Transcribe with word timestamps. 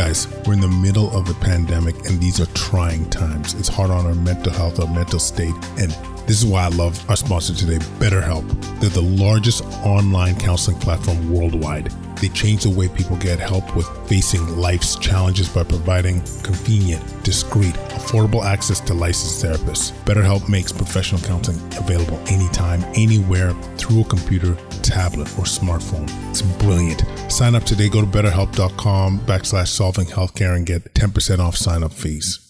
Guys, 0.00 0.26
we're 0.46 0.54
in 0.54 0.62
the 0.62 0.66
middle 0.66 1.14
of 1.14 1.28
a 1.28 1.34
pandemic 1.34 1.94
and 2.06 2.18
these 2.18 2.40
are 2.40 2.46
trying 2.54 3.04
times. 3.10 3.52
It's 3.52 3.68
hard 3.68 3.90
on 3.90 4.06
our 4.06 4.14
mental 4.14 4.50
health, 4.50 4.80
our 4.80 4.86
mental 4.86 5.18
state, 5.18 5.52
and 5.78 5.90
this 6.26 6.42
is 6.42 6.46
why 6.46 6.62
I 6.62 6.68
love 6.68 6.98
our 7.10 7.16
sponsor 7.16 7.52
today, 7.52 7.76
BetterHelp. 7.98 8.48
They're 8.80 8.88
the 8.88 9.02
largest 9.02 9.62
online 9.84 10.40
counseling 10.40 10.78
platform 10.78 11.30
worldwide. 11.30 11.92
They 12.20 12.28
change 12.28 12.64
the 12.64 12.70
way 12.70 12.88
people 12.88 13.16
get 13.16 13.38
help 13.38 13.74
with 13.74 13.88
facing 14.08 14.46
life's 14.56 14.96
challenges 14.96 15.48
by 15.48 15.64
providing 15.64 16.20
convenient, 16.42 17.02
discreet, 17.24 17.74
affordable 17.96 18.44
access 18.44 18.80
to 18.80 18.94
licensed 18.94 19.42
therapists. 19.42 19.92
BetterHelp 20.04 20.48
makes 20.48 20.72
professional 20.72 21.20
counseling 21.22 21.58
available 21.78 22.18
anytime, 22.26 22.82
anywhere, 22.94 23.52
through 23.78 24.02
a 24.02 24.04
computer, 24.04 24.54
tablet, 24.82 25.28
or 25.38 25.44
smartphone. 25.44 26.08
It's 26.30 26.42
brilliant. 26.42 27.04
Sign 27.30 27.54
up 27.54 27.64
today. 27.64 27.88
Go 27.88 28.00
to 28.00 28.06
betterhelp.com 28.06 29.20
backslash 29.20 29.68
solving 29.68 30.06
healthcare 30.06 30.56
and 30.56 30.66
get 30.66 30.92
10% 30.94 31.38
off 31.38 31.56
sign 31.56 31.82
up 31.82 31.92
fees. 31.92 32.49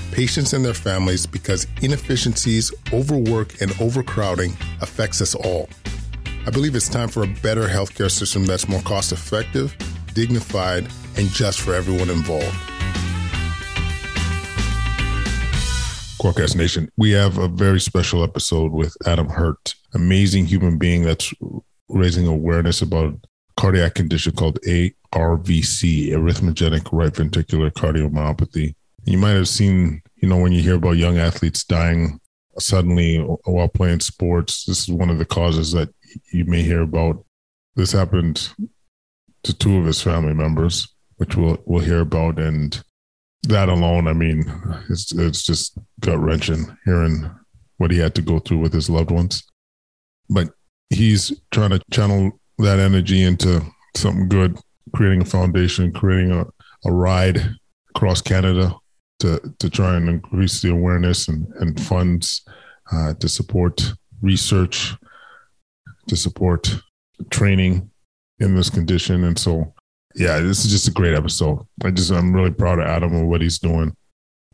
patients, 0.11 0.53
and 0.53 0.63
their 0.63 0.73
families 0.73 1.25
because 1.25 1.67
inefficiencies, 1.81 2.73
overwork, 2.93 3.61
and 3.61 3.71
overcrowding 3.79 4.53
affects 4.81 5.21
us 5.21 5.35
all. 5.35 5.69
I 6.45 6.49
believe 6.49 6.75
it's 6.75 6.89
time 6.89 7.09
for 7.09 7.23
a 7.23 7.27
better 7.27 7.67
healthcare 7.67 8.09
system 8.09 8.45
that's 8.45 8.67
more 8.67 8.81
cost 8.81 9.11
effective, 9.11 9.75
dignified, 10.13 10.87
and 11.17 11.27
just 11.29 11.61
for 11.61 11.73
everyone 11.73 12.09
involved. 12.09 12.55
Quadcast 16.21 16.55
Nation, 16.55 16.87
we 16.97 17.11
have 17.11 17.37
a 17.37 17.47
very 17.47 17.79
special 17.79 18.23
episode 18.23 18.71
with 18.71 18.95
Adam 19.07 19.27
Hoerdt, 19.27 19.75
amazing 19.93 20.45
human 20.45 20.77
being 20.77 21.03
that's 21.03 21.33
raising 21.89 22.27
awareness 22.27 22.81
about 22.81 23.15
cardiac 23.57 23.95
condition 23.95 24.33
called 24.33 24.59
ARVC, 24.61 26.09
arrhythmogenic 26.09 26.89
right 26.91 27.11
ventricular 27.11 27.71
cardiomyopathy. 27.71 28.75
You 29.05 29.17
might 29.17 29.31
have 29.31 29.47
seen, 29.47 30.01
you 30.15 30.29
know, 30.29 30.37
when 30.37 30.51
you 30.51 30.61
hear 30.61 30.75
about 30.75 30.97
young 30.97 31.17
athletes 31.17 31.63
dying 31.63 32.19
suddenly 32.59 33.17
while 33.17 33.67
playing 33.67 34.01
sports, 34.01 34.65
this 34.65 34.81
is 34.81 34.89
one 34.89 35.09
of 35.09 35.17
the 35.17 35.25
causes 35.25 35.71
that 35.71 35.89
you 36.31 36.45
may 36.45 36.61
hear 36.61 36.81
about. 36.81 37.23
This 37.75 37.91
happened 37.91 38.49
to 39.43 39.53
two 39.53 39.77
of 39.77 39.85
his 39.85 40.01
family 40.01 40.33
members, 40.33 40.87
which 41.17 41.35
we'll 41.35 41.57
we'll 41.65 41.83
hear 41.83 42.01
about, 42.01 42.37
and 42.37 42.81
that 43.43 43.69
alone, 43.69 44.07
I 44.07 44.13
mean, 44.13 44.43
it's 44.89 45.11
it's 45.13 45.43
just 45.43 45.77
gut 45.99 46.19
wrenching 46.19 46.77
hearing 46.85 47.29
what 47.77 47.91
he 47.91 47.97
had 47.97 48.13
to 48.15 48.21
go 48.21 48.39
through 48.39 48.59
with 48.59 48.73
his 48.73 48.89
loved 48.89 49.09
ones. 49.09 49.43
But 50.29 50.49
he's 50.89 51.33
trying 51.51 51.71
to 51.71 51.81
channel 51.91 52.39
that 52.59 52.79
energy 52.79 53.23
into 53.23 53.61
something 53.95 54.29
good, 54.29 54.59
creating 54.93 55.23
a 55.23 55.25
foundation, 55.25 55.91
creating 55.91 56.31
a, 56.31 56.45
a 56.85 56.91
ride 56.91 57.55
across 57.89 58.21
Canada 58.21 58.75
to 59.21 59.39
to 59.59 59.69
try 59.69 59.95
and 59.95 60.09
increase 60.09 60.61
the 60.61 60.71
awareness 60.71 61.27
and, 61.27 61.47
and 61.59 61.79
funds 61.79 62.43
uh, 62.91 63.13
to 63.15 63.29
support 63.29 63.93
research, 64.21 64.95
to 66.07 66.15
support 66.15 66.75
training 67.29 67.89
in 68.39 68.55
this 68.55 68.69
condition. 68.69 69.23
And 69.23 69.37
so, 69.37 69.73
yeah, 70.15 70.39
this 70.39 70.65
is 70.65 70.71
just 70.71 70.87
a 70.87 70.91
great 70.91 71.15
episode. 71.15 71.59
I 71.83 71.91
just 71.91 72.11
I'm 72.11 72.33
really 72.33 72.51
proud 72.51 72.79
of 72.79 72.87
Adam 72.87 73.13
and 73.13 73.29
what 73.29 73.41
he's 73.41 73.59
doing. 73.59 73.95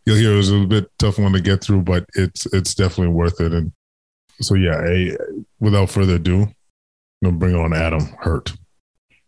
You'll 0.06 0.18
hear 0.18 0.34
it 0.34 0.38
was 0.38 0.52
a 0.52 0.66
bit 0.66 0.90
tough 1.00 1.20
one 1.20 1.34
to 1.34 1.42
get 1.42 1.64
through, 1.64 1.82
but 1.82 2.06
it's 2.16 2.46
it's 2.48 2.76
definitely 2.76 3.14
worth 3.14 3.40
it. 3.42 3.54
And 3.54 3.72
so, 4.42 4.56
yeah, 4.56 4.78
I, 4.78 5.18
without 5.60 5.90
further 5.90 6.16
ado, 6.16 6.42
I'm 6.44 6.52
gonna 7.24 7.38
bring 7.38 7.56
on 7.56 7.74
Adam 7.74 8.02
Hoerdt. 8.24 8.58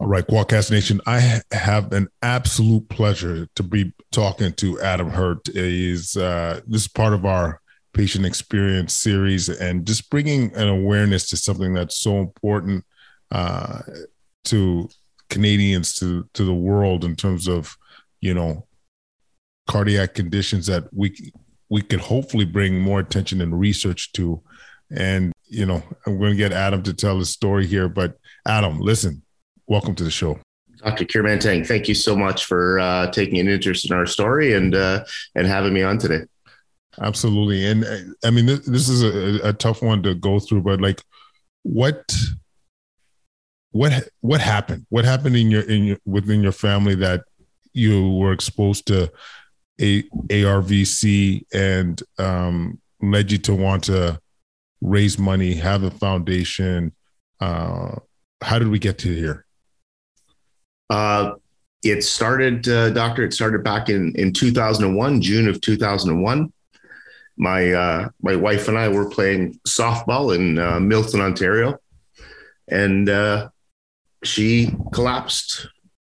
All 0.02 0.08
right, 0.08 0.26
Quadcast 0.26 0.72
Nation, 0.72 1.02
I 1.06 1.42
have 1.52 1.92
an 1.92 2.08
absolute 2.22 2.88
pleasure 2.88 3.50
to 3.56 3.64
be 3.64 3.92
talking 4.14 4.54
to 4.54 4.80
Adam 4.80 5.12
Hoerdt. 5.12 5.54
He's 5.54 6.16
uh, 6.16 6.62
this 6.66 6.84
is 6.84 6.88
part 6.88 7.12
of 7.12 7.26
our 7.26 7.60
patient 7.92 8.26
experience 8.26 8.94
series 8.94 9.50
and 9.50 9.86
just 9.86 10.10
bringing 10.10 10.56
an 10.56 10.70
awareness 10.70 11.28
to 11.30 11.38
something 11.38 11.74
that's 11.74 11.98
so 11.98 12.20
important 12.20 12.86
uh, 13.34 13.82
to 14.46 14.88
Canadians, 15.30 15.96
to 15.96 16.30
to 16.34 16.46
the 16.46 16.54
world 16.54 17.04
in 17.04 17.18
terms 17.18 17.50
of 17.50 17.76
you 18.22 18.34
know 18.34 18.68
cardiac 19.68 20.14
conditions 20.14 20.66
that 20.68 20.86
we 20.94 21.34
we 21.68 21.82
could 21.82 22.00
hopefully 22.00 22.46
bring 22.46 22.80
more 22.80 23.02
attention 23.02 23.42
and 23.42 23.60
research 23.60 24.14
to. 24.14 24.42
And 24.92 25.34
you 25.44 25.66
know, 25.66 25.84
I'm 26.08 26.18
going 26.20 26.32
to 26.32 26.38
get 26.38 26.54
Adam 26.54 26.84
to 26.84 26.94
tell 26.94 27.20
his 27.20 27.32
story 27.32 27.68
here, 27.68 27.90
but 27.90 28.18
Adam, 28.48 28.80
listen 28.80 29.24
welcome 29.70 29.96
to 29.96 30.04
the 30.04 30.12
show. 30.12 30.38
Dr. 30.84 31.06
Kyeremanteng, 31.06 31.66
thank 31.66 31.88
you 31.88 31.94
so 31.94 32.16
much 32.16 32.46
for 32.46 32.80
uh, 32.80 33.12
taking 33.12 33.40
an 33.40 33.48
interest 33.48 33.90
in 33.90 33.96
our 33.96 34.06
story 34.06 34.54
and 34.54 34.76
uh, 34.76 35.06
and 35.36 35.48
having 35.48 35.74
me 35.74 35.84
on 35.84 35.98
today. 35.98 36.26
Absolutely, 37.02 37.66
and 37.66 37.86
uh, 37.86 38.28
I 38.28 38.32
mean 38.32 38.46
this, 38.46 38.66
this 38.66 38.90
is 38.90 39.04
a, 39.04 39.50
a, 39.50 39.54
tough 39.54 39.82
one 39.82 40.04
to 40.04 40.16
go 40.16 40.40
through, 40.40 40.62
but 40.62 40.82
like, 40.82 41.02
what 41.64 42.12
what 43.72 44.10
what 44.22 44.42
happened? 44.42 44.86
What 44.90 45.06
happened 45.06 45.36
in 45.36 45.52
your 45.52 45.62
in 45.62 45.84
your 45.84 45.98
within 46.06 46.42
your 46.42 46.52
family 46.52 46.96
that 46.96 47.24
you 47.74 48.12
were 48.14 48.34
exposed 48.34 48.88
to 48.88 49.12
a 49.82 50.04
ARVC 50.04 51.46
and 51.54 52.02
um, 52.18 52.80
led 53.02 53.32
you 53.32 53.38
to 53.40 53.54
want 53.54 53.84
to 53.86 54.20
raise 54.82 55.20
money, 55.20 55.56
have 55.56 55.84
a 55.84 55.92
foundation? 55.92 56.94
Uh, 57.40 57.96
how 58.42 58.60
did 58.60 58.70
we 58.70 58.80
get 58.80 58.98
to 59.00 59.14
here? 59.14 59.46
Uh, 60.90 61.34
it 61.84 62.04
started, 62.04 62.68
uh, 62.68 62.90
doctor. 62.90 63.24
It 63.24 63.34
started 63.34 63.64
back 63.64 63.90
in 63.90 64.14
in 64.16 64.34
2001, 64.34 65.22
June 65.22 65.48
of 65.48 65.62
2001. 65.62 66.52
My 67.38 67.72
uh, 67.72 68.10
my 68.22 68.36
wife 68.36 68.68
and 68.68 68.78
I 68.78 68.90
were 68.90 69.10
playing 69.10 69.60
softball 69.68 70.36
in 70.36 70.60
uh, 70.60 70.80
Milton, 70.80 71.22
Ontario, 71.22 71.78
and 72.68 73.08
uh, 73.08 73.50
she 74.24 74.76
collapsed 74.92 75.68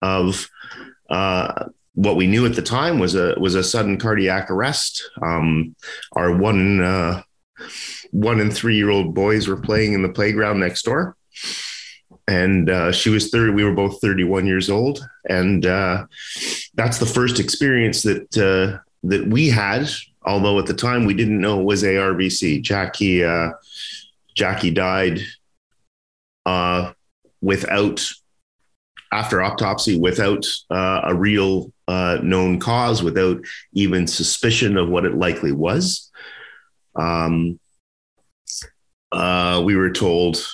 of 0.04 0.48
uh, 1.10 1.66
what 1.96 2.16
we 2.16 2.28
knew 2.28 2.46
at 2.46 2.56
the 2.56 2.62
time 2.62 3.00
was 3.00 3.16
a 3.16 3.34
was 3.40 3.56
a 3.56 3.64
sudden 3.64 3.98
cardiac 3.98 4.52
arrest. 4.52 5.10
Um, 5.22 5.76
our 6.12 6.36
one 6.36 7.24
one 8.12 8.40
and 8.40 8.54
three 8.54 8.76
year 8.76 8.92
old 8.92 9.16
boys 9.16 9.48
were 9.48 9.58
playing 9.58 9.94
in 9.94 10.04
the 10.04 10.10
playground 10.10 10.60
next 10.60 10.84
door, 10.84 11.18
and 12.28 12.70
uh, 12.70 12.92
she 12.92 13.10
was 13.10 13.30
30 13.30 13.54
we 13.54 13.64
were 13.64 13.74
both 13.74 14.02
31 14.02 14.46
years 14.46 14.70
old. 14.70 15.08
And 15.30 15.66
uh, 15.66 16.06
that's 16.74 16.98
the 16.98 17.06
first 17.06 17.40
experience 17.40 18.04
that 18.04 18.38
uh, 18.38 18.80
that 19.04 19.28
we 19.28 19.50
had 19.50 19.88
although 20.24 20.58
at 20.58 20.66
the 20.66 20.74
time 20.74 21.06
we 21.06 21.14
didn't 21.14 21.40
know 21.40 21.62
it 21.62 21.64
was 21.64 21.84
arvc 21.84 22.62
jackie 22.64 23.24
uh, 23.24 23.52
jackie 24.34 24.72
died 24.72 25.20
uh, 26.48 26.92
without 27.42 28.04
after 29.12 29.44
autopsy 29.44 30.00
without 30.00 30.46
uh, 30.72 31.02
a 31.04 31.14
real 31.14 31.72
known 31.88 32.60
cause 32.60 33.04
without 33.04 33.40
even 33.74 34.08
suspicion 34.08 34.78
of 34.78 34.90
what 34.90 35.06
it 35.06 35.16
likely 35.16 35.52
was. 35.52 36.12
Um, 36.96 37.60
we 39.14 39.76
were 39.76 39.92
told 39.92 40.46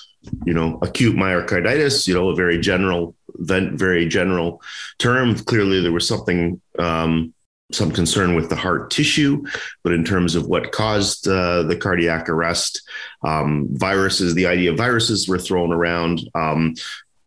you 0.46 0.54
know, 0.54 0.78
acute 0.82 1.16
myocarditis, 1.16 2.08
you 2.08 2.14
know, 2.14 2.30
a 2.30 2.36
very 2.36 2.60
general, 2.60 3.16
very 3.36 4.08
general 4.08 4.62
term. 5.00 5.36
Clearly, 5.36 5.82
there 5.82 5.92
was 5.92 6.08
something 6.08 6.62
um, 6.78 7.34
some 7.74 7.92
concern 7.92 8.36
with 8.36 8.50
the 8.50 8.56
heart 8.56 8.92
tissue, 8.92 9.44
but 9.84 9.94
in 9.94 10.04
terms 10.04 10.36
of 10.36 10.48
what 10.48 10.72
caused 10.72 11.28
uh, 11.28 11.64
the 11.64 11.76
cardiac 11.76 12.30
arrest, 12.30 12.82
um, 13.24 13.68
viruses, 13.72 14.36
the 14.36 14.46
idea 14.48 14.72
of 14.72 14.78
viruses 14.78 15.28
were 15.28 15.40
thrown 15.40 15.72
around. 15.72 16.22
Um, 16.36 16.76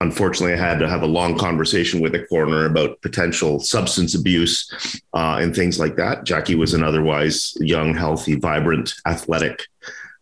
unfortunately, 0.00 0.55
I 0.55 0.69
had 0.69 0.79
to 0.81 0.88
have 0.88 1.02
a 1.02 1.06
long 1.06 1.38
conversation 1.38 2.00
with 2.00 2.14
a 2.14 2.26
coroner 2.26 2.67
about 2.67 3.00
potential 3.00 3.61
substance 3.61 4.14
abuse 4.14 4.70
uh, 5.14 5.38
and 5.40 5.55
things 5.55 5.79
like 5.79 5.97
that. 5.97 6.25
Jackie 6.25 6.56
was 6.56 6.75
an 6.75 6.85
otherwise 6.85 7.56
young, 7.61 7.94
healthy, 7.94 8.35
vibrant, 8.35 8.94
athletic. 9.06 9.67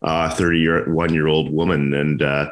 Uh, 0.02 0.28
31 0.30 1.14
year 1.14 1.28
old 1.28 1.52
woman. 1.52 1.94
And 1.94 2.22
uh, 2.22 2.50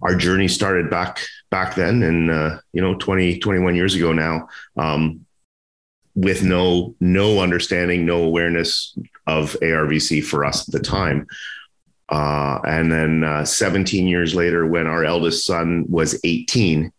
our 0.00 0.14
journey 0.14 0.48
started 0.48 0.88
back 0.88 1.20
back 1.50 1.74
then 1.74 2.02
and, 2.02 2.30
uh, 2.30 2.58
you 2.72 2.80
know, 2.80 2.94
20, 2.94 3.38
21 3.38 3.74
years 3.74 3.94
ago 3.94 4.12
now. 4.12 4.48
Um, 4.76 5.26
with 6.14 6.42
no 6.42 6.94
no 7.00 7.40
understanding, 7.40 8.04
no 8.04 8.22
awareness 8.22 8.98
of 9.26 9.56
ARVC 9.62 10.24
for 10.24 10.44
us 10.44 10.68
at 10.68 10.72
the 10.72 10.80
time. 10.80 11.26
Uh, 12.08 12.58
and 12.64 12.90
then 12.90 13.22
uh, 13.22 13.44
17 13.44 14.06
years 14.06 14.34
later, 14.34 14.66
when 14.66 14.86
our 14.86 15.04
eldest 15.04 15.46
son 15.46 15.84
was 15.88 16.18
18, 16.24 16.92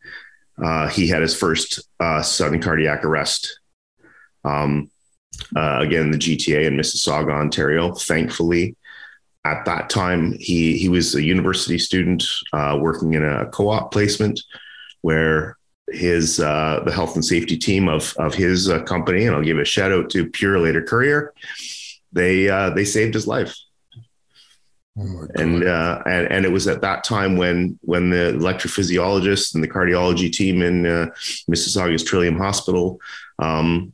uh, 0.63 0.87
he 0.87 1.07
had 1.07 1.21
his 1.21 1.35
first 1.35 1.81
uh, 1.99 2.21
sudden 2.21 2.61
cardiac 2.61 3.03
arrest. 3.03 3.59
Um, 4.45 4.89
again, 5.55 6.11
the 6.11 6.17
GTA 6.17 6.65
in 6.65 6.77
Mississauga, 6.77 7.31
Ontario. 7.31 7.93
Thankfully, 7.93 8.75
at 9.43 9.65
that 9.65 9.89
time, 9.89 10.33
he 10.39 10.77
he 10.77 10.89
was 10.89 11.15
a 11.15 11.23
university 11.23 11.79
student 11.79 12.23
uh, 12.53 12.77
working 12.79 13.13
in 13.13 13.23
a 13.23 13.47
co-op 13.47 13.91
placement 13.91 14.39
where 15.01 15.57
his 15.89 16.39
uh, 16.39 16.81
the 16.85 16.91
health 16.91 17.15
and 17.15 17.25
safety 17.25 17.57
team 17.57 17.87
of 17.87 18.13
of 18.17 18.33
his 18.33 18.69
uh, 18.69 18.83
company, 18.83 19.25
and 19.25 19.35
I'll 19.35 19.43
give 19.43 19.57
a 19.57 19.65
shout 19.65 19.91
out 19.91 20.09
to 20.11 20.29
Purolator 20.29 20.85
Courier. 20.85 21.33
They 22.13 22.49
uh, 22.49 22.71
they 22.71 22.85
saved 22.85 23.13
his 23.13 23.27
life. 23.27 23.55
Oh 24.99 25.25
and 25.35 25.63
uh, 25.63 26.03
and 26.05 26.27
and 26.31 26.45
it 26.45 26.51
was 26.51 26.67
at 26.67 26.81
that 26.81 27.03
time 27.03 27.37
when 27.37 27.79
when 27.81 28.09
the 28.09 28.33
electrophysiologist 28.37 29.55
and 29.55 29.63
the 29.63 29.69
cardiology 29.69 30.31
team 30.31 30.61
in 30.61 30.85
uh, 30.85 31.07
Mississauga's 31.49 32.03
Trillium 32.03 32.37
Hospital, 32.37 32.99
um, 33.39 33.93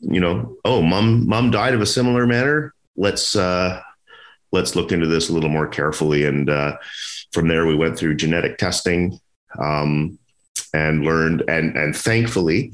you 0.00 0.20
know, 0.20 0.56
oh, 0.64 0.82
mom 0.82 1.26
mom 1.26 1.50
died 1.50 1.74
of 1.74 1.80
a 1.80 1.86
similar 1.86 2.26
manner. 2.26 2.74
Let's 2.94 3.34
uh, 3.34 3.80
let's 4.54 4.74
look 4.74 4.92
into 4.92 5.06
this 5.06 5.28
a 5.28 5.32
little 5.32 5.50
more 5.50 5.68
carefully. 5.68 6.24
And 6.24 6.48
uh, 6.48 6.78
from 7.32 7.48
there, 7.48 7.66
we 7.66 7.74
went 7.74 7.98
through 7.98 8.14
genetic 8.14 8.56
testing. 8.56 9.20
Um, 9.58 10.18
and 10.74 11.04
learned 11.04 11.42
and 11.48 11.76
and 11.76 11.96
thankfully 11.96 12.72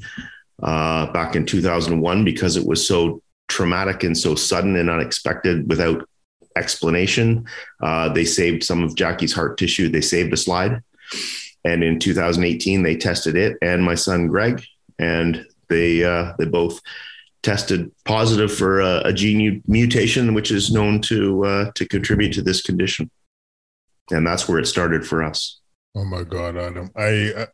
uh, 0.63 1.11
back 1.11 1.35
in 1.35 1.45
2001 1.45 2.25
because 2.25 2.57
it 2.57 2.65
was 2.65 2.85
so 2.85 3.21
traumatic 3.47 4.03
and 4.03 4.17
so 4.17 4.35
sudden 4.35 4.75
and 4.75 4.89
unexpected 4.89 5.69
without 5.69 6.07
explanation 6.57 7.45
uh, 7.81 8.09
they 8.09 8.25
saved 8.25 8.63
some 8.63 8.83
of 8.83 8.95
jackie's 8.95 9.33
heart 9.33 9.57
tissue 9.57 9.87
they 9.87 10.01
saved 10.01 10.33
a 10.33 10.37
slide 10.37 10.81
and 11.63 11.83
in 11.83 11.99
2018 11.99 12.83
they 12.83 12.95
tested 12.95 13.35
it 13.35 13.57
and 13.61 13.83
my 13.83 13.95
son 13.95 14.27
greg 14.27 14.63
and 14.99 15.45
they 15.69 16.03
uh, 16.03 16.33
they 16.37 16.45
both 16.45 16.81
tested 17.43 17.91
positive 18.05 18.53
for 18.53 18.81
a, 18.81 19.01
a, 19.05 19.13
gene 19.13 19.63
mutation 19.67 20.33
which 20.33 20.51
is 20.51 20.71
known 20.71 21.01
to 21.01 21.43
uh, 21.45 21.71
to 21.75 21.87
contribute 21.87 22.33
to 22.33 22.41
this 22.41 22.61
condition. 22.61 23.09
And 24.11 24.25
that's 24.25 24.47
where 24.47 24.59
it 24.59 24.67
started 24.67 25.05
for 25.05 25.23
us. 25.23 25.59
Oh 25.95 26.05
my 26.05 26.23
god 26.23 26.55
adam. 26.55 26.91
I 26.95 27.47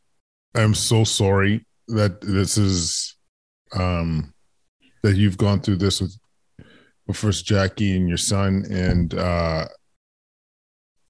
I'm 0.56 0.74
so 0.74 1.04
sorry 1.04 1.66
that 1.88 2.22
this 2.22 2.58
is 2.58 3.16
um 3.74 4.34
that 5.04 5.16
you've 5.16 5.38
gone 5.38 5.62
through 5.62 5.78
this 5.78 6.02
with, 6.02 6.18
with 7.06 7.18
first 7.18 7.46
Jackie 7.46 7.96
and 7.96 8.08
your 8.08 8.18
son 8.18 8.66
and 8.70 9.14
uh 9.14 9.68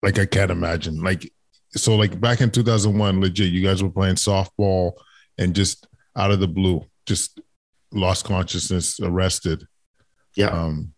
like 0.03 0.19
I 0.19 0.25
can't 0.25 0.51
imagine. 0.51 1.01
Like 1.01 1.31
so 1.71 1.95
like 1.95 2.19
back 2.19 2.41
in 2.41 2.51
2001 2.51 3.21
legit 3.21 3.51
you 3.51 3.63
guys 3.63 3.81
were 3.81 3.89
playing 3.89 4.15
softball 4.15 4.93
and 5.37 5.55
just 5.55 5.87
out 6.15 6.31
of 6.31 6.39
the 6.39 6.47
blue 6.47 6.85
just 7.07 7.39
lost 7.91 8.25
consciousness 8.25 8.99
arrested. 8.99 9.67
Yeah. 10.35 10.47
Um 10.47 10.93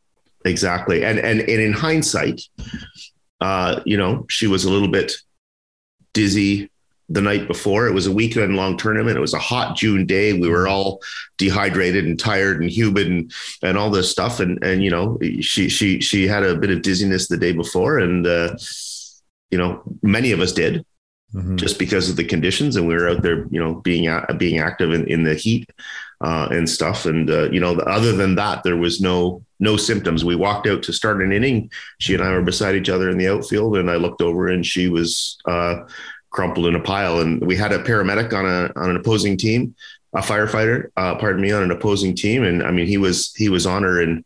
exactly. 0.45 1.03
And 1.03 1.19
and 1.19 1.41
and 1.41 1.49
in 1.49 1.73
hindsight 1.73 2.41
uh 3.41 3.81
you 3.85 3.97
know 3.97 4.25
she 4.29 4.47
was 4.47 4.65
a 4.65 4.71
little 4.71 4.89
bit 4.89 5.13
dizzy 6.13 6.69
the 7.09 7.21
night 7.21 7.47
before. 7.47 7.87
It 7.87 7.93
was 7.93 8.07
a 8.07 8.11
weekend 8.11 8.55
long 8.55 8.77
tournament. 8.77 9.17
It 9.17 9.21
was 9.21 9.33
a 9.33 9.39
hot 9.39 9.75
June 9.75 10.05
day. 10.05 10.33
We 10.33 10.47
were 10.47 10.67
all 10.67 11.01
dehydrated 11.37 12.05
and 12.05 12.19
tired 12.19 12.61
and 12.61 12.69
humid 12.69 13.07
and 13.07 13.33
and 13.63 13.77
all 13.77 13.89
this 13.89 14.11
stuff. 14.11 14.39
And 14.39 14.63
and 14.63 14.83
you 14.83 14.91
know, 14.91 15.17
she 15.41 15.67
she 15.69 15.99
she 15.99 16.27
had 16.27 16.43
a 16.43 16.55
bit 16.55 16.69
of 16.69 16.83
dizziness 16.83 17.27
the 17.27 17.37
day 17.37 17.51
before, 17.51 17.97
and 17.97 18.25
uh, 18.25 18.55
you 19.49 19.57
know, 19.57 19.81
many 20.03 20.31
of 20.31 20.39
us 20.39 20.53
did. 20.53 20.85
Mm-hmm. 21.33 21.57
Just 21.57 21.77
because 21.77 22.09
of 22.09 22.15
the 22.15 22.23
conditions, 22.23 22.75
and 22.75 22.87
we 22.87 22.95
were 22.95 23.07
out 23.07 23.21
there, 23.21 23.45
you 23.51 23.59
know, 23.59 23.75
being 23.75 24.09
being 24.37 24.57
active 24.57 24.93
in, 24.93 25.05
in 25.07 25.23
the 25.23 25.35
heat 25.35 25.69
uh, 26.21 26.47
and 26.51 26.69
stuff, 26.69 27.05
and 27.05 27.29
uh, 27.29 27.49
you 27.51 27.59
know, 27.59 27.73
other 27.79 28.11
than 28.11 28.35
that, 28.35 28.63
there 28.63 28.77
was 28.77 28.99
no 28.99 29.43
no 29.59 29.77
symptoms. 29.77 30.25
We 30.25 30.35
walked 30.35 30.67
out 30.67 30.83
to 30.83 30.93
start 30.93 31.21
an 31.21 31.31
inning. 31.31 31.71
She 31.99 32.13
and 32.13 32.23
I 32.23 32.31
were 32.31 32.41
beside 32.41 32.75
each 32.75 32.89
other 32.89 33.09
in 33.09 33.17
the 33.17 33.27
outfield, 33.27 33.77
and 33.77 33.89
I 33.89 33.95
looked 33.95 34.21
over, 34.21 34.47
and 34.47 34.65
she 34.65 34.89
was 34.89 35.37
uh, 35.45 35.85
crumpled 36.29 36.67
in 36.67 36.75
a 36.75 36.81
pile. 36.81 37.21
And 37.21 37.45
we 37.45 37.55
had 37.55 37.71
a 37.71 37.83
paramedic 37.83 38.33
on 38.33 38.45
a 38.45 38.71
on 38.79 38.89
an 38.89 38.97
opposing 38.97 39.37
team, 39.37 39.75
a 40.13 40.19
firefighter, 40.19 40.89
uh, 40.97 41.15
pardon 41.15 41.41
me, 41.41 41.51
on 41.51 41.63
an 41.63 41.71
opposing 41.71 42.15
team, 42.15 42.43
and 42.43 42.63
I 42.63 42.71
mean 42.71 42.87
he 42.87 42.97
was 42.97 43.33
he 43.35 43.49
was 43.49 43.65
on 43.65 43.83
her 43.83 44.01
in 44.01 44.25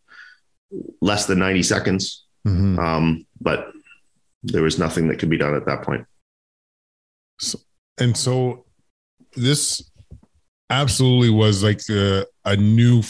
less 1.01 1.25
than 1.27 1.39
ninety 1.39 1.63
seconds. 1.63 2.25
Mm-hmm. 2.47 2.79
Um, 2.79 3.25
but 3.39 3.71
there 4.43 4.63
was 4.63 4.79
nothing 4.79 5.07
that 5.07 5.19
could 5.19 5.29
be 5.29 5.37
done 5.37 5.55
at 5.55 5.65
that 5.65 5.83
point. 5.83 6.05
So, 7.39 7.59
and 7.97 8.17
so 8.17 8.65
this 9.35 9.89
absolutely 10.81 11.29
was 11.29 11.63
like 11.63 11.81
a, 11.89 12.25
a 12.45 12.55
new 12.55 13.01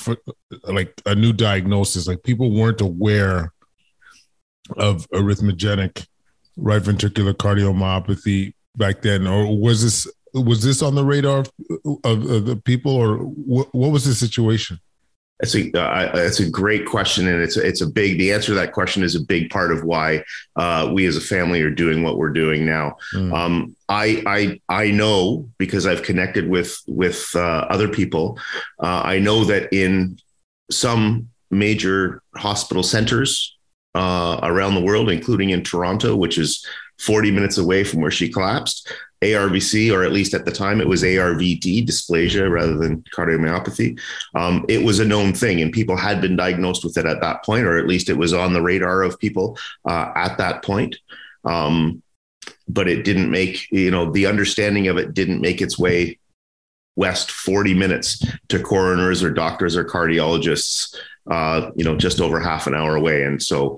like 0.63 1.01
a 1.05 1.15
new 1.15 1.33
diagnosis. 1.33 2.07
Like 2.07 2.23
people 2.23 2.51
weren't 2.51 2.81
aware 2.81 3.53
of 4.77 5.09
arrhythmogenic 5.11 6.07
right 6.57 6.81
ventricular 6.81 7.33
cardiomyopathy 7.33 8.53
back 8.75 9.01
then, 9.01 9.27
or 9.27 9.57
was 9.57 9.83
this 9.83 10.07
was 10.33 10.63
this 10.63 10.81
on 10.81 10.95
the 10.95 11.05
radar 11.05 11.39
of, 11.39 11.51
of, 12.03 12.29
of 12.29 12.45
the 12.45 12.55
people, 12.55 12.95
or 12.95 13.17
what, 13.17 13.73
what 13.73 13.91
was 13.91 14.05
the 14.05 14.13
situation? 14.13 14.79
It's 15.39 15.55
a 15.55 15.71
uh, 15.77 16.11
it's 16.13 16.39
a 16.39 16.49
great 16.49 16.85
question, 16.85 17.27
and 17.27 17.41
it's 17.41 17.57
a, 17.57 17.65
it's 17.65 17.81
a 17.81 17.87
big. 17.87 18.17
The 18.17 18.31
answer 18.31 18.47
to 18.47 18.53
that 18.55 18.71
question 18.71 19.03
is 19.03 19.15
a 19.15 19.19
big 19.19 19.49
part 19.49 19.71
of 19.71 19.83
why 19.83 20.23
uh, 20.55 20.89
we 20.93 21.05
as 21.05 21.17
a 21.17 21.21
family 21.21 21.61
are 21.61 21.71
doing 21.71 22.03
what 22.03 22.17
we're 22.17 22.29
doing 22.29 22.65
now. 22.65 22.95
Mm. 23.13 23.33
Um, 23.33 23.75
I 23.89 24.23
I 24.25 24.61
I 24.69 24.91
know 24.91 25.49
because 25.57 25.85
I've 25.85 26.03
connected 26.03 26.47
with 26.47 26.77
with 26.87 27.29
uh, 27.35 27.65
other 27.69 27.89
people. 27.89 28.39
Uh, 28.81 29.01
I 29.03 29.19
know 29.19 29.43
that 29.45 29.73
in 29.73 30.17
some 30.71 31.29
major 31.49 32.21
hospital 32.35 32.83
centers 32.83 33.57
uh, 33.95 34.39
around 34.43 34.75
the 34.75 34.81
world, 34.81 35.09
including 35.09 35.49
in 35.49 35.63
Toronto, 35.63 36.15
which 36.15 36.37
is 36.37 36.65
40 36.99 37.31
minutes 37.31 37.57
away 37.57 37.83
from 37.83 38.01
where 38.01 38.11
she 38.11 38.29
collapsed. 38.29 38.91
ARVC, 39.23 39.93
or 39.93 40.03
at 40.03 40.11
least 40.11 40.33
at 40.33 40.45
the 40.45 40.51
time, 40.51 40.79
it 40.79 40.87
was 40.87 41.03
ARVD, 41.03 41.85
dysplasia 41.87 42.49
rather 42.49 42.77
than 42.77 43.03
cardiomyopathy. 43.15 43.99
Um, 44.35 44.65
it 44.69 44.83
was 44.83 44.99
a 44.99 45.05
known 45.05 45.33
thing, 45.33 45.61
and 45.61 45.71
people 45.71 45.97
had 45.97 46.21
been 46.21 46.35
diagnosed 46.35 46.83
with 46.83 46.97
it 46.97 47.05
at 47.05 47.21
that 47.21 47.43
point, 47.43 47.65
or 47.65 47.77
at 47.77 47.87
least 47.87 48.09
it 48.09 48.17
was 48.17 48.33
on 48.33 48.53
the 48.53 48.61
radar 48.61 49.01
of 49.03 49.19
people 49.19 49.57
uh, 49.87 50.11
at 50.15 50.37
that 50.37 50.63
point. 50.63 50.97
Um, 51.45 52.01
but 52.67 52.87
it 52.87 53.03
didn't 53.03 53.31
make, 53.31 53.69
you 53.71 53.91
know, 53.91 54.11
the 54.11 54.25
understanding 54.25 54.87
of 54.87 54.97
it 54.97 55.13
didn't 55.13 55.41
make 55.41 55.61
its 55.61 55.77
way 55.77 56.19
west 56.95 57.31
40 57.31 57.73
minutes 57.73 58.25
to 58.49 58.59
coroners 58.61 59.23
or 59.23 59.31
doctors 59.31 59.75
or 59.75 59.83
cardiologists, 59.83 60.95
uh, 61.29 61.71
you 61.75 61.83
know, 61.83 61.97
just 61.97 62.21
over 62.21 62.39
half 62.39 62.67
an 62.67 62.75
hour 62.75 62.95
away. 62.95 63.23
And 63.23 63.41
so, 63.41 63.77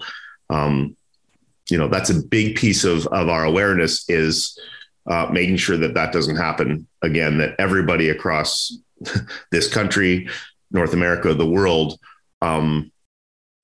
um, 0.49 0.95
you 1.69 1.77
know 1.77 1.87
that's 1.87 2.09
a 2.09 2.21
big 2.21 2.55
piece 2.55 2.83
of 2.83 3.07
of 3.07 3.29
our 3.29 3.43
awareness 3.43 4.07
is 4.09 4.57
uh, 5.07 5.27
making 5.31 5.57
sure 5.57 5.77
that 5.77 5.93
that 5.93 6.11
doesn't 6.11 6.37
happen 6.37 6.87
again 7.01 7.37
that 7.37 7.55
everybody 7.59 8.09
across 8.09 8.77
this 9.51 9.71
country 9.71 10.27
north 10.71 10.93
america 10.93 11.33
the 11.33 11.45
world 11.45 11.99
um, 12.41 12.91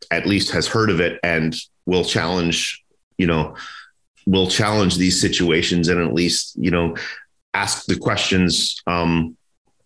at 0.10 0.26
least 0.26 0.52
has 0.52 0.68
heard 0.68 0.90
of 0.90 1.00
it 1.00 1.20
and 1.24 1.56
will 1.86 2.04
challenge 2.04 2.84
you 3.18 3.28
know 3.28 3.56
will 4.26 4.48
challenge 4.48 4.98
these 4.98 5.20
situations 5.20 5.88
and 5.88 6.02
at 6.02 6.14
least 6.14 6.56
you 6.58 6.72
know 6.72 6.96
ask 7.54 7.86
the 7.86 7.98
questions 7.98 8.82
um, 8.88 9.36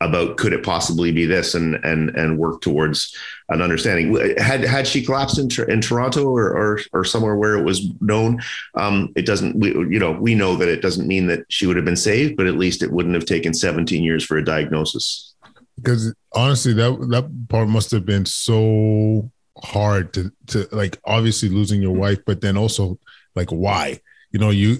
about 0.05 0.37
could 0.37 0.53
it 0.53 0.63
possibly 0.63 1.11
be 1.11 1.25
this 1.25 1.55
and 1.55 1.75
and 1.83 2.09
and 2.11 2.37
work 2.37 2.61
towards 2.61 3.15
an 3.49 3.61
understanding. 3.61 4.15
Had 4.37 4.63
had 4.63 4.87
she 4.87 5.03
collapsed 5.03 5.37
in, 5.37 5.49
in 5.69 5.81
Toronto 5.81 6.25
or, 6.25 6.49
or, 6.49 6.79
or 6.93 7.03
somewhere 7.03 7.35
where 7.35 7.57
it 7.57 7.63
was 7.63 7.89
known 8.01 8.41
um, 8.75 9.11
it 9.15 9.25
doesn't 9.25 9.55
we, 9.57 9.69
you 9.69 9.99
know 9.99 10.11
we 10.11 10.35
know 10.35 10.55
that 10.55 10.67
it 10.69 10.81
doesn't 10.81 11.07
mean 11.07 11.27
that 11.27 11.45
she 11.49 11.67
would 11.67 11.75
have 11.75 11.85
been 11.85 11.95
saved 11.95 12.37
but 12.37 12.47
at 12.47 12.57
least 12.57 12.81
it 12.81 12.91
wouldn't 12.91 13.15
have 13.15 13.25
taken 13.25 13.53
17 13.53 14.03
years 14.03 14.23
for 14.23 14.37
a 14.37 14.45
diagnosis. 14.45 15.33
Because 15.75 16.13
honestly, 16.33 16.73
that 16.73 16.91
that 17.09 17.47
part 17.49 17.67
must 17.67 17.91
have 17.91 18.05
been 18.05 18.25
so 18.25 19.29
hard 19.57 20.13
to 20.13 20.31
to 20.47 20.67
like 20.71 20.99
obviously 21.05 21.49
losing 21.49 21.81
your 21.81 21.95
wife, 21.95 22.19
but 22.25 22.41
then 22.41 22.57
also 22.57 22.99
like 23.35 23.49
why? 23.49 23.99
You 24.31 24.39
know, 24.39 24.49
you 24.49 24.77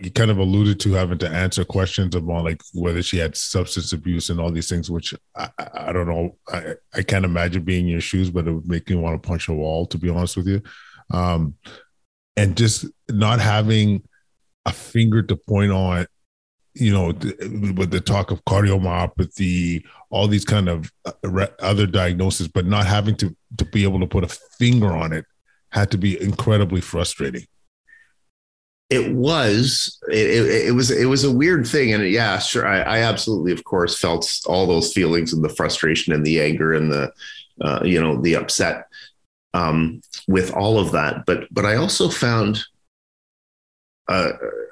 you 0.00 0.10
kind 0.10 0.30
of 0.30 0.38
alluded 0.38 0.78
to 0.80 0.92
having 0.92 1.18
to 1.18 1.28
answer 1.28 1.64
questions 1.64 2.14
about 2.14 2.44
like 2.44 2.60
whether 2.74 3.02
she 3.02 3.16
had 3.18 3.36
substance 3.36 3.92
abuse 3.92 4.28
and 4.28 4.38
all 4.38 4.50
these 4.50 4.68
things, 4.68 4.90
which 4.90 5.14
I, 5.36 5.48
I 5.74 5.92
don't 5.92 6.08
know. 6.08 6.36
I, 6.48 6.74
I 6.94 7.02
can't 7.02 7.24
imagine 7.24 7.62
being 7.62 7.86
in 7.86 7.92
your 7.92 8.00
shoes, 8.00 8.30
but 8.30 8.46
it 8.46 8.52
would 8.52 8.68
make 8.68 8.90
me 8.90 8.96
want 8.96 9.20
to 9.20 9.26
punch 9.26 9.48
a 9.48 9.54
wall, 9.54 9.86
to 9.86 9.98
be 9.98 10.10
honest 10.10 10.36
with 10.36 10.48
you. 10.48 10.62
Um, 11.10 11.54
and 12.36 12.56
just 12.56 12.86
not 13.08 13.40
having 13.40 14.02
a 14.66 14.72
finger 14.72 15.22
to 15.22 15.36
point 15.36 15.72
on, 15.72 16.06
you 16.74 16.92
know, 16.92 17.06
with 17.06 17.90
the 17.90 18.02
talk 18.04 18.30
of 18.30 18.44
cardiomyopathy, 18.44 19.84
all 20.10 20.28
these 20.28 20.44
kind 20.44 20.68
of 20.68 20.92
uh, 21.06 21.46
other 21.60 21.86
diagnoses, 21.86 22.48
but 22.48 22.66
not 22.66 22.86
having 22.86 23.16
to 23.16 23.34
to 23.58 23.64
be 23.64 23.82
able 23.82 24.00
to 24.00 24.06
put 24.06 24.24
a 24.24 24.38
finger 24.58 24.92
on 24.92 25.12
it 25.12 25.24
had 25.72 25.90
to 25.90 25.98
be 25.98 26.20
incredibly 26.20 26.80
frustrating 26.80 27.46
it 28.90 29.14
was 29.14 29.98
it, 30.08 30.16
it, 30.16 30.66
it, 30.68 30.72
was 30.72 30.90
it 30.90 31.06
was 31.06 31.24
a 31.24 31.32
weird 31.32 31.66
thing. 31.66 31.92
And 31.92 32.06
yeah 32.08 32.38
sure 32.38 32.66
I, 32.66 32.80
I, 32.80 32.98
absolutely 33.02 33.52
of 33.52 33.64
course 33.64 33.98
felt 33.98 34.40
all 34.46 34.66
those 34.66 34.92
feelings 34.92 35.32
and 35.32 35.44
the 35.44 35.48
frustration 35.48 36.12
and 36.12 36.26
the 36.26 36.40
anger 36.40 36.74
and 36.74 36.92
the 36.92 37.12
uh, 37.60 37.80
you 37.84 38.00
know 38.00 38.20
the 38.20 38.34
upset 38.34 38.86
um, 39.54 40.02
with 40.26 40.52
all 40.52 40.78
of 40.78 40.92
that. 40.92 41.24
But 41.24 41.46
but 41.52 41.64
i 41.64 41.76
also 41.76 42.08
found 42.08 42.64
a, 44.08 44.30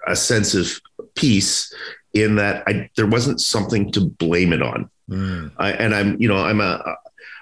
a 0.08 0.16
sense 0.16 0.54
of 0.54 0.80
peace 1.14 1.72
in 2.12 2.36
that 2.36 2.64
I, 2.66 2.90
there 2.96 3.06
wasn't 3.06 3.40
something 3.40 3.92
to 3.92 4.00
blame 4.00 4.52
it 4.52 4.62
on. 4.62 4.90
Mm. 5.08 5.52
I, 5.56 5.72
and 5.72 5.94
i'm 5.94 6.20
you 6.20 6.28
know 6.28 6.36
i'm 6.36 6.60
a 6.60 6.96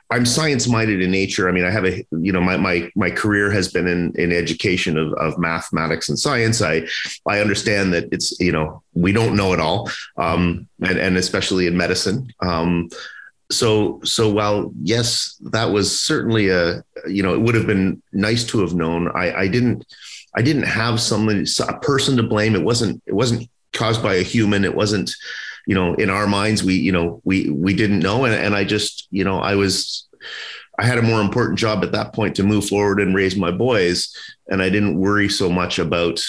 I'm 0.09 0.25
science 0.25 0.69
minded 0.69 1.03
in 1.03 1.11
nature. 1.11 1.49
I 1.49 1.53
mean, 1.53 1.65
I 1.65 1.71
have 1.71 1.85
a, 1.85 2.07
you 2.13 2.33
know, 2.33 2.41
my, 2.41 2.57
my, 2.57 2.89
my 2.95 3.11
career 3.11 3.51
has 3.51 3.73
been 3.73 3.89
in, 3.89 4.13
in 4.15 4.31
education 4.33 4.97
of, 4.97 5.13
of 5.15 5.37
mathematics 5.37 6.09
and 6.09 6.19
science. 6.19 6.63
I, 6.63 6.87
I 7.27 7.41
understand 7.41 7.93
that 7.93 8.09
it's, 8.13 8.39
you 8.39 8.53
know, 8.53 8.83
we 8.95 9.11
don't 9.11 9.35
know 9.35 9.53
it 9.53 9.59
all. 9.59 9.91
Um, 10.17 10.69
and, 10.81 10.99
and 10.99 11.17
especially 11.17 11.67
in 11.67 11.77
medicine. 11.77 12.33
Um, 12.41 12.89
so, 13.51 14.01
so 14.05 14.31
while 14.31 14.73
yes, 14.81 15.37
that 15.51 15.71
was 15.73 16.01
certainly 16.01 16.51
a, 16.51 16.85
you 17.09 17.23
know, 17.25 17.35
it 17.35 17.41
would 17.41 17.57
have 17.57 17.67
been 17.67 18.01
nice 18.13 18.45
to 18.45 18.61
have 18.61 18.75
known. 18.75 19.11
I, 19.13 19.33
I 19.33 19.49
didn't, 19.49 19.85
I 20.37 20.43
didn't 20.43 20.65
have 20.65 21.01
someone, 21.01 21.47
a 21.67 21.79
person 21.81 22.17
to 22.17 22.23
blame. 22.23 22.55
It 22.55 22.63
wasn't, 22.63 23.03
it 23.07 23.15
wasn't 23.15 23.49
caused 23.73 24.03
by 24.03 24.15
a 24.15 24.23
human. 24.23 24.65
It 24.65 24.75
wasn't, 24.75 25.11
you 25.67 25.75
know, 25.75 25.95
in 25.95 26.09
our 26.09 26.27
minds, 26.27 26.63
we, 26.63 26.75
you 26.75 26.93
know, 26.93 27.21
we, 27.25 27.51
we 27.51 27.75
didn't 27.75 27.99
know. 27.99 28.25
And, 28.25 28.35
and 28.35 28.55
I 28.55 28.65
just, 28.65 29.09
you 29.11 29.25
know, 29.25 29.39
I 29.39 29.57
was, 29.57 30.09
I 30.79 30.85
had 30.85 30.99
a 30.99 31.03
more 31.03 31.21
important 31.21 31.59
job 31.59 31.83
at 31.83 31.93
that 31.93 32.13
point 32.13 32.37
to 32.37 32.45
move 32.45 32.69
forward 32.69 33.01
and 33.01 33.15
raise 33.15 33.37
my 33.37 33.51
boys. 33.51 34.15
And 34.49 34.63
I 34.63 34.69
didn't 34.69 34.99
worry 34.99 35.29
so 35.29 35.51
much 35.51 35.79
about, 35.79 36.23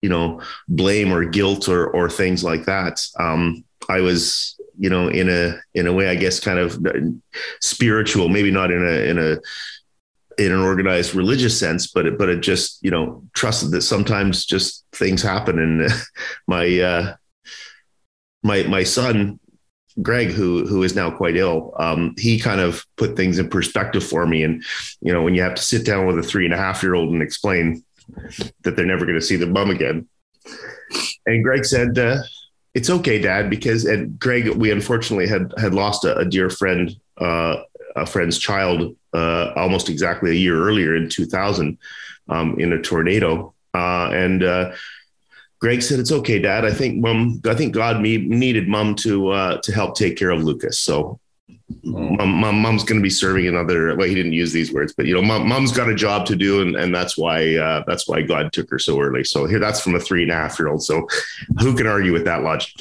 you 0.00 0.08
know, 0.08 0.40
blame 0.68 1.12
or 1.12 1.24
guilt 1.26 1.68
or, 1.68 1.88
or 1.88 2.08
things 2.08 2.42
like 2.42 2.64
that. 2.64 3.04
Um, 3.20 3.64
I 3.88 4.00
was, 4.00 4.58
you 4.78 4.88
know, 4.88 5.08
in 5.08 5.28
a, 5.28 5.60
in 5.74 5.86
a 5.86 5.92
way, 5.92 6.08
I 6.08 6.14
guess, 6.14 6.40
kind 6.40 6.58
of 6.58 6.82
spiritual, 7.60 8.28
maybe 8.28 8.50
not 8.50 8.70
in 8.70 8.86
a, 8.86 9.10
in 9.10 9.18
a, 9.18 9.36
in 10.38 10.50
an 10.50 10.60
organized 10.60 11.14
religious 11.14 11.58
sense, 11.58 11.88
but 11.88 12.06
it, 12.06 12.16
but 12.16 12.30
it 12.30 12.40
just, 12.40 12.78
you 12.82 12.90
know, 12.90 13.22
trusted 13.34 13.70
that 13.72 13.82
sometimes 13.82 14.46
just 14.46 14.84
things 14.92 15.20
happen. 15.20 15.58
And 15.58 15.90
my, 16.46 16.80
uh, 16.80 17.16
my 18.42 18.62
my 18.64 18.82
son 18.82 19.38
Greg, 20.00 20.30
who 20.30 20.66
who 20.66 20.82
is 20.82 20.94
now 20.94 21.10
quite 21.10 21.36
ill, 21.36 21.74
um, 21.78 22.14
he 22.16 22.38
kind 22.38 22.60
of 22.60 22.86
put 22.96 23.16
things 23.16 23.38
in 23.38 23.50
perspective 23.50 24.02
for 24.02 24.26
me. 24.26 24.42
And 24.42 24.64
you 25.00 25.12
know, 25.12 25.22
when 25.22 25.34
you 25.34 25.42
have 25.42 25.54
to 25.54 25.62
sit 25.62 25.84
down 25.84 26.06
with 26.06 26.18
a 26.18 26.22
three 26.22 26.44
and 26.44 26.54
a 26.54 26.56
half 26.56 26.82
year 26.82 26.94
old 26.94 27.12
and 27.12 27.22
explain 27.22 27.82
that 28.62 28.76
they're 28.76 28.86
never 28.86 29.04
going 29.04 29.18
to 29.18 29.24
see 29.24 29.36
their 29.36 29.48
mom 29.48 29.70
again, 29.70 30.08
and 31.26 31.44
Greg 31.44 31.66
said, 31.66 31.98
uh, 31.98 32.22
"It's 32.74 32.88
okay, 32.88 33.18
Dad," 33.18 33.50
because 33.50 33.84
and 33.84 34.18
Greg, 34.18 34.48
we 34.48 34.70
unfortunately 34.70 35.28
had 35.28 35.52
had 35.58 35.74
lost 35.74 36.04
a, 36.04 36.16
a 36.16 36.24
dear 36.24 36.48
friend, 36.48 36.96
uh, 37.18 37.56
a 37.94 38.06
friend's 38.06 38.38
child, 38.38 38.96
uh, 39.12 39.52
almost 39.56 39.90
exactly 39.90 40.30
a 40.30 40.34
year 40.34 40.66
earlier 40.66 40.96
in 40.96 41.10
2000 41.10 41.76
um, 42.30 42.58
in 42.58 42.72
a 42.72 42.80
tornado, 42.80 43.52
uh, 43.74 44.08
and 44.10 44.42
uh, 44.42 44.72
Greg 45.62 45.80
said, 45.80 46.00
"It's 46.00 46.10
okay, 46.10 46.40
Dad. 46.40 46.64
I 46.64 46.72
think 46.72 46.98
mom. 46.98 47.40
I 47.46 47.54
think 47.54 47.72
God 47.72 48.00
me, 48.00 48.18
needed 48.18 48.66
mom 48.66 48.96
to 48.96 49.28
uh, 49.28 49.60
to 49.60 49.72
help 49.72 49.94
take 49.94 50.16
care 50.16 50.30
of 50.30 50.42
Lucas. 50.42 50.80
So, 50.80 51.20
oh. 51.48 51.68
mom, 51.84 52.30
mom, 52.30 52.60
mom's 52.60 52.82
going 52.82 52.98
to 52.98 53.02
be 53.02 53.08
serving 53.08 53.46
another. 53.46 53.94
Well, 53.94 54.08
he 54.08 54.14
didn't 54.16 54.32
use 54.32 54.52
these 54.52 54.72
words, 54.72 54.92
but 54.92 55.06
you 55.06 55.14
know, 55.14 55.22
mom, 55.22 55.46
mom's 55.48 55.70
got 55.70 55.88
a 55.88 55.94
job 55.94 56.26
to 56.26 56.36
do, 56.36 56.62
and 56.62 56.74
and 56.74 56.92
that's 56.92 57.16
why 57.16 57.54
uh, 57.54 57.84
that's 57.86 58.08
why 58.08 58.22
God 58.22 58.52
took 58.52 58.68
her 58.70 58.78
so 58.80 59.00
early. 59.00 59.22
So 59.22 59.46
here, 59.46 59.60
that's 59.60 59.80
from 59.80 59.94
a 59.94 60.00
three 60.00 60.24
and 60.24 60.32
a 60.32 60.34
half 60.34 60.58
year 60.58 60.66
old. 60.66 60.82
So, 60.82 61.06
who 61.60 61.76
can 61.76 61.86
argue 61.86 62.12
with 62.12 62.24
that 62.24 62.42
logic? 62.42 62.74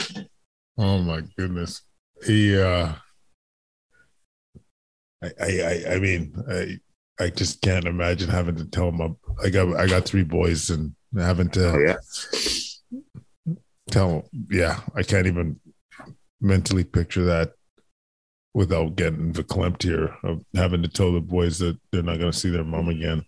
Oh 0.79 0.97
my 0.97 1.21
goodness, 1.37 1.83
he. 2.25 2.59
uh 2.59 2.93
I 5.23 5.29
I 5.37 5.83
I 5.91 5.99
mean 5.99 6.33
I 6.49 6.79
I 7.23 7.29
just 7.29 7.61
can't 7.61 7.85
imagine 7.85 8.27
having 8.27 8.55
to 8.55 8.65
tell 8.65 8.89
him 8.89 9.17
I 9.43 9.49
got 9.51 9.75
I 9.75 9.85
got 9.85 10.05
three 10.05 10.23
boys 10.23 10.71
and 10.71 10.95
having 11.15 11.49
to. 11.49 11.73
Oh, 11.73 11.77
yeah 11.77 11.97
tell 13.91 14.27
yeah 14.49 14.79
i 14.95 15.03
can't 15.03 15.27
even 15.27 15.59
mentally 16.41 16.83
picture 16.83 17.23
that 17.25 17.53
without 18.53 18.95
getting 18.95 19.31
verklempt 19.31 19.83
here 19.83 20.13
of 20.23 20.43
having 20.55 20.81
to 20.81 20.87
tell 20.89 21.13
the 21.13 21.21
boys 21.21 21.59
that 21.59 21.77
they're 21.91 22.03
not 22.03 22.19
going 22.19 22.31
to 22.31 22.37
see 22.37 22.49
their 22.49 22.63
mom 22.63 22.89
again. 22.89 23.23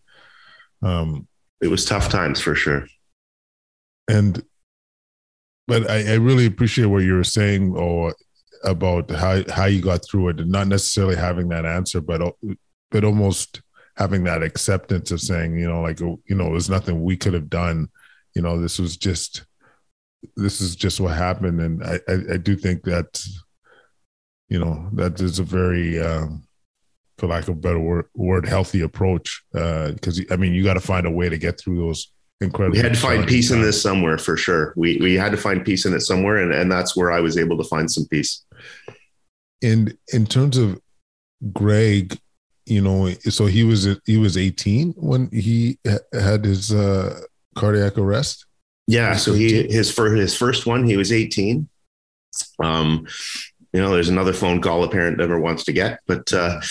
Um 0.82 1.28
it 1.62 1.68
was 1.68 1.86
tough 1.86 2.10
times 2.10 2.42
for 2.42 2.56
sure. 2.56 2.86
and 4.10 4.44
but 5.66 5.90
I, 5.90 6.12
I 6.12 6.16
really 6.16 6.46
appreciate 6.46 6.88
what 6.88 7.04
you 7.04 7.14
were 7.14 7.24
saying 7.24 7.74
or 7.74 8.14
about 8.66 9.10
how 9.12 9.44
how 9.50 9.66
you 9.66 9.82
got 9.82 10.04
through 10.06 10.30
it 10.30 10.40
and 10.42 10.52
not 10.52 10.68
necessarily 10.68 11.16
having 11.16 11.48
that 11.50 11.66
answer 11.66 12.02
but 12.02 12.22
but 12.92 13.06
almost 13.06 13.62
having 13.96 14.26
that 14.26 14.44
acceptance 14.44 15.12
of 15.12 15.22
saying 15.22 15.58
you 15.58 15.70
know 15.70 15.82
like 15.82 16.02
you 16.02 16.20
know 16.30 16.50
there's 16.50 16.70
nothing 16.70 17.02
we 17.04 17.16
could 17.16 17.34
have 17.34 17.50
done. 17.50 17.88
You 18.36 18.42
know 18.42 18.60
this 18.60 18.78
was 18.80 18.98
just 18.98 19.46
this 20.36 20.62
is 20.62 20.76
just 20.76 21.00
what 21.00 21.16
happened, 21.16 21.62
and 21.62 21.84
I 21.84 22.00
I, 22.08 22.34
I 22.34 22.38
do 22.38 22.56
think 22.56 22.84
that 22.84 23.24
you 24.50 24.60
know 24.60 24.90
that 24.94 25.20
is 25.20 25.40
a 25.40 25.44
very 25.44 26.02
um, 26.02 26.44
for 27.18 27.28
lack 27.28 27.44
of 27.44 27.50
a 27.50 27.56
better 27.56 27.80
word, 27.80 28.06
word 28.16 28.48
healthy 28.48 28.82
approach 28.82 29.44
Uh 29.54 29.92
because 29.92 30.20
uh, 30.20 30.24
I 30.32 30.36
mean 30.36 30.54
you 30.54 30.64
got 30.64 30.74
to 30.76 30.80
find 30.80 31.06
a 31.06 31.12
way 31.12 31.30
to 31.30 31.38
get 31.38 31.60
through 31.60 31.78
those 31.78 32.12
incredible. 32.42 32.76
We 32.76 32.84
had 32.84 32.94
to 32.94 33.00
find 33.00 33.28
peace 33.28 33.52
in 33.52 33.62
this 33.62 33.82
somewhere 33.82 34.18
for 34.18 34.38
sure. 34.38 34.74
We 34.76 34.98
we 34.98 35.16
had 35.16 35.32
to 35.32 35.38
find 35.38 35.66
peace 35.66 35.86
in 35.86 35.94
it 35.94 36.02
somewhere, 36.02 36.38
and 36.38 36.54
and 36.54 36.72
that's 36.72 36.96
where 36.96 37.12
I 37.12 37.20
was 37.20 37.38
able 37.38 37.58
to 37.58 37.64
find 37.64 37.92
some 37.92 38.06
peace. 38.08 38.46
And 39.62 39.98
in 40.12 40.26
terms 40.26 40.58
of 40.58 40.80
Greg, 41.54 42.20
you 42.66 42.82
know, 42.82 43.10
so 43.30 43.46
he 43.46 43.64
was 43.64 43.88
he 44.06 44.18
was 44.18 44.38
18 44.38 44.94
when 44.98 45.30
he 45.32 45.80
had 46.14 46.46
his 46.46 46.72
uh, 46.72 47.22
cardiac 47.56 47.98
arrest. 47.98 48.46
Yeah, 48.88 49.16
so 49.16 49.34
he 49.34 49.64
his 49.72 49.92
first 49.92 50.20
his 50.20 50.36
first 50.36 50.66
one 50.66 50.86
he 50.86 50.98
was 50.98 51.12
18. 51.12 51.70
Um, 52.62 53.08
you 53.72 53.82
know, 53.82 53.92
there's 53.92 54.10
another 54.10 54.34
phone 54.34 54.62
call 54.62 54.84
a 54.84 54.90
parent 54.90 55.18
never 55.18 55.40
wants 55.40 55.64
to 55.64 55.74
get, 55.74 56.00
but 56.06 56.32
uh, 56.32 56.62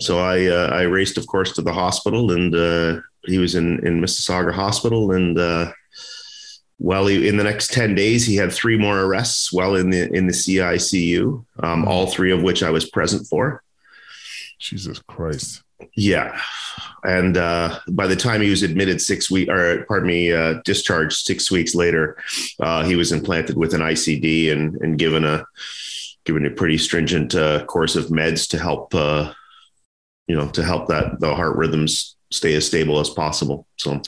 so 0.00 0.18
I 0.18 0.46
uh, 0.46 0.68
I 0.72 0.82
raced, 0.82 1.18
of 1.18 1.26
course, 1.26 1.52
to 1.54 1.62
the 1.62 1.72
hospital, 1.72 2.32
and 2.32 2.54
uh, 2.54 3.00
he 3.24 3.38
was 3.38 3.54
in 3.54 3.84
in 3.86 4.00
Mississauga 4.00 4.52
Hospital, 4.52 5.12
and 5.12 5.38
uh, 5.38 5.72
well, 6.78 7.06
he, 7.06 7.28
in 7.28 7.36
the 7.36 7.44
next 7.44 7.72
10 7.72 7.94
days, 7.94 8.26
he 8.26 8.34
had 8.34 8.52
three 8.52 8.76
more 8.76 9.02
arrests 9.02 9.52
while 9.52 9.76
in 9.76 9.90
the 9.90 10.12
in 10.12 10.26
the 10.26 10.32
CICU, 10.32 11.44
um, 11.62 11.84
all 11.86 12.06
three 12.08 12.32
of 12.32 12.42
which 12.42 12.62
I 12.62 12.70
was 12.70 12.90
present 12.90 13.26
for. 13.26 13.62
Jesus 14.58 15.00
Christ. 15.00 15.62
Yeah. 15.94 16.38
And 17.04 17.36
uh, 17.36 17.80
by 17.88 18.06
the 18.06 18.16
time 18.16 18.40
he 18.40 18.50
was 18.50 18.62
admitted 18.62 19.00
six 19.00 19.30
weeks, 19.30 19.50
or 19.50 19.84
pardon 19.86 20.06
me, 20.06 20.32
uh, 20.32 20.60
discharged 20.64 21.24
six 21.24 21.50
weeks 21.50 21.74
later, 21.74 22.16
uh, 22.60 22.84
he 22.84 22.94
was 22.96 23.10
implanted 23.10 23.56
with 23.56 23.74
an 23.74 23.80
ICD 23.80 24.52
and, 24.52 24.76
and 24.76 24.98
given 24.98 25.24
a 25.24 25.44
given 26.24 26.46
a 26.46 26.50
pretty 26.50 26.78
stringent 26.78 27.34
uh, 27.34 27.64
course 27.64 27.96
of 27.96 28.06
meds 28.06 28.48
to 28.48 28.58
help, 28.58 28.94
uh, 28.94 29.32
you 30.28 30.36
know, 30.36 30.48
to 30.50 30.62
help 30.62 30.86
that 30.86 31.18
the 31.18 31.34
heart 31.34 31.56
rhythms 31.56 32.16
stay 32.30 32.54
as 32.54 32.64
stable 32.64 33.00
as 33.00 33.10
possible. 33.10 33.66
So, 33.76 34.00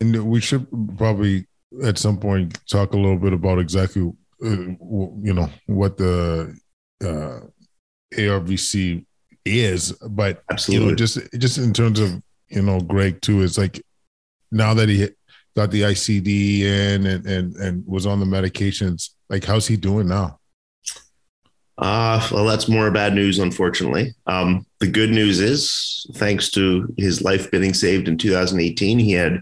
and 0.00 0.30
we 0.30 0.42
should 0.42 0.66
probably 0.98 1.46
at 1.82 1.96
some 1.96 2.18
point 2.18 2.58
talk 2.68 2.92
a 2.92 2.98
little 2.98 3.16
bit 3.16 3.32
about 3.32 3.58
exactly, 3.58 4.02
uh, 4.44 4.48
you 4.50 5.32
know, 5.32 5.48
what 5.66 5.96
the 5.96 6.54
ARVC 8.12 9.06
is, 9.50 9.92
but 10.08 10.42
absolutely, 10.50 10.84
you 10.84 10.90
know, 10.92 10.96
just 10.96 11.18
just 11.38 11.58
in 11.58 11.72
terms 11.72 12.00
of 12.00 12.22
you 12.48 12.62
know 12.62 12.80
Greg 12.80 13.20
too, 13.20 13.42
it's 13.42 13.58
like 13.58 13.82
now 14.50 14.74
that 14.74 14.88
he 14.88 15.08
got 15.56 15.70
the 15.70 15.82
ICD 15.82 16.60
in 16.60 17.06
and 17.06 17.26
and 17.26 17.56
and 17.56 17.86
was 17.86 18.06
on 18.06 18.20
the 18.20 18.26
medications, 18.26 19.10
like 19.28 19.44
how's 19.44 19.66
he 19.66 19.76
doing 19.76 20.08
now? 20.08 20.38
Uh, 21.80 22.26
well, 22.30 22.44
that's 22.44 22.68
more 22.68 22.90
bad 22.90 23.14
news, 23.14 23.38
unfortunately. 23.38 24.14
Um, 24.26 24.66
the 24.80 24.86
good 24.86 25.10
news 25.10 25.40
is, 25.40 26.06
thanks 26.14 26.50
to 26.50 26.92
his 26.98 27.22
life 27.22 27.50
being 27.50 27.72
saved 27.72 28.06
in 28.06 28.18
2018, 28.18 28.98
he 28.98 29.12
had 29.12 29.40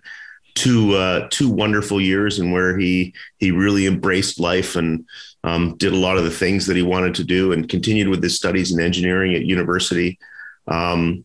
two 0.59 0.95
uh, 0.95 1.29
two 1.31 1.49
wonderful 1.49 2.00
years 2.00 2.41
and 2.41 2.53
where 2.53 2.77
he 2.77 3.15
he 3.38 3.53
really 3.53 3.87
embraced 3.87 4.41
life 4.41 4.75
and 4.75 5.07
um, 5.45 5.77
did 5.77 5.93
a 5.93 5.97
lot 5.97 6.19
of 6.19 6.25
the 6.25 6.31
things 6.31 6.67
that 6.67 6.77
he 6.77 6.83
wanted 6.83 7.15
to 7.15 7.25
do 7.25 7.53
and 7.53 7.69
continued 7.69 8.09
with 8.09 8.23
his 8.23 8.37
studies 8.37 8.73
in 8.73 8.81
engineering 8.81 9.35
at 9.35 9.47
university. 9.47 10.19
Um, 10.67 11.25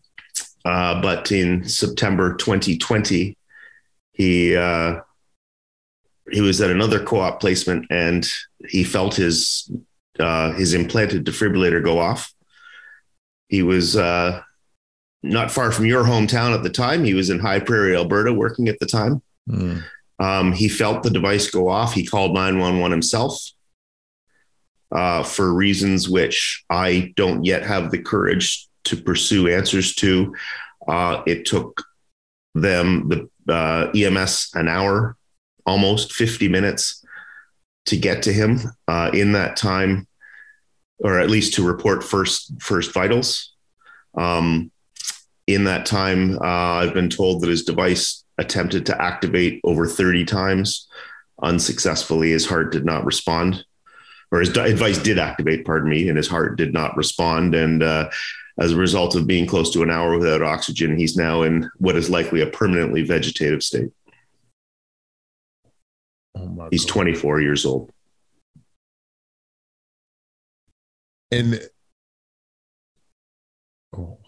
uh, 0.64 1.02
but 1.02 1.32
in 1.32 1.68
September 1.68 2.36
2020, 2.36 3.36
he 4.14 4.56
uh, 4.56 5.00
he 6.32 6.42
was 6.42 6.62
at 6.62 6.70
another 6.70 7.04
co-op 7.04 7.40
placement 7.40 7.88
and 7.90 8.28
he 8.70 8.84
felt 8.84 9.16
his 9.16 9.70
uh, 10.20 10.54
his 10.54 10.76
implanted 10.76 11.26
defibrillator 11.26 11.84
go 11.84 11.98
off. 11.98 12.32
He 13.48 13.64
was 13.64 13.98
uh, 13.98 14.42
not 15.24 15.52
far 15.52 15.72
from 15.72 15.86
your 15.86 16.04
hometown 16.04 16.54
at 16.54 16.64
the 16.64 16.70
time. 16.70 17.04
He 17.04 17.14
was 17.14 17.30
in 17.30 17.40
High 17.40 17.60
Prairie, 17.60 17.96
Alberta, 17.96 18.34
working 18.34 18.68
at 18.68 18.80
the 18.80 18.86
time. 18.86 19.22
Mm. 19.50 19.84
Um, 20.20 20.52
he 20.52 20.70
felt 20.70 21.04
the 21.04 21.10
device 21.10 21.50
go 21.50 21.70
off. 21.70 21.94
He 21.94 22.06
called 22.06 22.34
911 22.34 22.92
himself 22.92 23.42
uh, 24.92 25.24
for 25.24 25.54
reasons 25.54 26.08
which 26.08 26.64
I 26.70 27.14
don't 27.16 27.44
yet 27.44 27.64
have 27.64 27.90
the 27.90 27.98
courage 27.98 28.68
to 28.86 28.98
pursue 28.98 29.48
answers 29.48 29.96
to. 29.96 30.36
Uh, 30.88 31.24
it 31.26 31.46
took 31.46 31.84
them, 32.54 33.10
the 33.10 33.30
uh, 33.52 33.90
EMS, 33.96 34.52
an 34.54 34.68
hour, 34.68 35.18
almost 35.66 36.14
50 36.14 36.48
minutes 36.50 37.04
to 37.86 37.98
get 37.98 38.24
to 38.24 38.34
him 38.34 38.60
uh, 38.88 39.10
in 39.14 39.32
that 39.32 39.56
time, 39.56 40.08
or 41.00 41.20
at 41.20 41.30
least 41.30 41.56
to 41.56 41.68
report 41.68 42.04
first 42.04 42.62
first 42.62 42.94
vitals. 42.94 43.54
Um, 44.16 44.72
in 45.48 45.66
that 45.66 45.86
time, 45.86 46.38
uh, 46.38 46.80
I've 46.80 46.94
been 46.94 47.10
told 47.10 47.42
that 47.42 47.50
his 47.50 47.64
device 47.64 48.24
attempted 48.38 48.86
to 48.88 49.02
activate 49.02 49.62
over 49.64 49.86
30 49.86 50.26
times 50.26 50.88
unsuccessfully. 51.42 52.32
His 52.32 52.46
heart 52.46 52.72
did 52.72 52.86
not 52.86 53.06
respond, 53.06 53.66
or 54.32 54.40
his 54.40 54.50
device 54.50 54.98
did 54.98 55.20
activate, 55.20 55.66
pardon 55.66 55.90
me, 55.90 56.08
and 56.08 56.18
his 56.18 56.28
heart 56.28 56.58
did 56.58 56.74
not 56.74 56.96
respond. 56.96 57.56
And 57.56 57.84
uh, 57.84 58.10
as 58.60 58.72
a 58.72 58.78
result 58.78 59.16
of 59.16 59.28
being 59.28 59.46
close 59.46 59.72
to 59.74 59.84
an 59.84 59.92
hour 59.92 60.18
without 60.18 60.42
oxygen, 60.42 60.98
he's 60.98 61.18
now 61.18 61.42
in 61.44 61.70
what 61.78 61.96
is 61.96 62.10
likely 62.10 62.42
a 62.42 62.48
permanently 62.48 63.04
vegetative 63.04 63.64
state. 63.64 63.92
Oh 66.36 66.68
he's 66.72 66.86
God. 66.86 66.94
24 66.94 67.42
years 67.42 67.66
old. 67.66 67.92
And 71.32 71.68
oh. 73.96 74.23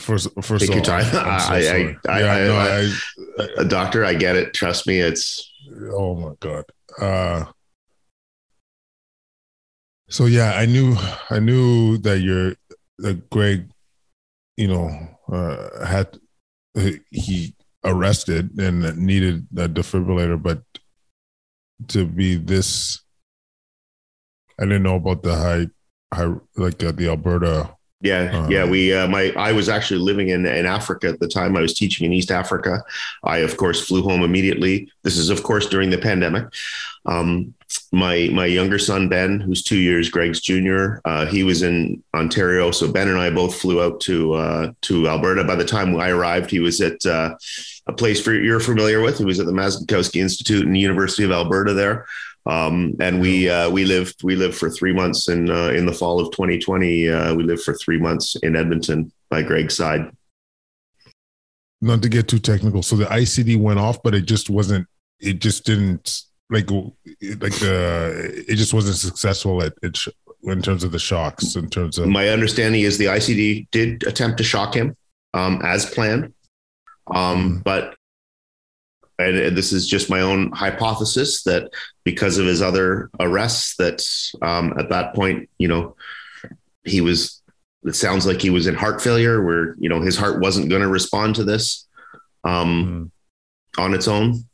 First, 0.00 0.28
first 0.42 0.66
take 0.66 0.74
your 0.74 0.84
time. 0.84 1.04
So 1.10 1.18
I, 1.18 1.56
I, 1.56 1.96
I, 2.08 2.20
yeah, 2.20 2.46
no, 2.46 2.56
I, 2.56 3.46
a 3.58 3.64
doctor, 3.64 4.04
I 4.04 4.14
get 4.14 4.36
it. 4.36 4.54
Trust 4.54 4.86
me, 4.86 4.98
it's. 4.98 5.50
Oh 5.92 6.14
my 6.14 6.32
god. 6.40 6.64
Uh, 6.98 7.44
so 10.08 10.26
yeah, 10.26 10.54
I 10.54 10.66
knew, 10.66 10.96
I 11.30 11.38
knew 11.38 11.98
that 11.98 12.20
you're, 12.20 12.54
that 12.98 13.30
Greg, 13.30 13.70
you 14.56 14.68
know, 14.68 14.90
uh, 15.32 15.86
had 15.86 16.18
he 17.10 17.54
arrested 17.84 18.58
and 18.58 18.96
needed 18.98 19.46
a 19.56 19.68
defibrillator, 19.68 20.42
but 20.42 20.62
to 21.88 22.06
be 22.06 22.36
this, 22.36 23.00
I 24.58 24.64
didn't 24.64 24.82
know 24.82 24.96
about 24.96 25.22
the 25.22 25.34
high, 25.34 25.66
high, 26.12 26.34
like 26.56 26.82
uh, 26.82 26.92
the 26.92 27.08
Alberta 27.08 27.76
yeah, 28.00 28.48
yeah. 28.48 28.64
We, 28.64 28.94
uh, 28.94 29.06
my, 29.08 29.32
I 29.36 29.52
was 29.52 29.68
actually 29.68 30.00
living 30.00 30.28
in 30.28 30.46
in 30.46 30.66
Africa 30.66 31.08
at 31.08 31.20
the 31.20 31.28
time. 31.28 31.56
I 31.56 31.60
was 31.60 31.74
teaching 31.74 32.06
in 32.06 32.12
East 32.12 32.30
Africa. 32.30 32.82
I, 33.24 33.38
of 33.38 33.56
course, 33.56 33.86
flew 33.86 34.02
home 34.02 34.22
immediately. 34.22 34.90
This 35.02 35.16
is, 35.16 35.28
of 35.28 35.42
course, 35.42 35.66
during 35.66 35.90
the 35.90 35.98
pandemic. 35.98 36.46
Um, 37.06 37.54
my 37.92 38.28
my 38.32 38.46
younger 38.46 38.78
son 38.78 39.08
Ben, 39.08 39.40
who's 39.40 39.62
two 39.62 39.78
years 39.78 40.08
Greg's 40.08 40.40
junior, 40.40 41.00
uh, 41.04 41.26
he 41.26 41.44
was 41.44 41.62
in 41.62 42.02
Ontario. 42.14 42.70
So 42.70 42.90
Ben 42.90 43.08
and 43.08 43.18
I 43.18 43.30
both 43.30 43.54
flew 43.60 43.82
out 43.82 44.00
to 44.02 44.34
uh, 44.34 44.72
to 44.82 45.08
Alberta. 45.08 45.44
By 45.44 45.56
the 45.56 45.64
time 45.64 45.98
I 45.98 46.10
arrived, 46.10 46.50
he 46.50 46.60
was 46.60 46.80
at 46.80 47.04
uh, 47.06 47.36
a 47.86 47.92
place 47.92 48.20
for, 48.22 48.32
you're 48.32 48.60
familiar 48.60 49.00
with. 49.00 49.18
He 49.18 49.24
was 49.24 49.40
at 49.40 49.46
the 49.46 49.52
Mazankowski 49.52 50.20
Institute 50.20 50.64
and 50.64 50.74
the 50.74 50.80
University 50.80 51.24
of 51.24 51.30
Alberta 51.30 51.74
there. 51.74 52.06
Um, 52.46 52.96
and 53.00 53.20
we 53.20 53.48
uh, 53.50 53.70
we 53.70 53.84
lived 53.84 54.22
we 54.22 54.34
lived 54.34 54.56
for 54.56 54.70
three 54.70 54.92
months 54.92 55.28
in 55.28 55.50
uh, 55.50 55.68
in 55.68 55.86
the 55.86 55.92
fall 55.92 56.20
of 56.20 56.32
2020. 56.32 57.08
Uh, 57.08 57.34
we 57.34 57.42
lived 57.42 57.62
for 57.62 57.74
three 57.74 57.98
months 57.98 58.36
in 58.36 58.56
Edmonton 58.56 59.12
by 59.28 59.42
Greg's 59.42 59.76
side. 59.76 60.10
Not 61.82 62.02
to 62.02 62.08
get 62.08 62.28
too 62.28 62.38
technical, 62.38 62.82
so 62.82 62.96
the 62.96 63.06
ICD 63.06 63.58
went 63.58 63.78
off, 63.78 64.02
but 64.02 64.14
it 64.14 64.22
just 64.22 64.50
wasn't. 64.50 64.86
It 65.18 65.40
just 65.40 65.64
didn't 65.64 66.22
like 66.48 66.70
like 66.70 67.58
the. 67.58 68.44
It 68.48 68.56
just 68.56 68.72
wasn't 68.72 68.96
successful 68.96 69.62
at 69.62 69.72
it 69.82 69.98
in 70.44 70.62
terms 70.62 70.82
of 70.82 70.92
the 70.92 70.98
shocks. 70.98 71.56
In 71.56 71.68
terms 71.68 71.98
of 71.98 72.08
my 72.08 72.28
understanding 72.28 72.82
is 72.82 72.96
the 72.96 73.06
ICD 73.06 73.68
did 73.70 74.06
attempt 74.06 74.38
to 74.38 74.44
shock 74.44 74.74
him 74.74 74.96
um, 75.34 75.60
as 75.62 75.86
planned, 75.86 76.32
um, 77.14 77.58
mm. 77.58 77.64
but 77.64 77.96
and 79.20 79.56
this 79.56 79.72
is 79.72 79.86
just 79.86 80.10
my 80.10 80.20
own 80.20 80.50
hypothesis 80.52 81.42
that 81.44 81.70
because 82.04 82.38
of 82.38 82.46
his 82.46 82.62
other 82.62 83.10
arrests 83.20 83.76
that 83.76 84.04
um, 84.42 84.74
at 84.78 84.88
that 84.88 85.14
point 85.14 85.48
you 85.58 85.68
know 85.68 85.94
he 86.84 87.00
was 87.00 87.42
it 87.84 87.94
sounds 87.94 88.26
like 88.26 88.40
he 88.40 88.50
was 88.50 88.66
in 88.66 88.74
heart 88.74 89.00
failure 89.00 89.42
where 89.42 89.74
you 89.78 89.88
know 89.88 90.00
his 90.00 90.16
heart 90.16 90.40
wasn't 90.40 90.68
going 90.68 90.82
to 90.82 90.88
respond 90.88 91.34
to 91.34 91.44
this 91.44 91.86
um, 92.44 93.10
mm. 93.76 93.82
on 93.82 93.94
its 93.94 94.08
own 94.08 94.44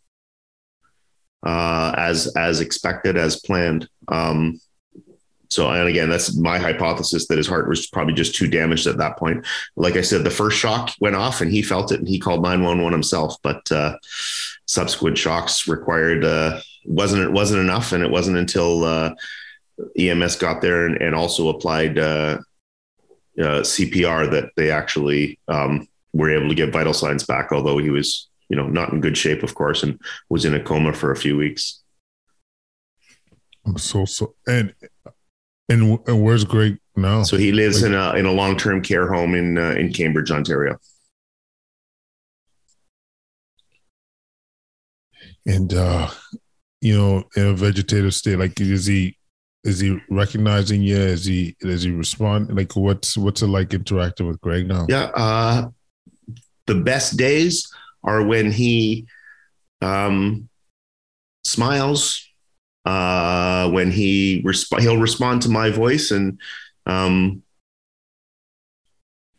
uh, 1.44 1.94
as 1.96 2.26
as 2.36 2.60
expected 2.60 3.16
as 3.16 3.40
planned 3.40 3.88
um, 4.08 4.60
so, 5.48 5.70
and 5.70 5.88
again, 5.88 6.08
that's 6.08 6.36
my 6.36 6.58
hypothesis 6.58 7.26
that 7.28 7.38
his 7.38 7.46
heart 7.46 7.68
was 7.68 7.86
probably 7.86 8.14
just 8.14 8.34
too 8.34 8.48
damaged 8.48 8.86
at 8.86 8.98
that 8.98 9.16
point. 9.16 9.46
Like 9.76 9.96
I 9.96 10.00
said, 10.00 10.24
the 10.24 10.30
first 10.30 10.58
shock 10.58 10.92
went 11.00 11.16
off 11.16 11.40
and 11.40 11.50
he 11.50 11.62
felt 11.62 11.92
it 11.92 12.00
and 12.00 12.08
he 12.08 12.18
called 12.18 12.42
911 12.42 12.92
himself, 12.92 13.36
but 13.42 13.70
uh, 13.70 13.96
subsequent 14.66 15.18
shocks 15.18 15.68
required, 15.68 16.24
uh, 16.24 16.60
wasn't, 16.84 17.22
it 17.22 17.32
wasn't 17.32 17.60
enough. 17.60 17.92
And 17.92 18.02
it 18.02 18.10
wasn't 18.10 18.38
until 18.38 18.84
uh, 18.84 19.14
EMS 19.98 20.36
got 20.36 20.60
there 20.60 20.86
and, 20.86 21.00
and 21.00 21.14
also 21.14 21.48
applied 21.48 21.98
uh, 21.98 22.38
uh, 23.38 23.62
CPR 23.62 24.30
that 24.30 24.50
they 24.56 24.70
actually 24.70 25.38
um, 25.48 25.86
were 26.12 26.30
able 26.30 26.48
to 26.48 26.54
get 26.54 26.72
vital 26.72 26.94
signs 26.94 27.24
back, 27.24 27.52
although 27.52 27.78
he 27.78 27.90
was, 27.90 28.28
you 28.48 28.56
know, 28.56 28.66
not 28.66 28.92
in 28.92 29.00
good 29.00 29.16
shape, 29.16 29.42
of 29.42 29.54
course, 29.54 29.82
and 29.82 30.00
was 30.28 30.44
in 30.44 30.54
a 30.54 30.62
coma 30.62 30.92
for 30.92 31.12
a 31.12 31.16
few 31.16 31.36
weeks. 31.36 31.82
I'm 33.66 33.78
so, 33.78 34.04
so, 34.04 34.34
and 34.46 34.72
and, 35.68 35.98
and 36.06 36.22
where's 36.22 36.44
Greg 36.44 36.78
now? 36.96 37.22
So 37.22 37.36
he 37.36 37.52
lives 37.52 37.82
like, 37.82 37.90
in 37.90 37.94
a 37.94 38.14
in 38.14 38.26
a 38.26 38.32
long 38.32 38.56
term 38.56 38.82
care 38.82 39.12
home 39.12 39.34
in 39.34 39.58
uh, 39.58 39.70
in 39.72 39.92
Cambridge, 39.92 40.30
Ontario. 40.30 40.78
And 45.46 45.72
uh, 45.72 46.08
you 46.80 46.96
know, 46.96 47.24
in 47.36 47.46
a 47.46 47.54
vegetative 47.54 48.14
state, 48.14 48.38
like 48.38 48.60
is 48.60 48.86
he 48.86 49.16
is 49.64 49.80
he 49.80 49.98
recognizing 50.10 50.82
you? 50.82 50.96
Is 50.96 51.24
he 51.24 51.56
does 51.60 51.82
he 51.82 51.90
respond? 51.90 52.56
Like 52.56 52.74
what's 52.76 53.16
what's 53.16 53.42
it 53.42 53.48
like 53.48 53.74
interacting 53.74 54.28
with 54.28 54.40
Greg 54.40 54.66
now? 54.68 54.86
Yeah, 54.88 55.10
uh, 55.14 55.68
the 56.66 56.76
best 56.76 57.16
days 57.16 57.68
are 58.04 58.24
when 58.24 58.52
he 58.52 59.06
um, 59.82 60.48
smiles, 61.44 62.28
uh, 62.86 63.68
when 63.70 63.90
he 63.90 64.42
resp- 64.42 64.80
he'll 64.80 65.00
respond 65.00 65.42
to 65.42 65.48
my 65.48 65.70
voice 65.70 66.10
and 66.10 66.40
um, 66.86 67.42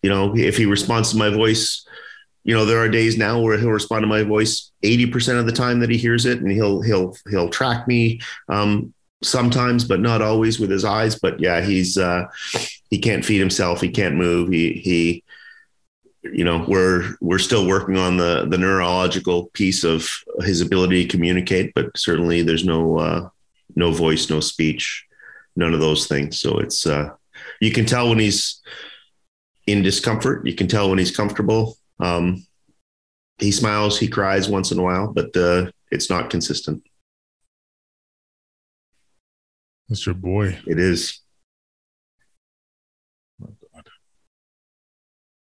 you 0.04 0.10
know 0.10 0.36
if 0.36 0.58
he 0.58 0.66
responds 0.66 1.12
to 1.12 1.18
my 1.18 1.30
voice 1.30 1.88
you 2.44 2.54
know 2.54 2.66
there 2.66 2.80
are 2.80 2.90
days 2.90 3.18
now 3.18 3.40
where 3.40 3.58
he'll 3.58 3.72
respond 3.72 4.04
to 4.04 4.08
my 4.08 4.24
voice 4.24 4.72
80% 4.84 5.40
of 5.40 5.46
the 5.46 5.52
time 5.52 5.80
that 5.80 5.90
he 5.90 5.98
hears 5.98 6.26
it 6.26 6.40
and 6.40 6.52
he'll 6.52 6.82
he'll 6.82 7.16
he'll 7.30 7.50
track 7.50 7.88
me 7.88 8.20
um, 8.50 8.94
sometimes 9.24 9.84
but 9.84 10.00
not 10.00 10.22
always 10.22 10.60
with 10.60 10.70
his 10.70 10.86
eyes. 10.86 11.20
But 11.20 11.40
yeah 11.40 11.62
he's 11.62 11.98
uh, 11.98 12.26
he 12.90 13.00
can't 13.00 13.26
feed 13.26 13.40
himself. 13.40 13.82
He 13.82 13.90
can't 13.90 14.16
move. 14.16 14.50
He 14.50 14.74
he 14.74 15.24
you 16.24 16.44
know 16.44 16.66
we're 16.68 17.16
we're 17.22 17.40
still 17.40 17.68
working 17.68 17.98
on 17.98 18.18
the 18.18 18.46
the 18.50 18.58
neurological 18.58 19.48
piece 19.54 19.84
of 19.84 20.10
his 20.42 20.62
ability 20.62 21.06
to 21.06 21.10
communicate 21.10 21.74
but 21.74 21.96
certainly 21.98 22.42
there's 22.42 22.66
no 22.66 22.98
uh, 22.98 23.30
no 23.76 23.92
voice, 23.92 24.30
no 24.30 24.40
speech, 24.40 25.06
none 25.56 25.74
of 25.74 25.80
those 25.80 26.08
things. 26.08 26.40
So 26.40 26.58
it's 26.60 26.86
uh, 26.86 27.10
you 27.60 27.72
can 27.72 27.86
tell 27.86 28.10
when 28.10 28.20
he's 28.20 28.62
in 29.66 29.84
discomfort. 29.84 30.48
You 30.48 30.56
can 30.56 30.68
tell 30.68 30.90
when 30.90 31.00
he's 31.00 31.16
comfortable. 31.16 31.78
Um, 32.00 32.46
he 33.38 33.52
smiles, 33.52 34.00
he 34.00 34.08
cries 34.08 34.50
once 34.50 34.72
in 34.72 34.80
a 34.80 34.84
while, 34.84 35.14
but 35.14 35.36
uh, 35.36 35.72
it's 35.92 36.10
not 36.10 36.30
consistent. 36.30 36.84
That's 39.88 40.06
your 40.06 40.16
boy. 40.16 40.58
It 40.66 40.80
is. 40.80 41.22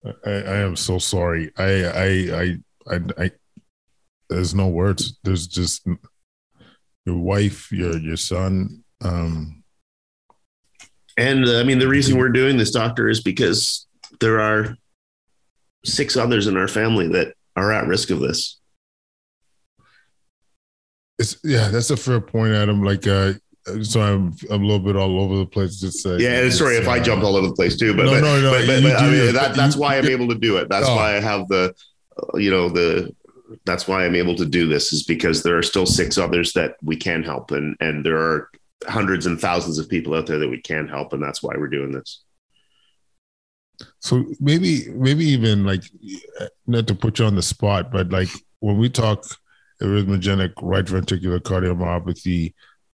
I, 0.04 0.30
I 0.30 0.56
am 0.58 0.76
so 0.76 0.98
sorry. 0.98 1.52
I, 1.58 1.84
I, 1.84 2.06
I, 2.06 2.56
I, 2.90 3.00
I, 3.18 3.30
there's 4.30 4.54
no 4.54 4.68
words. 4.68 5.18
There's 5.24 5.46
just 5.46 5.86
your 7.06 7.16
wife, 7.16 7.70
your, 7.72 7.98
your 7.98 8.16
son. 8.16 8.84
Um, 9.00 9.62
and 11.16 11.46
uh, 11.46 11.60
I 11.60 11.62
mean, 11.64 11.78
the 11.78 11.88
reason 11.88 12.18
we're 12.18 12.28
doing 12.28 12.56
this, 12.56 12.70
doctor, 12.70 13.08
is 13.08 13.22
because 13.22 13.86
there 14.20 14.40
are 14.40 14.76
six 15.84 16.16
others 16.16 16.46
in 16.46 16.56
our 16.56 16.68
family 16.68 17.08
that 17.08 17.34
are 17.56 17.72
at 17.72 17.86
risk 17.86 18.10
of 18.10 18.20
this. 18.20 18.58
It's, 21.18 21.36
yeah, 21.44 21.68
that's 21.68 21.90
a 21.90 21.96
fair 21.96 22.20
point, 22.20 22.54
Adam. 22.54 22.82
Like, 22.82 23.06
uh, 23.06 23.34
so 23.82 24.00
I'm, 24.00 24.34
I'm 24.50 24.62
a 24.62 24.66
little 24.66 24.78
bit 24.78 24.96
all 24.96 25.20
over 25.20 25.36
the 25.36 25.46
place. 25.46 25.78
Just 25.78 26.02
say, 26.02 26.16
yeah. 26.18 26.48
Sorry 26.48 26.76
if 26.76 26.88
uh, 26.88 26.92
I 26.92 27.00
jumped 27.00 27.24
all 27.24 27.36
over 27.36 27.48
the 27.48 27.54
place 27.54 27.76
too, 27.76 27.94
but 27.94 28.06
no, 28.06 28.12
but, 28.12 28.20
no, 28.20 28.40
no. 28.40 28.50
But, 28.52 28.66
but, 28.66 28.82
but 28.82 28.96
I 28.96 29.10
mean, 29.10 29.34
that, 29.34 29.54
that's 29.54 29.76
why 29.76 29.98
I'm 29.98 30.06
able 30.06 30.28
to 30.28 30.34
do 30.34 30.56
it. 30.56 30.68
That's 30.70 30.88
oh. 30.88 30.96
why 30.96 31.16
I 31.16 31.20
have 31.20 31.46
the, 31.48 31.74
uh, 32.16 32.38
you 32.38 32.50
know, 32.50 32.70
the. 32.70 33.14
That's 33.64 33.88
why 33.88 34.04
I'm 34.04 34.14
able 34.14 34.36
to 34.36 34.46
do 34.46 34.68
this 34.68 34.92
is 34.92 35.02
because 35.04 35.42
there 35.42 35.58
are 35.58 35.62
still 35.62 35.86
six 35.86 36.18
others 36.18 36.52
that 36.52 36.76
we 36.82 36.96
can 36.96 37.22
help, 37.22 37.50
and 37.50 37.76
and 37.80 38.04
there 38.04 38.18
are 38.18 38.50
hundreds 38.86 39.26
and 39.26 39.40
thousands 39.40 39.78
of 39.78 39.88
people 39.88 40.14
out 40.14 40.26
there 40.26 40.38
that 40.38 40.48
we 40.48 40.60
can 40.60 40.88
help, 40.88 41.12
and 41.12 41.22
that's 41.22 41.42
why 41.42 41.54
we're 41.56 41.68
doing 41.68 41.92
this. 41.92 42.22
So 44.00 44.24
maybe 44.40 44.88
maybe 44.90 45.24
even 45.26 45.64
like 45.64 45.82
not 46.66 46.86
to 46.88 46.94
put 46.94 47.18
you 47.18 47.24
on 47.24 47.36
the 47.36 47.42
spot, 47.42 47.90
but 47.90 48.10
like 48.10 48.28
when 48.60 48.78
we 48.78 48.88
talk 48.88 49.24
arrhythmogenic 49.82 50.52
right 50.62 50.84
ventricular 50.84 51.40
cardiomyopathy, 51.40 52.54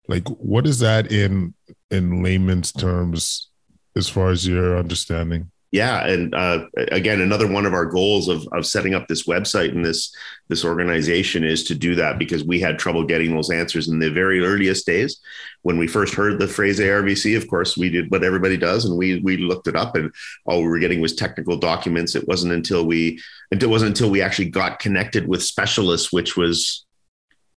like 0.08 0.28
what 0.28 0.66
is 0.66 0.80
that 0.80 1.12
in 1.12 1.54
in 1.90 2.22
layman's 2.22 2.72
terms 2.72 3.50
as 3.96 4.08
far 4.08 4.30
as 4.30 4.46
your 4.46 4.76
understanding? 4.76 5.50
Yeah 5.72 6.06
and 6.06 6.34
uh, 6.34 6.66
again 6.92 7.20
another 7.20 7.48
one 7.48 7.66
of 7.66 7.72
our 7.72 7.86
goals 7.86 8.28
of, 8.28 8.46
of 8.52 8.64
setting 8.64 8.94
up 8.94 9.08
this 9.08 9.24
website 9.24 9.70
and 9.70 9.84
this 9.84 10.14
this 10.48 10.64
organization 10.64 11.42
is 11.42 11.64
to 11.64 11.74
do 11.74 11.94
that 11.94 12.18
because 12.18 12.44
we 12.44 12.60
had 12.60 12.78
trouble 12.78 13.04
getting 13.04 13.34
those 13.34 13.50
answers 13.50 13.88
in 13.88 13.98
the 13.98 14.10
very 14.10 14.44
earliest 14.44 14.86
days 14.86 15.20
when 15.62 15.78
we 15.78 15.86
first 15.86 16.14
heard 16.14 16.38
the 16.38 16.46
phrase 16.46 16.78
ARVC 16.78 17.36
of 17.36 17.48
course 17.48 17.76
we 17.76 17.88
did 17.88 18.10
what 18.10 18.22
everybody 18.22 18.56
does 18.56 18.84
and 18.84 18.96
we 18.96 19.18
we 19.20 19.38
looked 19.38 19.66
it 19.66 19.74
up 19.74 19.96
and 19.96 20.12
all 20.44 20.60
we 20.62 20.68
were 20.68 20.78
getting 20.78 21.00
was 21.00 21.16
technical 21.16 21.56
documents 21.56 22.14
it 22.14 22.28
wasn't 22.28 22.52
until 22.52 22.86
we 22.86 23.18
it 23.50 23.64
wasn't 23.66 23.88
until 23.88 24.10
we 24.10 24.22
actually 24.22 24.50
got 24.50 24.78
connected 24.78 25.26
with 25.26 25.42
specialists 25.42 26.12
which 26.12 26.36
was 26.36 26.84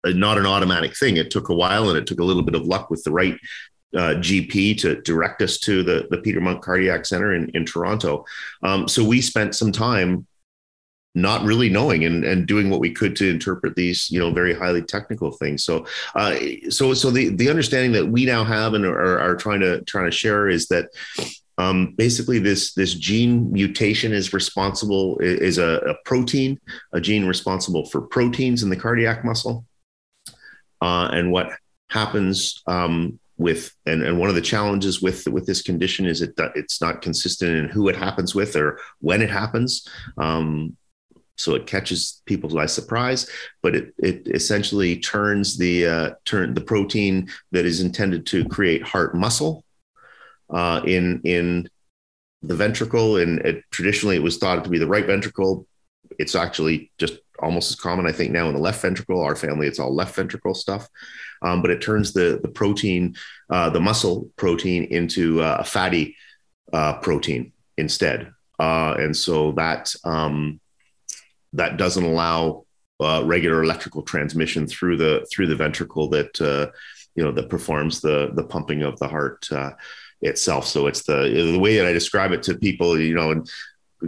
not 0.06 0.38
an 0.38 0.46
automatic 0.46 0.98
thing. 0.98 1.18
It 1.18 1.32
took 1.32 1.50
a 1.50 1.56
while 1.56 1.90
and 1.90 1.98
it 1.98 2.06
took 2.06 2.20
a 2.20 2.24
little 2.24 2.44
bit 2.44 2.56
of 2.56 2.68
luck 2.68 2.90
with 2.90 3.04
the 3.04 3.12
right 3.12 3.40
uh, 3.96 4.16
GP 4.16 4.80
to 4.80 5.02
direct 5.02 5.42
us 5.42 5.58
to 5.60 5.84
the, 5.84 6.08
the 6.10 6.18
Peter 6.18 6.42
Munk 6.42 6.64
Cardiac 6.64 7.06
Center 7.06 7.36
in, 7.36 7.50
in 7.54 7.66
Toronto. 7.66 8.26
Um, 8.64 8.88
so 8.88 9.04
we 9.04 9.22
spent 9.22 9.56
some 9.56 9.72
time 9.72 10.28
not 11.16 11.44
really 11.44 11.70
knowing 11.70 12.06
and, 12.06 12.24
and 12.24 12.48
doing 12.48 12.70
what 12.70 12.80
we 12.80 12.92
could 12.92 13.16
to 13.16 13.30
interpret 13.30 13.76
these, 13.76 14.10
you 14.10 14.20
know, 14.20 14.32
very 14.32 14.54
highly 14.54 14.82
technical 14.82 15.32
things. 15.32 15.64
So, 15.64 15.86
uh, 16.16 16.36
so, 16.70 16.94
so 16.96 17.12
the, 17.12 17.30
the 17.30 17.50
understanding 17.50 17.92
that 17.92 18.08
we 18.08 18.26
now 18.26 18.44
have 18.44 18.74
and 18.74 18.84
are, 18.84 19.20
are 19.20 19.36
trying 19.36 19.60
to, 19.60 19.82
trying 19.82 20.06
to 20.06 20.12
share 20.12 20.50
is 20.50 20.68
that 20.70 20.90
um, 21.60 21.94
basically 21.98 22.40
this, 22.40 22.74
this 22.74 22.96
gene 22.96 23.52
mutation 23.52 24.12
is 24.12 24.34
responsible, 24.34 25.20
is 25.20 25.60
a, 25.60 25.78
a 25.82 25.96
protein, 26.04 26.60
a 26.94 27.00
gene 27.00 27.26
responsible 27.26 27.86
for 27.86 28.02
proteins 28.02 28.64
in 28.64 28.70
the 28.70 28.76
cardiac 28.76 29.24
muscle. 29.24 29.66
Uh, 30.82 31.10
and 31.14 31.32
what 31.32 31.52
happens 31.92 32.62
um, 32.66 33.20
with 33.44 33.72
and, 33.86 34.02
and 34.02 34.18
one 34.18 34.30
of 34.30 34.36
the 34.36 34.42
challenges 34.42 35.02
with 35.02 35.28
with 35.28 35.46
this 35.46 35.62
condition 35.62 36.06
is 36.06 36.22
it 36.22 36.34
it's 36.56 36.82
not 36.82 37.02
consistent 37.02 37.52
in 37.52 37.70
who 37.70 37.88
it 37.90 37.96
happens 37.96 38.34
with 38.34 38.56
or 38.56 38.80
when 39.00 39.22
it 39.22 39.30
happens. 39.30 39.88
Um, 40.18 40.78
so 41.36 41.56
it 41.56 41.66
catches 41.68 42.22
people 42.26 42.50
by 42.50 42.68
surprise 42.68 43.30
but 43.62 43.76
it 43.76 43.94
it 43.98 44.28
essentially 44.28 44.98
turns 44.98 45.58
the 45.58 45.86
uh, 45.86 46.10
turn 46.26 46.54
the 46.54 46.62
protein 46.62 47.28
that 47.52 47.66
is 47.66 47.82
intended 47.82 48.26
to 48.28 48.46
create 48.46 48.84
heart 48.84 49.16
muscle 49.16 49.64
uh, 50.50 50.82
in 50.86 51.22
in 51.24 51.68
the 52.44 52.56
ventricle. 52.56 53.18
And 53.18 53.40
it, 53.40 53.64
traditionally 53.72 54.16
it 54.16 54.24
was 54.24 54.38
thought 54.38 54.64
to 54.64 54.70
be 54.70 54.80
the 54.80 54.88
right 54.88 55.06
ventricle. 55.06 55.66
It's 56.20 56.36
actually 56.36 56.92
just 56.98 57.20
almost 57.44 57.72
as 57.72 57.76
common, 57.76 58.08
I 58.08 58.12
think, 58.12 58.32
now 58.32 58.48
in 58.48 58.56
the 58.56 58.62
left 58.62 58.82
ventricle. 58.82 59.22
Our 59.22 59.36
family, 59.36 59.68
it's 59.68 59.80
all 59.80 59.94
left 59.94 60.16
ventricle 60.16 60.54
stuff. 60.54 60.88
Um, 61.42 61.62
but 61.62 61.72
it 61.72 61.82
turns 61.82 62.14
the 62.14 62.40
the 62.42 62.48
protein, 62.48 63.16
uh, 63.50 63.70
the 63.70 63.80
muscle 63.80 64.32
protein, 64.38 64.86
into 64.86 65.42
uh, 65.42 65.58
a 65.60 65.64
fatty 65.64 66.16
uh, 66.72 67.00
protein 67.00 67.52
instead, 67.78 68.32
uh, 68.60 68.96
and 68.98 69.16
so 69.16 69.52
that 69.54 69.94
um, 70.06 70.60
that 71.52 71.78
doesn't 71.78 72.06
allow 72.06 72.66
uh, 73.00 73.24
regular 73.26 73.62
electrical 73.62 74.04
transmission 74.04 74.66
through 74.68 74.98
the 74.98 75.28
through 75.32 75.48
the 75.48 75.56
ventricle 75.56 76.08
that 76.10 76.40
uh, 76.42 76.72
you 77.16 77.24
know 77.24 77.32
that 77.32 77.50
performs 77.50 78.00
the 78.00 78.32
the 78.36 78.44
pumping 78.44 78.82
of 78.82 78.98
the 79.00 79.08
heart 79.08 79.48
itself. 80.22 80.66
So 80.66 80.88
it's 80.88 81.04
the 81.04 81.30
the 81.52 81.60
way 81.60 81.76
that 81.76 81.86
I 81.86 81.92
describe 81.92 82.32
it 82.32 82.44
to 82.44 82.56
people, 82.56 82.98
you 82.98 83.16
know, 83.16 83.32
and 83.32 83.50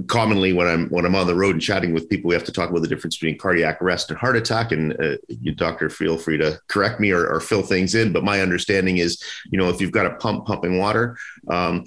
commonly 0.08 0.54
when 0.54 0.68
I'm 0.68 0.90
when 0.90 1.06
I'm 1.06 1.16
on 1.16 1.28
the 1.28 1.36
road 1.36 1.56
and 1.56 1.62
chatting 1.62 1.94
with 1.94 2.10
people, 2.10 2.30
we 2.30 2.36
have 2.36 2.44
to 2.46 2.52
talk 2.52 2.70
about 2.70 2.82
the 2.82 2.88
difference 2.88 3.18
between 3.18 3.38
cardiac 3.38 3.82
arrest 3.82 4.10
and 4.10 4.20
heart 4.20 4.36
attack. 4.36 4.72
And 4.72 4.94
uh, 5.00 5.18
you, 5.28 5.54
doctor, 5.54 5.90
feel 5.90 6.18
free 6.18 6.38
to 6.38 6.60
correct 6.68 7.00
me 7.00 7.12
or, 7.12 7.28
or, 7.28 7.40
fill 7.40 7.62
things 7.62 7.96
in. 7.96 8.12
But 8.12 8.24
my 8.24 8.42
understanding 8.42 8.98
is, 8.98 9.22
you 9.50 9.58
know, 9.58 9.70
if 9.70 9.80
you've 9.80 9.92
got 9.92 10.06
a 10.06 10.16
pump 10.16 10.46
pumping 10.46 10.78
water, 10.78 11.18
um, 11.50 11.86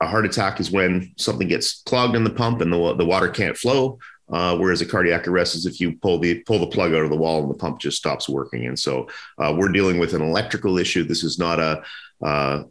a 0.00 0.06
heart 0.06 0.26
attack 0.26 0.60
is 0.60 0.70
when 0.70 1.12
something 1.16 1.48
gets 1.48 1.82
clogged 1.82 2.16
in 2.16 2.24
the 2.24 2.30
pump 2.30 2.60
and 2.60 2.72
the 2.72 2.94
the 2.94 3.06
water 3.06 3.28
can't 3.28 3.56
flow. 3.56 3.98
Uh, 4.32 4.56
whereas 4.56 4.80
a 4.80 4.86
cardiac 4.86 5.28
arrest 5.28 5.54
is 5.54 5.66
if 5.66 5.80
you 5.80 5.96
pull 5.98 6.18
the 6.18 6.40
pull 6.44 6.58
the 6.58 6.66
plug 6.66 6.94
out 6.94 7.04
of 7.04 7.10
the 7.10 7.16
wall 7.16 7.42
and 7.42 7.50
the 7.50 7.58
pump 7.58 7.78
just 7.78 7.98
stops 7.98 8.26
working. 8.26 8.66
And 8.66 8.78
so 8.78 9.06
uh, 9.38 9.54
we're 9.56 9.68
dealing 9.68 9.98
with 9.98 10.14
an 10.14 10.22
electrical 10.22 10.78
issue. 10.78 11.04
This 11.04 11.22
is 11.22 11.38
not 11.38 11.60
a 11.60 11.82
uh, 12.22 12.62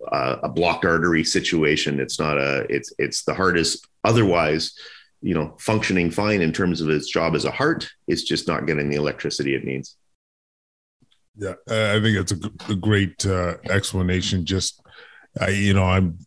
a 0.43 0.49
blocked 0.49 0.85
artery 0.85 1.23
situation. 1.23 1.99
It's 1.99 2.19
not 2.19 2.37
a 2.37 2.65
it's 2.69 2.93
it's 2.97 3.23
the 3.23 3.33
heart 3.33 3.57
is 3.57 3.81
otherwise 4.03 4.73
you 5.21 5.33
know 5.33 5.55
functioning 5.59 6.11
fine 6.11 6.41
in 6.41 6.51
terms 6.51 6.81
of 6.81 6.89
its 6.89 7.09
job 7.09 7.35
as 7.35 7.45
a 7.45 7.51
heart. 7.51 7.89
It's 8.07 8.23
just 8.23 8.47
not 8.47 8.67
getting 8.67 8.89
the 8.89 8.97
electricity 8.97 9.55
it 9.55 9.63
needs. 9.63 9.97
Yeah, 11.35 11.55
I 11.67 11.99
think 11.99 12.17
it's 12.17 12.31
a, 12.31 12.71
a 12.71 12.75
great 12.75 13.25
uh, 13.25 13.55
explanation. 13.69 14.45
Just 14.45 14.81
I, 15.39 15.49
you 15.49 15.73
know, 15.73 15.85
I'm 15.85 16.19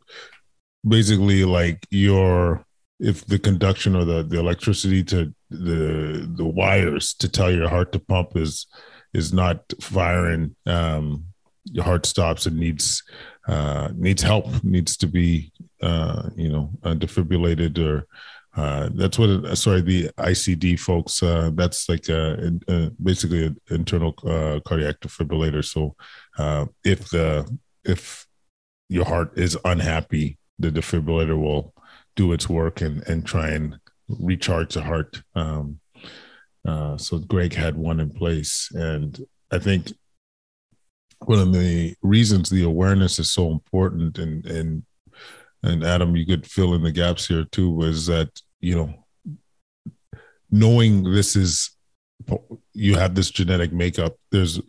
basically 0.86 1.44
like 1.44 1.86
your 1.90 2.64
if 2.98 3.26
the 3.26 3.38
conduction 3.38 3.94
or 3.94 4.04
the, 4.04 4.22
the 4.22 4.38
electricity 4.38 5.04
to 5.04 5.32
the 5.50 6.28
the 6.34 6.44
wires 6.44 7.14
to 7.14 7.28
tell 7.28 7.50
your 7.50 7.68
heart 7.68 7.92
to 7.92 7.98
pump 7.98 8.36
is 8.36 8.66
is 9.12 9.32
not 9.32 9.72
firing 9.80 10.56
um 10.66 11.26
your 11.72 11.84
heart 11.84 12.06
stops 12.06 12.46
and 12.46 12.56
needs 12.58 13.02
uh 13.48 13.88
needs 13.94 14.22
help 14.22 14.46
needs 14.64 14.96
to 14.96 15.06
be 15.06 15.52
uh 15.82 16.28
you 16.36 16.48
know 16.48 16.70
uh, 16.84 16.94
defibrillated 16.94 17.78
or 17.78 18.06
uh, 18.56 18.88
that's 18.94 19.18
what 19.18 19.28
it, 19.28 19.56
sorry 19.56 19.82
the 19.82 20.08
ICD 20.16 20.80
folks 20.80 21.22
uh, 21.22 21.50
that's 21.54 21.90
like 21.90 22.08
a, 22.08 22.50
a, 22.68 22.90
basically 23.02 23.44
an 23.44 23.60
internal 23.70 24.14
uh, 24.24 24.60
cardiac 24.64 24.98
defibrillator 25.00 25.62
so 25.62 25.94
uh, 26.38 26.64
if 26.82 27.10
the 27.10 27.46
if 27.84 28.26
your 28.88 29.04
heart 29.04 29.36
is 29.36 29.58
unhappy 29.66 30.38
the 30.58 30.70
defibrillator 30.70 31.38
will 31.38 31.74
do 32.14 32.32
its 32.32 32.48
work 32.48 32.80
and 32.80 33.06
and 33.06 33.26
try 33.26 33.50
and 33.50 33.78
recharge 34.08 34.74
the 34.74 34.82
heart. 34.82 35.22
Um, 35.34 35.80
uh, 36.66 36.96
so 36.96 37.18
Greg 37.18 37.54
had 37.54 37.76
one 37.76 38.00
in 38.00 38.10
place, 38.10 38.70
and 38.74 39.24
I 39.50 39.58
think 39.58 39.92
one 41.20 41.38
of 41.38 41.52
the 41.52 41.94
reasons 42.02 42.50
the 42.50 42.64
awareness 42.64 43.18
is 43.18 43.30
so 43.30 43.50
important, 43.50 44.18
and 44.18 44.44
and 44.46 44.82
and 45.62 45.84
Adam, 45.84 46.16
you 46.16 46.26
could 46.26 46.46
fill 46.46 46.74
in 46.74 46.82
the 46.82 46.92
gaps 46.92 47.26
here 47.26 47.44
too, 47.44 47.70
was 47.70 48.06
that 48.06 48.40
you 48.60 48.74
know 48.74 48.94
knowing 50.50 51.02
this 51.04 51.36
is 51.36 51.70
you 52.72 52.96
have 52.96 53.14
this 53.14 53.30
genetic 53.30 53.72
makeup. 53.72 54.16
There's 54.30 54.60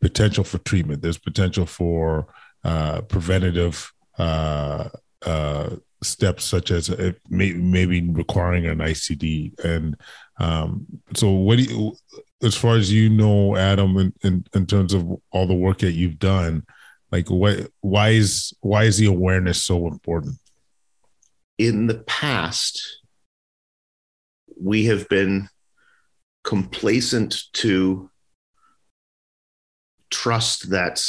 potential 0.00 0.44
for 0.44 0.58
treatment. 0.58 1.02
There's 1.02 1.18
potential 1.18 1.66
for 1.66 2.26
uh, 2.64 3.02
preventative 3.02 3.92
uh, 4.18 4.88
uh, 5.24 5.70
steps 6.02 6.44
such 6.44 6.70
as 6.70 6.88
it 6.88 7.20
may, 7.28 7.52
maybe 7.52 8.00
requiring 8.02 8.66
an 8.66 8.78
ICD. 8.78 9.58
And 9.64 9.96
um, 10.38 10.86
so, 11.14 11.30
what 11.30 11.58
do 11.58 11.64
you, 11.64 11.96
as 12.44 12.54
far 12.54 12.76
as 12.76 12.92
you 12.92 13.08
know, 13.08 13.56
Adam, 13.56 13.96
in, 13.96 14.12
in, 14.22 14.44
in 14.54 14.66
terms 14.66 14.92
of 14.92 15.08
all 15.30 15.46
the 15.46 15.54
work 15.54 15.78
that 15.78 15.92
you've 15.92 16.18
done, 16.18 16.64
like 17.10 17.30
what, 17.30 17.70
why 17.80 18.10
is 18.10 18.52
why 18.60 18.84
is 18.84 18.98
the 18.98 19.06
awareness 19.06 19.62
so 19.62 19.86
important? 19.86 20.36
In 21.58 21.86
the 21.86 21.98
past, 22.06 23.00
we 24.60 24.86
have 24.86 25.08
been 25.08 25.48
complacent 26.42 27.44
to 27.54 28.10
trust 30.10 30.70
that 30.70 31.02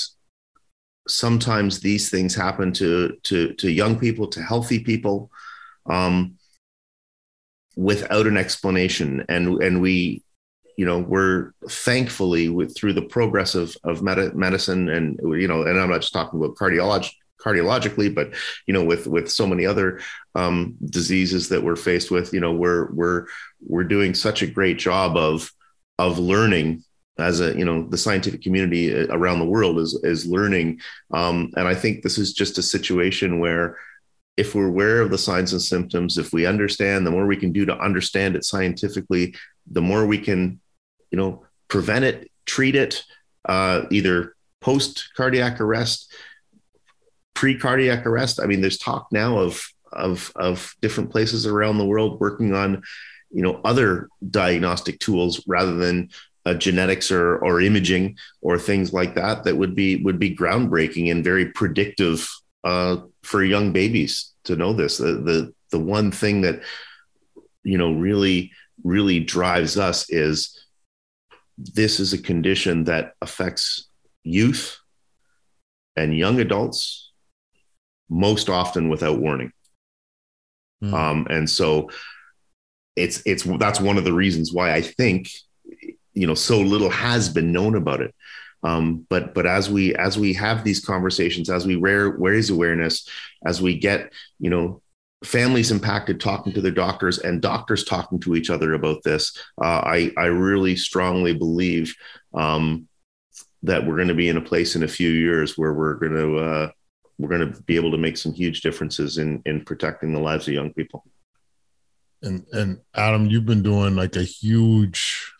sometimes 1.08 1.80
these 1.80 2.10
things 2.10 2.36
happen 2.36 2.71
to 2.74 3.17
to 3.24 3.54
to 3.54 3.71
young 3.71 4.00
people, 4.00 4.28
to 4.28 4.41
healthy 4.41 4.84
people, 4.84 5.32
um, 5.88 6.36
without 7.76 8.28
an 8.28 8.38
explanation, 8.38 9.26
and 9.30 9.62
and 9.62 9.82
we, 9.82 10.24
you 10.78 10.86
know, 10.86 11.00
we're 11.00 11.52
thankfully 11.70 12.50
with 12.50 12.76
through 12.76 12.94
the 12.94 13.02
progress 13.02 13.56
of 13.56 13.76
of 13.84 14.02
med- 14.02 14.36
medicine, 14.36 14.90
and 14.90 15.20
you 15.24 15.48
know, 15.48 15.64
and 15.64 15.80
I'm 15.80 15.90
not 15.90 16.02
just 16.02 16.14
talking 16.14 16.40
about 16.40 16.56
cardiology 16.56 17.12
cardiologically, 17.40 18.14
but 18.14 18.34
you 18.66 18.74
know, 18.74 18.84
with 18.84 19.08
with 19.08 19.32
so 19.32 19.48
many 19.48 19.66
other 19.66 20.00
um, 20.34 20.76
diseases 20.86 21.50
that 21.50 21.64
we're 21.64 21.76
faced 21.76 22.12
with, 22.12 22.34
you 22.34 22.40
know, 22.40 22.54
we're 22.54 22.92
we're 22.92 23.26
we're 23.66 23.84
doing 23.84 24.14
such 24.14 24.42
a 24.42 24.48
great 24.48 24.78
job 24.78 25.16
of 25.16 25.52
of 25.98 26.20
learning 26.20 26.84
as 27.18 27.40
a 27.40 27.58
you 27.58 27.64
know 27.64 27.88
the 27.88 27.98
scientific 27.98 28.42
community 28.42 28.94
uh, 28.94 29.08
around 29.12 29.40
the 29.40 29.46
world 29.46 29.80
is 29.80 30.00
is 30.04 30.26
learning. 30.26 30.80
Um, 31.12 31.52
and 31.56 31.68
i 31.68 31.76
think 31.76 32.04
this 32.04 32.18
is 32.18 32.34
just 32.34 32.58
a 32.58 32.64
situation 32.64 33.40
where 33.40 33.78
if 34.38 34.54
we're 34.54 34.68
aware 34.68 35.00
of 35.00 35.12
the 35.12 35.18
signs 35.18 35.54
and 35.54 35.62
symptoms 35.62 36.18
if 36.18 36.34
we 36.34 36.46
understand 36.46 37.06
the 37.06 37.12
more 37.12 37.26
we 37.26 37.38
can 37.38 37.52
do 37.52 37.66
to 37.66 37.78
understand 37.78 38.36
it 38.36 38.44
scientifically 38.44 39.34
the 39.72 39.82
more 39.82 40.06
we 40.06 40.18
can 40.18 40.60
you 41.12 41.18
know 41.18 41.46
prevent 41.68 42.06
it 42.06 42.32
treat 42.46 42.76
it 42.76 43.04
uh, 43.46 43.84
either 43.91 44.36
post 44.62 45.10
cardiac 45.15 45.62
arrest 45.62 46.13
pre 47.34 47.58
cardiac 47.58 48.06
arrest 48.06 48.39
i 48.41 48.46
mean 48.46 48.62
there's 48.62 48.78
talk 48.78 49.08
now 49.12 49.38
of 49.38 49.68
of 49.91 50.32
of 50.36 50.76
different 50.82 51.10
places 51.10 51.46
around 51.46 51.78
the 51.78 51.86
world 51.86 52.20
working 52.20 52.54
on 52.54 52.82
you 53.32 53.41
know 53.41 53.60
other 53.63 54.08
diagnostic 54.30 55.00
tools 55.00 55.44
rather 55.48 55.76
than 55.76 56.10
uh, 56.46 56.54
genetics 56.54 57.12
or 57.12 57.38
or 57.38 57.62
imaging 57.62 58.18
or 58.41 58.58
things 58.58 58.94
like 58.94 59.15
that 59.15 59.44
that 59.44 59.58
would 59.58 59.76
be 59.76 59.98
would 60.04 60.20
be 60.20 60.36
groundbreaking 60.36 61.12
and 61.12 61.24
very 61.24 61.48
predictive 61.52 62.30
uh, 62.63 62.98
for 63.24 63.44
young 63.44 63.72
babies 63.72 64.34
to 64.44 64.56
know 64.56 64.74
this. 64.74 64.98
The, 64.98 65.13
the 65.13 65.54
the 65.72 65.80
one 65.80 66.12
thing 66.12 66.41
that 66.41 66.62
you 67.63 67.78
know 67.78 67.94
really 67.94 68.52
really 68.84 69.20
drives 69.20 69.78
us 69.78 70.10
is 70.10 70.64
this 71.58 72.00
is 72.00 72.13
a 72.13 72.22
condition 72.22 72.84
that 72.86 73.13
affects 73.22 73.89
youth 74.24 74.78
and 75.96 76.18
young 76.18 76.39
adults 76.39 77.12
most 78.10 78.50
often 78.50 78.89
without 78.89 79.20
warning. 79.20 79.52
Mm. 80.84 80.94
Um, 80.94 81.28
and 81.30 81.50
so 81.50 81.89
it's 82.96 83.22
it's 83.26 83.44
that's 83.44 83.80
one 83.80 83.98
of 83.98 84.04
the 84.04 84.13
reasons 84.13 84.54
why 84.54 84.74
I 84.74 84.82
think 84.82 85.30
you 86.13 86.28
know 86.28 86.36
so 86.36 86.60
little 86.60 86.89
has 86.89 87.30
been 87.30 87.52
known 87.52 87.76
about 87.76 88.02
it 88.02 88.15
um, 88.63 89.06
but 89.10 89.34
but 89.34 89.46
as 89.46 89.70
we 89.70 89.96
as 89.96 90.18
we 90.18 90.34
have 90.34 90.63
these 90.63 90.84
conversations 90.84 91.50
as 91.50 91.68
we 91.68 91.76
raise 91.76 92.50
awareness 92.50 93.08
as 93.46 93.62
we 93.62 93.78
get 93.78 94.12
you 94.39 94.50
know 94.50 94.82
families 95.26 95.72
impacted 95.72 96.20
talking 96.20 96.54
to 96.54 96.62
their 96.62 96.72
doctors 96.72 97.20
and 97.20 97.42
doctors 97.42 97.84
talking 97.84 98.20
to 98.20 98.36
each 98.36 98.50
other 98.50 98.74
about 98.74 99.02
this 99.04 99.38
uh, 99.64 99.82
i 99.84 100.12
i 100.18 100.26
really 100.26 100.76
strongly 100.76 101.34
believe 101.34 101.96
um, 102.34 102.88
that 103.64 103.86
we're 103.86 103.96
going 103.96 104.08
to 104.08 104.14
be 104.14 104.30
in 104.30 104.38
a 104.38 104.42
place 104.42 104.76
in 104.76 104.84
a 104.84 104.88
few 104.88 105.10
years 105.10 105.58
where 105.58 105.74
we're 105.74 105.96
going 105.96 106.16
to 106.16 106.38
uh, 106.38 106.70
we're 107.18 107.30
going 107.30 107.54
to 107.54 107.62
be 107.64 107.76
able 107.76 107.92
to 107.92 107.98
make 107.98 108.18
some 108.18 108.34
huge 108.34 108.62
differences 108.62 109.18
in 109.18 109.42
in 109.46 109.64
protecting 109.64 110.14
the 110.14 110.20
lives 110.20 110.48
of 110.48 110.54
young 110.54 110.74
people 110.74 111.04
and 112.22 112.46
and 112.54 112.80
adam 112.96 113.26
you've 113.28 113.46
been 113.46 113.64
doing 113.64 113.96
like 113.96 114.16
a 114.16 114.24
huge 114.24 115.32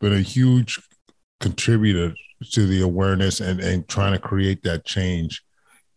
been 0.00 0.12
a 0.12 0.20
huge 0.20 0.78
contributor 1.40 2.14
to 2.50 2.66
the 2.66 2.82
awareness 2.82 3.40
and, 3.40 3.60
and 3.60 3.88
trying 3.88 4.12
to 4.12 4.18
create 4.18 4.62
that 4.62 4.84
change. 4.84 5.42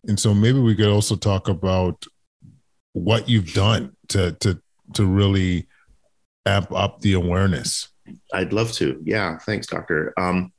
And 0.08 0.20
so 0.20 0.34
maybe 0.34 0.60
we 0.60 0.76
could 0.76 0.88
also 0.88 1.15
talk 1.15 1.48
about 1.48 2.04
what 2.93 3.30
you've 3.30 3.54
done 3.54 3.95
to 4.10 4.34
to 4.34 4.62
to 4.93 5.06
really 5.06 5.67
amp 6.45 6.71
up 6.71 7.01
the 7.01 7.13
awareness. 7.13 7.89
I'd 8.34 8.54
love 8.54 8.71
to. 8.73 9.01
Yeah, 9.06 9.38
thanks, 9.39 9.67
Doctor. 9.67 10.13
Um, 10.17 10.51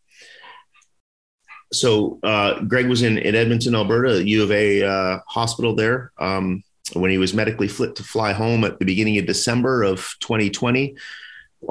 so 1.73 2.19
uh, 2.23 2.61
Greg 2.61 2.89
was 2.89 3.03
in, 3.03 3.19
in 3.19 3.35
Edmonton, 3.35 3.75
Alberta, 3.75 4.27
U 4.27 4.43
of 4.43 4.53
A 4.53 4.83
uh, 4.83 5.19
hospital 5.27 5.75
there 5.75 6.13
um, 6.19 6.63
when 6.93 7.11
he 7.11 7.19
was 7.19 7.33
medically 7.33 7.69
fit 7.69 7.97
to 7.97 8.05
fly 8.05 8.33
home 8.33 8.65
at 8.65 8.79
the 8.79 8.85
beginning 8.85 9.19
of 9.19 9.27
December 9.27 9.83
of 9.83 10.15
2020. 10.21 10.97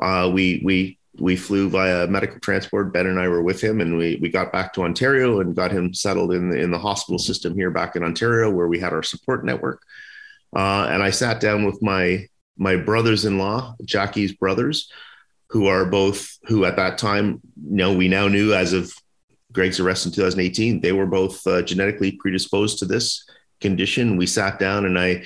Uh, 0.02 0.32
we 0.34 0.62
we 0.63 0.97
we 1.19 1.36
flew 1.36 1.69
via 1.69 2.08
medical 2.08 2.39
transport. 2.39 2.93
Ben 2.93 3.06
and 3.06 3.19
I 3.19 3.28
were 3.28 3.43
with 3.43 3.62
him, 3.62 3.82
and 3.82 3.97
we 3.97 4.17
we 4.21 4.30
got 4.30 4.52
back 4.52 4.74
to 4.74 4.84
Ontario 4.84 5.39
and 5.39 5.56
got 5.56 5.71
him 5.71 5.93
settled 5.93 6.34
in 6.34 6.50
the, 6.50 6.58
in 6.58 6.71
the 6.71 6.80
hospital 6.80 7.19
system 7.19 7.54
here 7.56 7.71
back 7.71 7.95
in 7.95 8.04
Ontario, 8.04 8.50
where 8.50 8.67
we 8.67 8.80
had 8.80 8.93
our 8.93 9.04
support 9.04 9.45
network. 9.45 9.84
Uh, 10.56 10.88
and 10.90 11.02
I 11.02 11.10
sat 11.10 11.40
down 11.40 11.66
with 11.66 11.82
my 11.82 12.28
my 12.58 12.76
brothers-in-law, 12.76 13.76
Jackie's 13.86 14.34
brothers, 14.34 14.92
who 15.50 15.68
are 15.68 15.86
both 15.86 16.38
who 16.44 16.66
at 16.66 16.76
that 16.76 16.98
time, 16.98 17.42
you 17.56 17.76
know, 17.76 17.94
we 17.94 18.08
now 18.08 18.28
knew 18.28 18.54
as 18.54 18.74
of 18.74 18.94
Greg's 19.52 19.80
arrest 19.80 20.06
in 20.06 20.12
2018, 20.12 20.82
they 20.82 20.92
were 20.92 21.06
both 21.06 21.46
uh, 21.46 21.62
genetically 21.62 22.14
predisposed 22.14 22.80
to 22.80 22.86
this 22.86 23.26
condition. 23.60 24.18
We 24.18 24.26
sat 24.26 24.60
down, 24.60 24.86
and 24.86 24.98
I 24.98 25.24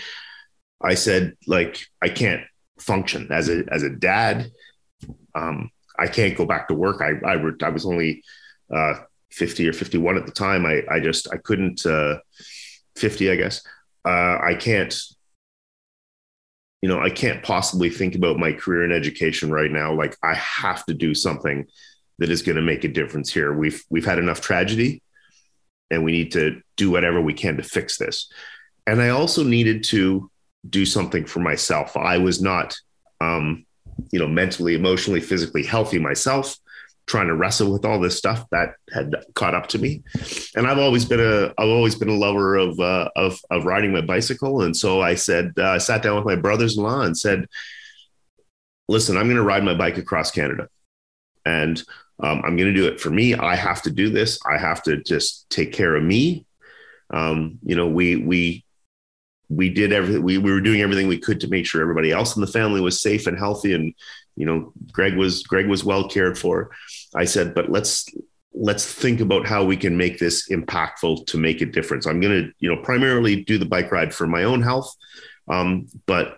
I 0.82 0.96
said, 0.96 1.36
like, 1.48 1.86
I 2.02 2.10
can't 2.10 2.44
function 2.80 3.32
as 3.32 3.50
a 3.50 3.64
as 3.72 3.84
a 3.84 3.90
dad. 3.90 4.52
Um, 5.34 5.72
I 5.98 6.08
can't 6.08 6.38
go 6.38 6.46
back 6.46 6.68
to 6.68 6.74
work. 6.74 7.02
I 7.02 7.14
I, 7.26 7.40
I 7.64 7.70
was 7.70 7.86
only 7.86 8.24
uh, 8.74 8.96
50 9.32 9.68
or 9.68 9.74
51 9.74 10.18
at 10.18 10.26
the 10.26 10.32
time. 10.32 10.66
I 10.66 10.84
I 10.90 11.00
just 11.00 11.32
I 11.32 11.38
couldn't 11.38 11.86
uh, 11.86 12.18
50, 12.96 13.32
I 13.32 13.36
guess. 13.36 13.62
Uh, 14.04 14.40
I 14.42 14.56
can't. 14.60 14.96
You 16.86 16.91
know, 16.91 17.02
I 17.02 17.10
can't 17.10 17.41
possibly 17.41 17.89
think 17.89 18.13
about 18.13 18.38
my 18.38 18.54
career 18.54 18.86
in 18.86 18.91
education 18.91 19.50
right 19.50 19.71
now. 19.71 19.91
Like 19.91 20.15
I 20.21 20.36
have 20.36 20.86
to 20.86 20.93
do 20.93 21.15
something 21.15 21.65
that 22.19 22.30
is 22.30 22.43
going 22.43 22.58
to 22.58 22.62
make 22.62 22.84
a 22.84 22.88
difference 22.88 23.34
here. 23.34 23.52
We've 23.52 23.84
we've 23.89 24.06
had 24.06 24.19
enough 24.19 24.39
tragedy, 24.39 25.02
and 25.89 26.04
we 26.04 26.12
need 26.12 26.34
to 26.34 26.62
do 26.76 26.91
whatever 26.91 27.19
we 27.19 27.34
can 27.34 27.58
to 27.58 27.63
fix 27.63 27.98
this. 27.98 28.32
And 28.86 29.02
I 29.02 29.10
also 29.10 29.43
needed 29.43 29.84
to 29.86 30.30
do 30.69 30.86
something 30.86 31.26
for 31.26 31.39
myself. 31.39 31.98
I 31.98 32.19
was 32.19 32.39
not 32.39 32.76
um, 33.19 33.65
you 34.12 34.19
know, 34.19 34.28
mentally, 34.28 34.76
emotionally, 34.76 35.21
physically 35.21 35.63
healthy 35.63 35.98
myself, 35.98 36.56
trying 37.08 37.28
to 37.28 37.36
wrestle 37.36 37.72
with 37.72 37.86
all 37.86 38.00
this 38.00 38.18
stuff 38.18 38.46
that 38.52 38.74
had 38.91 39.15
caught 39.36 39.54
up 39.54 39.68
to 39.68 39.80
me. 39.80 40.04
And 40.56 40.68
I've 40.68 40.80
always 40.80 41.06
been 41.06 41.20
a 41.20 41.54
I've 41.58 41.70
always 41.70 41.96
been 41.96 42.10
a 42.10 42.18
lover 42.18 42.56
of 42.56 42.80
uh, 42.80 43.10
of 43.15 43.39
of 43.52 43.65
riding 43.65 43.91
my 43.91 44.02
bicycle. 44.02 44.62
And 44.62 44.76
so 44.76 45.02
I 45.02 45.15
said 45.15 45.54
uh, 45.58 45.70
I 45.70 45.78
sat 45.78 46.02
down 46.02 46.15
with 46.15 46.26
my 46.26 46.36
brothers-in-law 46.36 47.02
and 47.02 47.18
said, 47.18 47.48
"Listen, 48.88 49.18
I'm 49.18 49.26
going 49.26 49.36
to 49.38 49.44
ride 49.44 49.63
my 49.63 49.76
bike 49.76 49.98
across 49.98 50.32
Canada, 50.32 50.68
and 51.46 51.82
um, 52.20 52.41
I'm 52.46 52.56
going 52.56 52.74
to 52.74 52.74
do 52.74 52.88
it 52.88 53.00
for 53.00 53.10
me. 53.10 53.36
I 53.36 53.56
have 53.56 53.82
to 53.84 53.91
do 53.91 54.10
this. 54.10 54.39
I 54.50 54.58
have 54.58 54.82
to 54.84 54.98
just 55.04 55.50
take 55.50 55.74
care 55.74 55.96
of 55.96 56.04
me. 56.04 56.46
Um, 57.12 57.60
you 57.63 57.76
know, 57.76 57.88
we 57.88 58.15
we 58.15 58.64
we 59.50 59.70
did 59.70 59.94
everything 59.94 60.24
we, 60.24 60.38
we 60.38 60.52
were 60.52 60.62
doing 60.62 60.82
everything 60.82 61.08
we 61.08 61.18
could 61.18 61.40
to 61.42 61.48
make 61.48 61.66
sure 61.66 61.82
everybody 61.82 62.12
else 62.12 62.36
in 62.36 62.42
the 62.42 62.48
family 62.48 62.82
was 62.82 63.02
safe 63.02 63.28
and 63.28 63.38
healthy 63.38 63.74
and 63.74 63.94
you 64.36 64.46
know 64.46 64.74
greg 64.92 65.16
was 65.16 65.44
greg 65.44 65.68
was 65.68 65.84
well 65.84 66.08
cared 66.08 66.38
for. 66.38 66.72
I 67.16 67.26
said 67.26 67.54
but 67.54 67.70
let's 67.70 68.06
let's 68.54 68.92
think 68.92 69.20
about 69.20 69.46
how 69.46 69.66
we 69.66 69.76
can 69.76 69.98
make 69.98 70.18
this 70.18 70.50
impactful 70.50 71.28
to 71.28 71.38
make 71.38 71.62
a 71.62 71.66
difference. 71.66 72.06
I'm 72.06 72.22
going 72.22 72.46
to 72.46 72.52
you 72.60 72.74
know 72.74 72.82
primarily 72.82 73.44
do 73.44 73.58
the 73.58 73.66
bike 73.66 73.92
ride 73.92 74.14
for 74.14 74.28
my 74.28 74.44
own 74.44 74.62
health 74.62 74.96
um, 75.48 75.88
but 76.06 76.38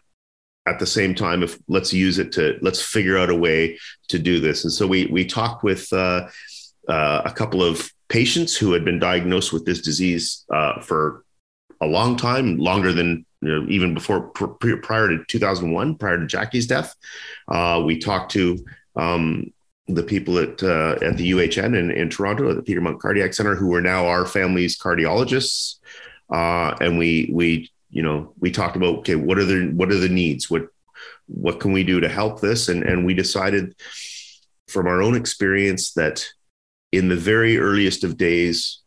at 0.68 0.80
the 0.80 0.86
same 0.86 1.16
time 1.16 1.44
if 1.44 1.58
let's 1.68 1.94
use 1.94 2.20
it 2.20 2.32
to 2.34 2.58
let's 2.62 2.82
figure 2.82 3.18
out 3.18 3.30
a 3.30 3.36
way 3.36 3.78
to 4.10 4.20
do 4.20 4.40
this. 4.40 4.64
And 4.64 4.74
so 4.74 4.86
we 4.86 5.06
we 5.08 5.26
talked 5.26 5.64
with 5.64 5.92
uh, 5.94 6.28
uh, 6.88 7.22
a 7.26 7.32
couple 7.32 7.64
of 7.64 7.90
patients 8.10 8.56
who 8.56 8.74
had 8.74 8.86
been 8.86 9.00
diagnosed 9.00 9.54
with 9.54 9.66
this 9.66 9.82
disease 9.82 10.46
uh, 10.54 10.82
for 10.82 11.24
a 11.82 11.88
long 11.88 12.16
time, 12.16 12.58
longer 12.58 12.94
than 12.94 13.26
you 13.42 13.50
know, 13.50 13.70
even 13.70 13.94
before 13.94 14.22
pr- 14.30 14.76
prior 14.78 15.10
to 15.10 15.24
2001, 15.28 15.96
prior 15.96 16.18
to 16.18 16.26
Jackie's 16.26 16.68
death. 16.68 16.96
Uh, 17.48 17.84
we 17.86 18.00
talked 18.00 18.32
to 18.32 18.66
um, 18.96 19.54
the 19.88 20.04
people 20.04 20.38
at 20.38 20.62
uh, 20.64 20.98
at 21.02 21.18
the 21.18 21.32
UHN 21.32 21.78
in, 21.78 21.92
in 21.92 22.10
Toronto 22.10 22.50
at 22.50 22.56
the 22.56 22.64
Peter 22.64 22.82
Munk 22.82 23.02
Cardiac 23.02 23.34
Center, 23.34 23.56
who 23.56 23.74
are 23.74 23.82
now 23.82 24.08
our 24.08 24.26
family's 24.26 24.78
cardiologists, 24.78 25.76
uh, 26.32 26.76
and 26.82 26.98
we 26.98 27.30
we 27.32 27.72
you 27.90 28.02
know 28.02 28.34
we 28.40 28.52
talked 28.52 28.76
about 28.76 29.00
okay, 29.00 29.16
what 29.16 29.38
are 29.38 29.46
the 29.46 29.72
what 29.74 29.92
are 29.92 30.00
the 30.00 30.10
needs? 30.10 30.50
What 30.50 30.68
what 31.28 31.60
can 31.60 31.72
we 31.72 31.84
do 31.84 32.00
to 32.00 32.10
help 32.10 32.42
this? 32.42 32.70
And 32.70 32.84
and 32.84 33.06
we 33.06 33.14
decided 33.14 33.76
from 34.68 34.88
our 34.88 35.02
own 35.02 35.16
experience 35.16 35.94
that 35.94 36.28
in 36.92 37.08
the 37.08 37.16
very 37.16 37.58
earliest 37.58 38.04
of 38.04 38.18
days 38.18 38.80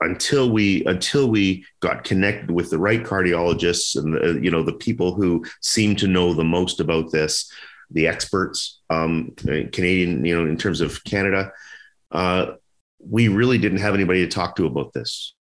until 0.00 0.50
we 0.50 0.84
until 0.84 1.28
we 1.28 1.64
got 1.80 2.04
connected 2.04 2.50
with 2.50 2.70
the 2.70 2.78
right 2.78 3.02
cardiologists 3.02 3.96
and 3.96 4.14
the, 4.14 4.40
you 4.42 4.50
know 4.50 4.62
the 4.62 4.72
people 4.72 5.14
who 5.14 5.44
seem 5.60 5.96
to 5.96 6.06
know 6.06 6.32
the 6.32 6.44
most 6.44 6.80
about 6.80 7.10
this 7.10 7.50
the 7.90 8.06
experts 8.06 8.80
um, 8.90 9.32
canadian 9.36 10.24
you 10.24 10.36
know 10.36 10.48
in 10.48 10.56
terms 10.56 10.80
of 10.80 11.02
canada 11.04 11.52
uh, 12.12 12.52
we 12.98 13.28
really 13.28 13.58
didn't 13.58 13.78
have 13.78 13.94
anybody 13.94 14.24
to 14.24 14.30
talk 14.30 14.56
to 14.56 14.66
about 14.66 14.92
this. 14.92 15.34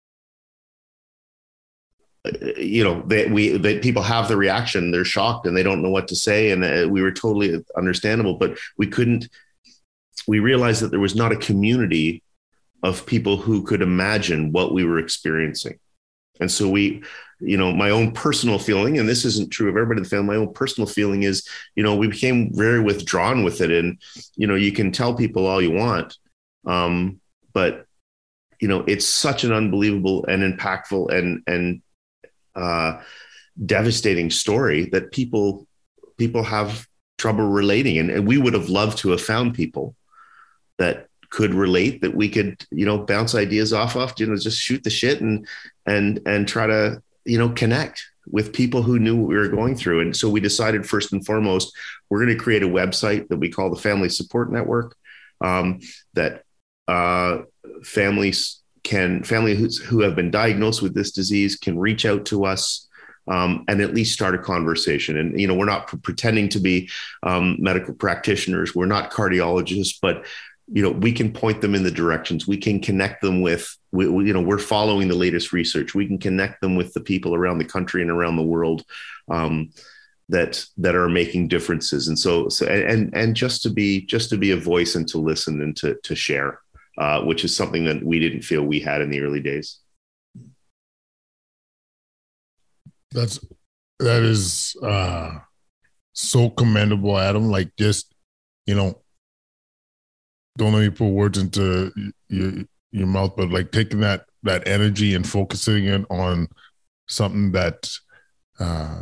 Uh, 2.25 2.33
you 2.57 2.83
know, 2.83 3.03
that 3.07 3.31
we 3.31 3.57
that 3.57 3.83
people 3.83 4.03
have 4.03 4.29
the 4.29 4.37
reaction, 4.37 4.91
they're 4.91 5.05
shocked 5.05 5.47
and 5.47 5.57
they 5.57 5.63
don't 5.63 5.83
know 5.83 5.91
what 5.91 6.09
to 6.09 6.17
say, 6.17 6.51
and 6.51 6.65
uh, 6.65 6.89
we 6.89 7.03
were 7.03 7.13
totally 7.13 7.63
understandable, 7.77 8.35
but 8.35 8.59
we 8.77 8.87
couldn't. 8.87 9.29
We 10.27 10.41
realized 10.41 10.81
that 10.83 10.91
there 10.91 11.01
was 11.01 11.15
not 11.15 11.33
a 11.33 11.37
community 11.37 12.23
of 12.85 13.05
people 13.07 13.37
who 13.37 13.65
could 13.65 13.83
imagine 13.83 14.53
what 14.53 14.73
we 14.73 14.85
were 14.85 15.01
experiencing, 15.01 15.81
and 16.39 16.51
so 16.51 16.69
we 16.69 17.03
you 17.41 17.57
know, 17.57 17.73
my 17.73 17.91
own 17.91 18.13
personal 18.13 18.59
feeling, 18.59 18.99
and 18.99 19.09
this 19.09 19.25
isn't 19.25 19.51
true 19.51 19.69
of 19.69 19.77
everybody 19.77 19.99
in 19.99 20.03
the 20.05 20.09
family, 20.09 20.37
my 20.37 20.41
own 20.41 20.53
personal 20.53 20.87
feeling 20.87 21.25
is, 21.25 21.47
you 21.75 21.83
know, 21.83 21.97
we 21.97 22.07
became 22.07 22.53
very 22.53 22.81
withdrawn 22.81 23.45
with 23.45 23.61
it. 23.61 23.71
And, 23.71 24.01
you 24.37 24.47
know, 24.47 24.55
you 24.55 24.73
can 24.73 24.93
tell 24.93 25.15
people 25.15 25.47
all 25.47 25.61
you 25.61 25.73
want. 25.73 26.17
Um, 26.67 27.21
but, 27.53 27.87
you 28.61 28.69
know, 28.69 28.85
it's 28.87 29.07
such 29.07 29.45
an 29.45 29.53
unbelievable 29.53 30.25
and 30.27 30.43
impactful 30.43 31.13
and, 31.13 31.43
and, 31.47 31.83
uh, 32.55 33.01
devastating 33.65 34.31
story 34.31 34.87
that 34.87 35.13
people, 35.13 35.67
people 36.17 36.43
have 36.43 36.87
trouble 37.19 37.47
relating. 37.47 37.99
And, 37.99 38.11
and 38.11 38.27
we 38.27 38.39
would 38.39 38.55
have 38.55 38.69
loved 38.69 38.99
to 38.99 39.11
have 39.11 39.21
found 39.21 39.55
people 39.55 39.95
that 40.79 41.09
could 41.35 41.53
relate 41.53 42.01
that 42.01 42.15
we 42.15 42.29
could 42.29 42.65
you 42.71 42.87
know 42.87 42.99
bounce 42.99 43.35
ideas 43.35 43.73
off 43.73 43.97
of 43.97 44.13
you 44.19 44.27
know 44.27 44.37
just 44.37 44.61
shoot 44.61 44.83
the 44.85 44.91
shit 44.91 45.21
and 45.21 45.47
and 45.85 46.21
and 46.27 46.47
try 46.47 46.67
to 46.67 47.03
you 47.25 47.39
know, 47.39 47.49
connect 47.51 48.05
with 48.27 48.53
people 48.53 48.83
who 48.83 48.99
knew 48.99 49.17
what 49.17 49.29
we 49.29 49.37
were 49.37 49.49
going 49.49 49.77
through. 49.77 50.01
And 50.01 50.17
so 50.17 50.29
we 50.29 50.41
decided 50.41 50.87
first 50.87 51.13
and 51.13 51.25
foremost, 51.25 51.77
we're 52.09 52.25
going 52.25 52.37
to 52.37 52.43
create 52.43 52.63
a 52.63 52.69
website 52.69 53.29
that 53.29 53.39
we 53.39 53.51
call 53.51 53.71
the 53.71 53.81
Family 53.81 54.09
Support 54.09 54.53
Network 54.53 54.97
um, 55.41 55.81
that 56.15 56.45
uh, 56.89 57.39
families 57.83 58.63
can, 58.83 59.23
families 59.25 59.79
who 59.79 60.01
have 60.01 60.15
been 60.17 60.31
diagnosed 60.31 60.83
with 60.83 60.95
this 60.95 61.13
disease 61.13 61.57
can 61.57 61.79
reach 61.79 62.05
out 62.05 62.27
to 62.27 62.45
us. 62.45 62.89
Um, 63.27 63.65
and 63.69 63.81
at 63.81 63.95
least 63.95 64.13
start 64.13 64.35
a 64.35 64.39
conversation. 64.39 65.17
And 65.17 65.41
you 65.41 65.47
know, 65.47 65.55
we're 65.55 65.65
not 65.65 65.87
pretending 66.03 66.51
to 66.51 66.61
be 66.61 66.91
um, 67.23 67.57
medical 67.59 67.95
practitioners. 67.95 68.75
We're 68.75 68.85
not 68.85 69.11
cardiologists, 69.11 69.95
but 70.03 70.27
you 70.67 70.83
know 70.83 70.91
we 70.91 71.13
can 71.13 71.33
point 71.33 71.61
them 71.61 71.75
in 71.75 71.83
the 71.83 71.91
directions. 71.91 72.47
We 72.47 72.57
can 72.57 72.81
connect 72.81 73.23
them 73.23 73.43
with 73.43 73.77
we, 73.93 74.09
we, 74.09 74.27
you 74.27 74.33
know 74.33 74.43
we're 74.43 74.59
following 74.59 75.09
the 75.09 75.15
latest 75.15 75.53
research. 75.53 75.95
We 75.95 76.07
can 76.07 76.19
connect 76.19 76.61
them 76.61 76.77
with 76.77 76.93
the 76.95 77.01
people 77.01 77.35
around 77.35 77.59
the 77.59 77.65
country 77.65 78.03
and 78.03 78.11
around 78.11 78.37
the 78.37 78.43
world 78.43 78.85
um, 79.31 79.71
that 80.29 80.65
that 80.79 80.95
are 80.95 81.09
making 81.09 81.49
differences. 81.49 82.09
And 82.09 82.19
so 82.19 82.49
so 82.49 82.67
and 82.67 83.15
and 83.15 83.37
just 83.37 83.63
to 83.63 83.71
be 83.71 84.07
just 84.07 84.31
to 84.31 84.39
be 84.39 84.53
a 84.53 84.57
voice 84.57 84.95
and 84.95 85.07
to 85.09 85.19
listen 85.19 85.61
and 85.61 85.77
to 85.77 85.97
to 86.03 86.15
share 86.15 86.61
uh, 86.99 87.23
which 87.23 87.45
is 87.45 87.57
something 87.57 87.85
that 87.85 88.03
we 88.03 88.21
didn't 88.21 88.43
feel 88.43 88.63
we 88.63 88.81
had 88.81 89.01
in 89.01 89.11
the 89.11 89.21
early 89.21 89.41
days. 89.41 89.81
That's 93.11 93.39
that 94.01 94.23
is 94.23 94.77
uh 94.83 95.39
so 96.13 96.51
commendable 96.51 97.19
adam. 97.19 97.51
Like 97.51 97.75
just 97.77 98.15
you 98.67 98.75
know 98.75 99.03
don't 100.57 100.73
let 100.73 100.81
me 100.81 100.91
put 100.91 101.09
words 101.09 101.39
into 101.39 101.93
your 102.29 102.53
your 102.93 103.07
mouth, 103.07 103.35
but 103.37 103.51
like 103.51 103.73
taking 103.73 104.01
that 104.01 104.27
that 104.45 104.67
energy 104.69 105.15
and 105.15 105.29
focusing 105.29 105.87
it 105.87 106.05
on 106.11 106.49
something 107.09 107.53
that 107.53 107.91
uh, 108.61 109.01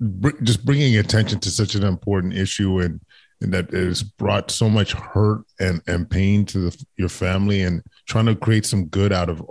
br- 0.00 0.42
just 0.42 0.64
bringing 0.64 0.98
attention 0.98 1.40
to 1.40 1.50
such 1.50 1.74
an 1.74 1.84
important 1.84 2.34
issue 2.34 2.80
and 2.80 3.00
and 3.40 3.52
that 3.52 3.70
has 3.72 4.02
brought 4.02 4.50
so 4.50 4.68
much 4.68 4.92
hurt 4.92 5.42
and 5.58 5.80
and 5.86 6.10
pain 6.10 6.44
to 6.44 6.70
the, 6.70 6.84
your 6.96 7.08
family 7.08 7.62
and 7.62 7.82
trying 8.06 8.26
to 8.26 8.36
create 8.36 8.66
some 8.66 8.86
good 8.86 9.12
out 9.12 9.30
of 9.30 9.42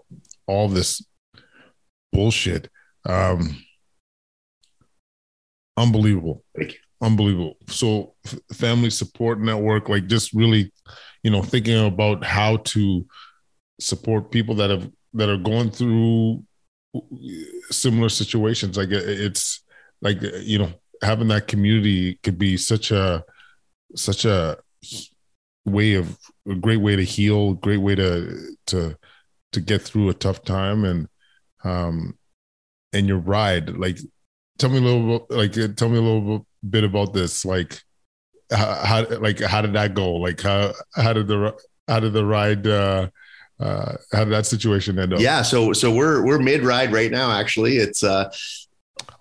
all 0.46 0.68
this 0.68 1.04
bullshit. 2.12 2.70
Um, 3.06 3.58
unbelievable. 5.78 6.44
Thank 6.56 6.74
you 6.74 6.80
unbelievable. 7.02 7.58
So 7.68 8.14
family 8.54 8.90
support 8.90 9.40
network, 9.40 9.90
like 9.90 10.08
just 10.08 10.34
really, 10.34 10.72
you 11.24 11.32
know, 11.32 11.42
thinking 11.42 11.86
about 11.86 12.24
how 12.24 12.58
to 12.58 13.06
support 13.80 14.32
people 14.32 14.56
that 14.56 14.70
have 14.70 14.90
that 15.14 15.30
are 15.30 15.38
going 15.38 15.72
through 15.72 16.44
similar 17.70 18.10
situations. 18.10 18.78
Like 18.78 18.90
it's 18.92 19.64
like 20.02 20.22
you 20.22 20.60
know, 20.60 20.74
having 21.02 21.28
that 21.30 21.48
community 21.48 22.20
could 22.24 22.38
be 22.38 22.58
such 22.58 22.92
a 22.92 23.24
such 23.96 24.26
a 24.26 24.58
way 25.66 25.94
of 25.94 26.18
a 26.50 26.56
great 26.56 26.82
way 26.82 26.96
to 26.96 27.04
heal, 27.04 27.54
great 27.54 27.78
way 27.78 27.96
to 27.96 28.56
to 28.68 28.98
to 29.52 29.62
get 29.62 29.82
through 29.82 30.10
a 30.10 30.14
tough 30.14 30.44
time 30.44 30.86
and 30.86 31.08
um 31.64 32.18
and 32.94 33.08
your 33.08 33.18
ride 33.20 33.78
like 33.78 33.98
tell 34.58 34.70
me 34.70 34.78
a 34.78 34.82
little 34.82 35.20
bit 35.20 35.38
like 35.38 35.76
tell 35.76 35.90
me 35.90 35.98
a 35.98 36.02
little 36.02 36.46
bit 36.68 36.84
about 36.84 37.14
this? 37.14 37.46
Like, 37.46 37.82
how, 38.52 38.74
how 38.74 39.06
like 39.20 39.40
how 39.40 39.62
did 39.62 39.74
that 39.74 39.94
go? 39.94 40.14
Like 40.14 40.42
how 40.42 40.74
how 40.96 41.14
did 41.14 41.28
the 41.28 41.56
how 41.88 42.00
did 42.00 42.14
the 42.14 42.26
ride? 42.26 42.66
Uh, 42.68 43.10
uh, 43.60 43.96
how 44.12 44.24
did 44.24 44.34
that 44.34 44.46
situation 44.48 44.98
end 44.98 45.14
up? 45.14 45.20
Yeah, 45.20 45.44
so 45.44 45.72
so 45.72 45.92
we're 45.92 46.26
we're 46.26 46.40
mid 46.40 46.64
ride 46.64 46.92
right 46.92 47.12
now. 47.12 47.32
Actually, 47.32 47.78
it's 47.78 48.04
uh, 48.04 48.32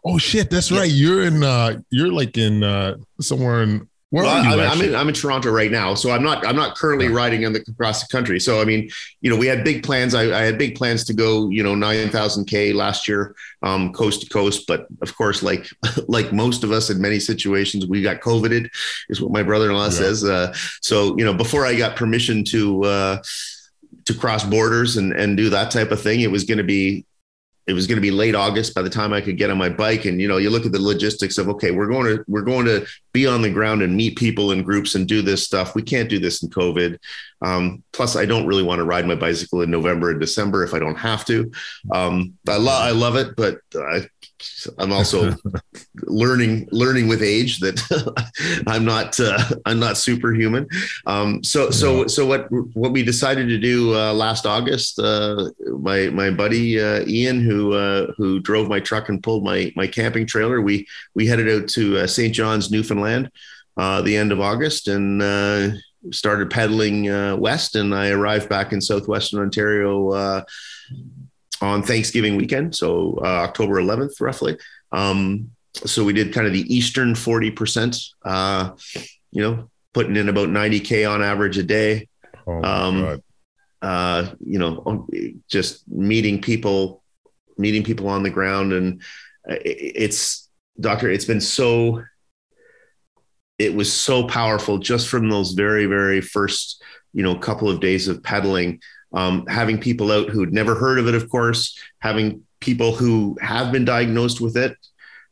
oh 0.05 0.17
shit, 0.17 0.49
that's 0.49 0.73
right. 0.73 0.91
You're 0.91 1.25
in 1.25 1.45
uh, 1.45 1.81
you're 1.91 2.11
like 2.11 2.39
in 2.39 2.65
uh, 2.65 2.97
somewhere 3.21 3.63
in 3.63 3.87
where 4.11 4.25
well, 4.25 4.43
you? 4.43 4.61
I'm, 4.61 4.73
I'm, 4.73 4.85
in, 4.85 4.95
I'm 4.95 5.09
in 5.09 5.15
Toronto 5.15 5.53
right 5.53 5.71
now, 5.71 5.95
so 5.95 6.11
I'm 6.11 6.23
not 6.23 6.45
I'm 6.45 6.57
not 6.57 6.77
currently 6.77 7.09
riding 7.09 7.43
in 7.43 7.53
the, 7.53 7.61
across 7.69 8.03
the 8.03 8.11
country. 8.11 8.41
So 8.41 8.61
I 8.61 8.65
mean, 8.65 8.91
you 9.21 9.31
know, 9.31 9.37
we 9.37 9.47
had 9.47 9.63
big 9.63 9.85
plans. 9.85 10.15
I, 10.15 10.23
I 10.37 10.43
had 10.43 10.59
big 10.59 10.75
plans 10.75 11.05
to 11.05 11.15
go, 11.15 11.49
you 11.49 11.63
know, 11.63 11.77
nine 11.77 12.11
thousand 12.11 12.47
k 12.47 12.73
last 12.73 13.07
year, 13.07 13.37
um, 13.63 13.93
coast 13.93 14.23
to 14.23 14.29
coast. 14.29 14.67
But 14.67 14.89
of 15.01 15.17
course, 15.17 15.45
like 15.45 15.69
like 16.09 16.33
most 16.33 16.65
of 16.65 16.73
us 16.73 16.91
in 16.91 17.01
many 17.01 17.21
situations, 17.21 17.87
we 17.87 18.03
got 18.03 18.21
coveted, 18.21 18.71
is 19.09 19.21
what 19.21 19.31
my 19.31 19.45
brother-in-law 19.45 19.85
yeah. 19.85 19.91
says. 19.91 20.25
Uh, 20.25 20.53
so 20.83 21.17
you 21.17 21.25
know, 21.25 21.35
before 21.35 21.65
I 21.65 21.77
got 21.77 21.95
permission 21.95 22.43
to 22.47 22.83
uh, 22.83 23.23
to 24.07 24.15
cross 24.15 24.43
borders 24.43 24.97
and 24.97 25.13
and 25.13 25.37
do 25.37 25.51
that 25.51 25.71
type 25.71 25.93
of 25.93 26.03
thing, 26.03 26.23
it 26.23 26.33
was 26.33 26.43
going 26.43 26.59
to 26.59 26.65
be 26.65 27.07
it 27.71 27.75
was 27.75 27.87
going 27.87 27.97
to 27.97 28.03
be 28.03 28.11
late 28.11 28.35
August 28.35 28.75
by 28.75 28.83
the 28.83 28.91
time 28.91 29.13
I 29.13 29.21
could 29.21 29.39
get 29.39 29.49
on 29.49 29.57
my 29.57 29.69
bike. 29.69 30.05
And 30.05 30.21
you 30.21 30.27
know, 30.27 30.39
you 30.39 30.51
look 30.51 30.67
at 30.67 30.73
the 30.73 30.83
logistics 30.83 31.39
of 31.39 31.49
okay, 31.49 31.71
we're 31.71 31.87
going 31.87 32.17
to 32.17 32.25
we're 32.27 32.43
going 32.43 32.67
to 32.67 32.85
be 33.13 33.27
on 33.29 33.43
the 33.43 33.51
ground 33.51 33.83
and 33.83 33.97
meet 33.97 34.19
people 34.19 34.51
in 34.51 34.65
groups 34.65 34.97
and 34.97 35.07
do 35.07 35.23
this 35.23 35.45
stuff. 35.45 35.77
We 35.77 35.83
can't 35.83 36.09
do 36.09 36.19
this 36.19 36.43
in 36.43 36.51
COVID. 36.51 36.99
Um, 37.43 37.85
plus, 37.93 38.17
I 38.17 38.27
don't 38.27 38.47
really 38.47 38.65
want 38.65 38.81
to 38.81 38.85
ride 38.85 39.07
my 39.07 39.15
bicycle 39.15 39.63
in 39.63 39.71
November 39.71 40.11
and 40.11 40.21
December 40.21 40.65
if 40.65 40.75
I 40.75 40.81
don't 40.81 40.99
have 40.99 41.25
to. 41.27 41.51
Um, 41.93 42.35
I 42.49 42.57
love 42.57 42.83
I 42.83 42.91
love 42.91 43.15
it, 43.15 43.37
but 43.37 43.61
I 43.75 44.07
I'm 44.79 44.93
also 44.93 45.35
learning 46.03 46.69
learning 46.71 47.09
with 47.09 47.23
age 47.23 47.61
that 47.61 47.81
I'm 48.67 48.85
not 48.85 49.19
uh, 49.21 49.39
I'm 49.67 49.79
not 49.79 49.99
superhuman. 49.99 50.69
Um, 51.07 51.43
so 51.45 51.71
so 51.71 52.07
so 52.07 52.27
what 52.27 52.49
what 52.51 52.93
we 52.93 53.03
decided 53.03 53.49
to 53.49 53.59
do 53.59 53.95
uh, 53.95 54.13
last 54.13 54.47
August, 54.47 54.99
uh, 54.99 55.51
my 55.79 56.09
my 56.09 56.31
buddy 56.31 56.81
uh, 56.81 57.05
Ian 57.07 57.41
who 57.41 57.75
uh, 57.75 58.13
who 58.17 58.41
drove 58.41 58.69
my 58.69 58.81
truck 58.81 59.09
and 59.09 59.23
pulled 59.23 59.45
my 59.45 59.73
my 59.77 59.87
camping 59.87 60.27
trailer, 60.27 60.61
we 60.61 60.87
we 61.15 61.27
headed 61.27 61.49
out 61.49 61.69
to 61.71 61.99
uh, 61.99 62.07
St. 62.07 62.35
John's, 62.35 62.71
Newfoundland, 62.71 63.31
the 63.77 64.17
end 64.17 64.33
of 64.33 64.41
August, 64.41 64.89
and 64.89 65.81
started 66.13 66.51
pedaling 66.51 67.05
west. 67.39 67.77
And 67.77 67.95
I 67.95 68.11
arrived 68.11 68.49
back 68.49 68.73
in 68.73 68.81
southwestern 68.81 69.41
Ontario 69.41 70.45
on 71.61 71.83
Thanksgiving 71.83 72.37
weekend, 72.37 72.75
so 72.75 73.19
uh, 73.23 73.43
October 73.45 73.81
11th, 73.81 74.21
roughly. 74.21 74.59
Um, 74.93 75.51
so 75.75 76.05
we 76.05 76.13
did 76.13 76.33
kind 76.33 76.47
of 76.47 76.53
the 76.53 76.75
eastern 76.75 77.15
40%, 77.15 78.13
uh, 78.25 78.71
you 79.31 79.43
know, 79.43 79.71
putting 79.93 80.17
in 80.17 80.29
about 80.29 80.49
90K 80.49 81.09
on 81.11 81.23
average 81.23 81.59
a 81.59 81.63
day. 81.63 82.09
Oh 82.47 82.63
um, 82.63 83.23
uh, 83.83 84.31
you 84.45 84.59
know, 84.59 85.07
just 85.49 85.89
meeting 85.89 86.41
people, 86.41 87.03
meeting 87.57 87.83
people 87.83 88.09
on 88.09 88.23
the 88.23 88.31
ground. 88.31 88.73
And 88.73 89.03
uh, 89.51 89.57
it's, 89.65 90.49
doctor, 90.79 91.11
it's 91.11 91.25
been 91.25 91.41
so, 91.41 92.03
it 93.59 93.75
was 93.75 93.93
so 93.93 94.27
powerful 94.27 94.79
just 94.79 95.09
from 95.09 95.29
those 95.29 95.53
very, 95.53 95.87
very 95.87 96.21
first, 96.21 96.83
you 97.13 97.23
know, 97.23 97.35
couple 97.35 97.71
of 97.71 97.81
days 97.81 98.09
of 98.09 98.23
pedaling 98.23 98.81
um, 99.13 99.47
having 99.47 99.81
people 99.81 100.11
out 100.13 100.29
who'd 100.29 100.53
never 100.53 100.75
heard 100.75 100.99
of 100.99 101.09
it, 101.09 101.15
of 101.15 101.29
course, 101.29 101.79
having 101.99 102.43
people 102.61 102.93
who 102.93 103.37
have 103.41 103.73
been 103.73 103.85
diagnosed 103.85 104.41
with 104.41 104.57
it 104.57 104.77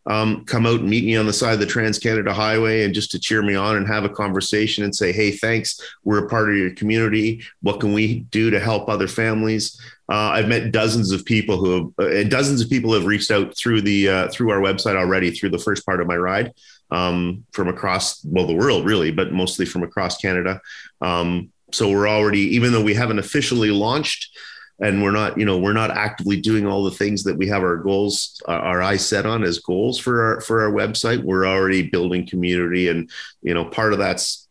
um, 0.09 0.47
come 0.47 0.67
out 0.67 0.81
and 0.81 0.89
meet 0.89 1.05
me 1.05 1.17
on 1.17 1.27
the 1.27 1.33
side 1.33 1.53
of 1.53 1.61
the 1.61 1.67
Trans 1.67 1.99
Canada 1.99 2.33
Highway 2.33 2.85
and 2.85 2.95
just 2.95 3.11
to 3.11 3.19
cheer 3.19 3.43
me 3.43 3.55
on 3.55 3.77
and 3.77 3.87
have 3.87 4.05
a 4.05 4.09
conversation 4.09 4.83
and 4.85 4.95
say, 4.95 5.13
"Hey, 5.13 5.31
thanks. 5.31 5.81
We're 6.03 6.25
a 6.25 6.29
part 6.29 6.49
of 6.49 6.57
your 6.57 6.71
community. 6.71 7.43
What 7.61 7.81
can 7.81 7.93
we 7.93 8.21
do 8.31 8.51
to 8.51 8.59
help 8.59 8.89
other 8.89 9.07
families?" 9.07 9.79
Uh, 10.11 10.33
I've 10.33 10.49
met 10.49 10.73
dozens 10.73 11.11
of 11.13 11.27
people 11.27 11.59
who 11.59 11.93
have, 11.99 12.11
uh, 12.11 12.25
dozens 12.25 12.63
of 12.63 12.71
people 12.71 12.95
have 12.95 13.05
reached 13.05 13.31
out 13.31 13.55
through 13.55 13.83
the 13.83 14.09
uh, 14.09 14.29
through 14.29 14.51
our 14.51 14.61
website 14.61 14.97
already 14.97 15.31
through 15.31 15.51
the 15.51 15.59
first 15.59 15.85
part 15.85 16.01
of 16.01 16.07
my 16.07 16.17
ride 16.17 16.55
um, 16.91 17.45
from 17.53 17.69
across 17.69 18.25
well 18.25 18.47
the 18.47 18.55
world 18.55 18.87
really, 18.87 19.11
but 19.11 19.33
mostly 19.33 19.67
from 19.67 19.83
across 19.83 20.17
Canada. 20.17 20.59
Um, 21.03 21.51
so 21.73 21.91
we're 21.91 22.09
already, 22.09 22.41
even 22.57 22.73
though 22.73 22.83
we 22.83 22.95
haven't 22.95 23.19
officially 23.19 23.71
launched, 23.71 24.37
and 24.81 25.03
we're 25.03 25.11
not, 25.11 25.39
you 25.39 25.45
know, 25.45 25.59
we're 25.59 25.73
not 25.73 25.91
actively 25.91 26.41
doing 26.41 26.67
all 26.67 26.85
the 26.85 26.93
things 26.93 27.25
that 27.25 27.37
we 27.37 27.49
have 27.49 27.63
our 27.63 27.77
goals, 27.77 28.41
our 28.47 28.81
eyes 28.81 29.05
set 29.07 29.27
on 29.27 29.43
as 29.43 29.59
goals 29.59 29.99
for 29.99 30.23
our 30.23 30.41
for 30.41 30.63
our 30.63 30.71
website. 30.71 31.23
We're 31.23 31.47
already 31.47 31.83
building 31.83 32.27
community, 32.27 32.89
and 32.89 33.11
you 33.43 33.55
know, 33.55 33.65
part 33.65 33.93
of 33.93 33.99
that's 33.99 34.49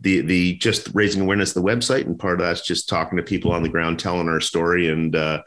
the 0.00 0.20
the 0.20 0.56
just 0.56 0.88
raising 0.94 1.22
awareness 1.22 1.54
of 1.54 1.62
the 1.62 1.68
website, 1.68 2.06
and 2.06 2.18
part 2.18 2.40
of 2.40 2.46
that's 2.46 2.64
just 2.64 2.88
talking 2.88 3.16
to 3.16 3.22
people 3.22 3.52
on 3.52 3.62
the 3.62 3.68
ground, 3.68 3.98
telling 3.98 4.28
our 4.28 4.40
story, 4.40 4.88
and 4.88 5.16
uh, 5.16 5.42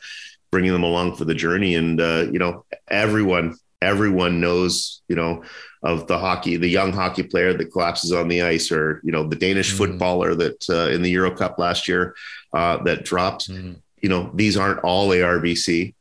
bringing 0.52 0.74
them 0.74 0.84
along 0.84 1.16
for 1.16 1.24
the 1.24 1.36
journey. 1.36 1.76
And 1.76 2.02
uh, 2.02 2.26
you 2.30 2.40
know, 2.40 2.66
everyone 2.90 3.56
everyone 3.82 4.42
knows, 4.42 5.02
you 5.08 5.16
know, 5.16 5.44
of 5.84 6.08
the 6.08 6.18
hockey, 6.18 6.58
the 6.58 6.68
young 6.68 6.92
hockey 6.92 7.24
player 7.24 7.54
that 7.54 7.72
collapses 7.72 8.12
on 8.12 8.28
the 8.28 8.42
ice, 8.42 8.72
or 8.72 9.02
you 9.04 9.12
know, 9.12 9.24
the 9.24 9.36
Danish 9.36 9.74
mm. 9.74 9.78
footballer 9.78 10.36
that 10.36 10.70
uh, 10.70 10.90
in 10.90 11.02
the 11.02 11.12
Euro 11.12 11.32
Cup 11.36 11.60
last 11.60 11.88
year 11.88 12.16
uh, 12.54 12.82
that 12.84 13.06
dropped. 13.06 13.50
Mm. 13.50 13.82
You 14.02 14.10
know, 14.10 14.32
these 14.36 14.58
aren't 14.58 14.80
all 14.82 15.10
ARVC, 15.10 15.96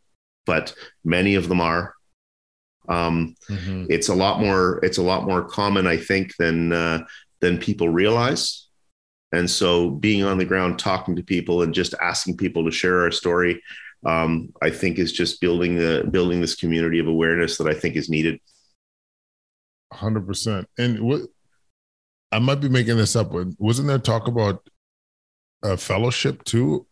but 0.44 0.74
many 1.02 1.34
of 1.34 1.48
them 1.48 1.60
are. 1.60 1.94
Um, 2.88 3.34
mm-hmm. 3.48 3.86
It's 3.88 4.08
a 4.08 4.14
lot 4.14 4.38
more. 4.38 4.80
It's 4.84 4.98
a 4.98 5.02
lot 5.02 5.24
more 5.24 5.42
common, 5.42 5.86
I 5.86 5.96
think, 5.96 6.36
than 6.36 6.72
uh, 6.72 7.04
than 7.40 7.58
people 7.58 7.88
realize. 7.88 8.68
And 9.32 9.50
so, 9.50 9.90
being 9.90 10.24
on 10.24 10.38
the 10.38 10.44
ground, 10.44 10.78
talking 10.78 11.16
to 11.16 11.22
people, 11.22 11.62
and 11.62 11.74
just 11.74 11.94
asking 12.00 12.36
people 12.36 12.64
to 12.64 12.70
share 12.70 13.00
our 13.00 13.10
story 13.10 13.62
um, 14.06 14.52
I 14.62 14.70
think 14.70 14.98
is 14.98 15.12
just 15.12 15.40
building 15.40 15.76
the 15.76 16.06
building 16.10 16.40
this 16.40 16.54
community 16.54 16.98
of 16.98 17.08
awareness 17.08 17.58
that 17.58 17.66
I 17.66 17.74
think 17.74 17.96
is 17.96 18.08
needed. 18.08 18.40
Hundred 19.92 20.26
percent. 20.26 20.68
And 20.78 21.00
what 21.00 21.22
I 22.32 22.38
might 22.38 22.60
be 22.60 22.68
making 22.68 22.96
this 22.96 23.16
up, 23.16 23.32
but 23.32 23.48
wasn't 23.58 23.88
there 23.88 23.98
talk 23.98 24.26
about 24.26 24.68
a 25.62 25.76
fellowship 25.76 26.44
too? 26.44 26.86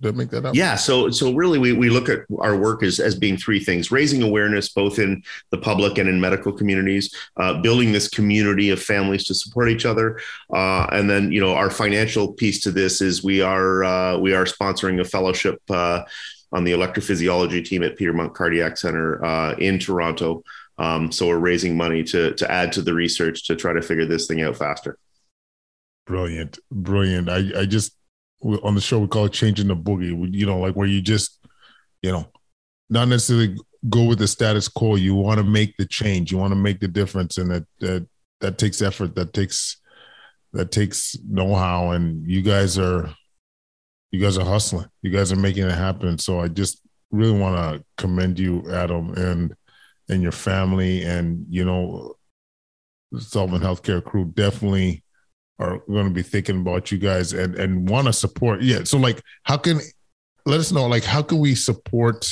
Did 0.00 0.14
I 0.14 0.16
make 0.16 0.30
that 0.30 0.44
up? 0.44 0.54
Yeah. 0.54 0.74
So 0.74 1.10
so 1.10 1.32
really 1.32 1.58
we, 1.58 1.72
we 1.72 1.90
look 1.90 2.08
at 2.08 2.20
our 2.38 2.56
work 2.56 2.82
as, 2.82 2.98
as 2.98 3.14
being 3.14 3.36
three 3.36 3.60
things, 3.60 3.90
raising 3.90 4.22
awareness 4.22 4.68
both 4.68 4.98
in 4.98 5.22
the 5.50 5.58
public 5.58 5.98
and 5.98 6.08
in 6.08 6.20
medical 6.20 6.52
communities, 6.52 7.14
uh, 7.36 7.60
building 7.60 7.92
this 7.92 8.08
community 8.08 8.70
of 8.70 8.82
families 8.82 9.24
to 9.24 9.34
support 9.34 9.70
each 9.70 9.86
other. 9.86 10.18
Uh, 10.52 10.86
and 10.92 11.08
then, 11.08 11.30
you 11.30 11.40
know, 11.40 11.54
our 11.54 11.70
financial 11.70 12.32
piece 12.32 12.60
to 12.62 12.70
this 12.70 13.00
is 13.00 13.22
we 13.22 13.40
are 13.42 13.84
uh, 13.84 14.18
we 14.18 14.34
are 14.34 14.44
sponsoring 14.44 15.00
a 15.00 15.04
fellowship 15.04 15.60
uh, 15.70 16.02
on 16.52 16.64
the 16.64 16.72
electrophysiology 16.72 17.64
team 17.64 17.82
at 17.82 17.96
Peter 17.96 18.12
Munk 18.12 18.34
Cardiac 18.34 18.76
Center 18.76 19.24
uh, 19.24 19.54
in 19.54 19.78
Toronto. 19.78 20.42
Um, 20.78 21.10
so 21.10 21.28
we're 21.28 21.38
raising 21.38 21.76
money 21.76 22.02
to 22.04 22.34
to 22.34 22.50
add 22.50 22.72
to 22.72 22.82
the 22.82 22.94
research 22.94 23.46
to 23.46 23.56
try 23.56 23.72
to 23.72 23.82
figure 23.82 24.06
this 24.06 24.26
thing 24.26 24.42
out 24.42 24.56
faster. 24.56 24.98
Brilliant, 26.06 26.58
brilliant. 26.70 27.28
I 27.28 27.60
I 27.60 27.66
just 27.66 27.96
on 28.42 28.74
the 28.74 28.80
show 28.80 28.98
we 28.98 29.08
call 29.08 29.26
it 29.26 29.32
changing 29.32 29.68
the 29.68 29.76
boogie. 29.76 30.32
You 30.32 30.46
know, 30.46 30.58
like 30.58 30.74
where 30.74 30.86
you 30.86 31.00
just 31.00 31.44
you 32.02 32.12
know 32.12 32.30
not 32.90 33.08
necessarily 33.08 33.56
go 33.88 34.04
with 34.04 34.18
the 34.18 34.28
status 34.28 34.68
quo. 34.68 34.96
You 34.96 35.14
want 35.14 35.38
to 35.38 35.44
make 35.44 35.76
the 35.76 35.86
change. 35.86 36.30
You 36.30 36.38
want 36.38 36.52
to 36.52 36.56
make 36.56 36.80
the 36.80 36.88
difference, 36.88 37.38
and 37.38 37.50
that 37.50 37.64
that 37.80 38.06
that 38.40 38.58
takes 38.58 38.82
effort. 38.82 39.14
That 39.14 39.32
takes 39.32 39.80
that 40.52 40.70
takes 40.70 41.16
know 41.28 41.54
how. 41.54 41.90
And 41.90 42.28
you 42.30 42.42
guys 42.42 42.78
are 42.78 43.14
you 44.10 44.20
guys 44.20 44.38
are 44.38 44.44
hustling. 44.44 44.86
You 45.02 45.10
guys 45.10 45.32
are 45.32 45.36
making 45.36 45.64
it 45.64 45.72
happen. 45.72 46.18
So 46.18 46.40
I 46.40 46.48
just 46.48 46.80
really 47.10 47.38
want 47.38 47.56
to 47.56 47.84
commend 47.96 48.38
you, 48.38 48.70
Adam, 48.70 49.14
and 49.14 49.54
and 50.08 50.22
your 50.22 50.32
family, 50.32 51.02
and 51.02 51.44
you 51.48 51.64
know, 51.64 52.14
the 53.12 53.20
Solving 53.20 53.60
Healthcare 53.60 54.04
crew 54.04 54.32
definitely 54.34 55.02
are 55.58 55.78
going 55.88 56.06
to 56.06 56.12
be 56.12 56.22
thinking 56.22 56.60
about 56.60 56.92
you 56.92 56.98
guys 56.98 57.32
and 57.32 57.54
and 57.56 57.88
want 57.88 58.06
to 58.06 58.12
support. 58.12 58.62
Yeah. 58.62 58.84
So 58.84 58.98
like, 58.98 59.22
how 59.44 59.56
can 59.56 59.80
let 60.44 60.60
us 60.60 60.72
know? 60.72 60.86
Like, 60.86 61.04
how 61.04 61.22
can 61.22 61.38
we 61.38 61.54
support? 61.54 62.26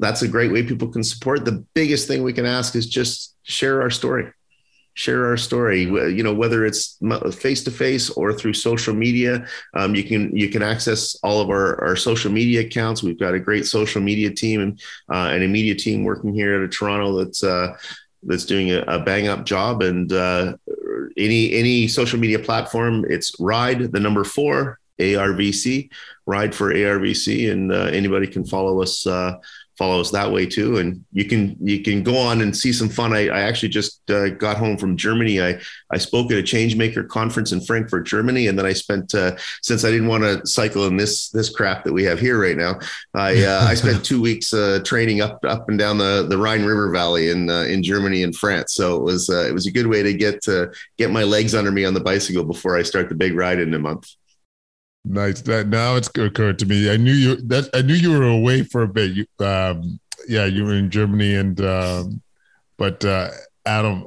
that's 0.00 0.22
a 0.22 0.28
great 0.28 0.50
way 0.50 0.62
people 0.62 0.88
can 0.88 1.04
support. 1.04 1.44
The 1.44 1.64
biggest 1.74 2.08
thing 2.08 2.22
we 2.22 2.32
can 2.32 2.46
ask 2.46 2.74
is 2.74 2.86
just 2.86 3.36
share 3.42 3.82
our 3.82 3.90
story. 3.90 4.32
Share 4.94 5.26
our 5.26 5.36
story. 5.36 5.82
You 5.82 6.22
know, 6.22 6.34
whether 6.34 6.64
it's 6.66 6.98
face 7.32 7.62
to 7.64 7.70
face 7.70 8.10
or 8.10 8.32
through 8.32 8.54
social 8.54 8.94
media, 8.94 9.46
um, 9.74 9.94
you 9.94 10.02
can 10.02 10.36
you 10.36 10.48
can 10.48 10.62
access 10.62 11.16
all 11.22 11.40
of 11.40 11.48
our, 11.48 11.80
our 11.84 11.96
social 11.96 12.32
media 12.32 12.62
accounts. 12.62 13.02
We've 13.02 13.18
got 13.18 13.34
a 13.34 13.38
great 13.38 13.66
social 13.66 14.02
media 14.02 14.30
team 14.30 14.60
and 14.60 14.80
uh, 15.12 15.28
and 15.32 15.44
a 15.44 15.48
media 15.48 15.74
team 15.74 16.02
working 16.04 16.34
here 16.34 16.56
out 16.56 16.64
of 16.64 16.70
Toronto 16.70 17.22
that's 17.22 17.44
uh, 17.44 17.76
that's 18.24 18.44
doing 18.44 18.72
a, 18.72 18.80
a 18.88 18.98
bang 18.98 19.28
up 19.28 19.44
job. 19.44 19.82
And 19.82 20.12
uh, 20.12 20.56
any 21.16 21.52
any 21.52 21.86
social 21.86 22.18
media 22.18 22.38
platform, 22.38 23.04
it's 23.08 23.38
Ride 23.38 23.92
the 23.92 24.00
number 24.00 24.24
four 24.24 24.80
ARVC, 25.00 25.90
Ride 26.26 26.54
for 26.54 26.72
ARVC, 26.72 27.50
and 27.50 27.72
uh, 27.72 27.84
anybody 27.92 28.26
can 28.26 28.44
follow 28.44 28.82
us 28.82 29.06
uh, 29.06 29.38
follow 29.80 29.98
us 29.98 30.10
that 30.10 30.30
way 30.30 30.44
too. 30.44 30.76
And 30.76 31.02
you 31.10 31.24
can 31.24 31.56
you 31.58 31.80
can 31.82 32.02
go 32.02 32.14
on 32.14 32.42
and 32.42 32.54
see 32.54 32.70
some 32.70 32.90
fun. 32.90 33.14
I, 33.14 33.28
I 33.28 33.40
actually 33.40 33.70
just 33.70 34.10
uh, 34.10 34.28
got 34.28 34.58
home 34.58 34.76
from 34.76 34.94
Germany. 34.94 35.40
I 35.40 35.58
I 35.90 35.96
spoke 35.96 36.30
at 36.30 36.38
a 36.38 36.42
Changemaker 36.42 37.08
conference 37.08 37.52
in 37.52 37.62
Frankfurt, 37.62 38.06
Germany, 38.06 38.48
and 38.48 38.58
then 38.58 38.66
I 38.66 38.74
spent 38.74 39.14
uh, 39.14 39.36
since 39.62 39.82
I 39.82 39.90
didn't 39.90 40.08
want 40.08 40.24
to 40.24 40.46
cycle 40.46 40.86
in 40.86 40.98
this 40.98 41.30
this 41.30 41.48
crap 41.48 41.84
that 41.84 41.94
we 41.94 42.04
have 42.04 42.20
here 42.20 42.38
right 42.38 42.58
now. 42.58 42.78
I 43.14 43.42
uh, 43.42 43.64
I 43.66 43.72
spent 43.72 44.04
two 44.10 44.20
weeks 44.20 44.52
uh, 44.52 44.80
training 44.84 45.22
up 45.22 45.42
up 45.46 45.70
and 45.70 45.78
down 45.78 45.96
the 45.96 46.26
the 46.28 46.36
Rhine 46.36 46.64
River 46.66 46.90
Valley 46.90 47.30
in 47.30 47.48
uh, 47.48 47.62
in 47.62 47.82
Germany 47.82 48.22
and 48.22 48.36
France. 48.36 48.74
So 48.74 48.96
it 48.96 49.02
was 49.02 49.30
uh, 49.30 49.46
it 49.48 49.54
was 49.54 49.66
a 49.66 49.72
good 49.72 49.86
way 49.86 50.02
to 50.02 50.12
get 50.12 50.42
to 50.42 50.70
get 50.98 51.10
my 51.10 51.22
legs 51.22 51.54
under 51.54 51.70
me 51.70 51.86
on 51.86 51.94
the 51.94 52.00
bicycle 52.00 52.44
before 52.44 52.76
I 52.76 52.82
start 52.82 53.08
the 53.08 53.14
big 53.14 53.34
ride 53.34 53.60
in 53.60 53.72
a 53.72 53.78
month. 53.78 54.14
Nice. 55.04 55.40
That 55.42 55.68
now 55.68 55.96
it's 55.96 56.08
occurred 56.08 56.58
to 56.58 56.66
me. 56.66 56.90
I 56.90 56.96
knew 56.96 57.12
you 57.12 57.36
that 57.48 57.70
I 57.72 57.80
knew 57.82 57.94
you 57.94 58.12
were 58.12 58.28
away 58.28 58.62
for 58.62 58.82
a 58.82 58.88
bit. 58.88 59.12
You, 59.12 59.26
um, 59.44 59.98
yeah, 60.28 60.44
you 60.44 60.64
were 60.64 60.74
in 60.74 60.90
Germany, 60.90 61.36
and 61.36 61.60
um, 61.62 62.22
but 62.76 63.02
uh, 63.04 63.30
Adam, 63.64 64.06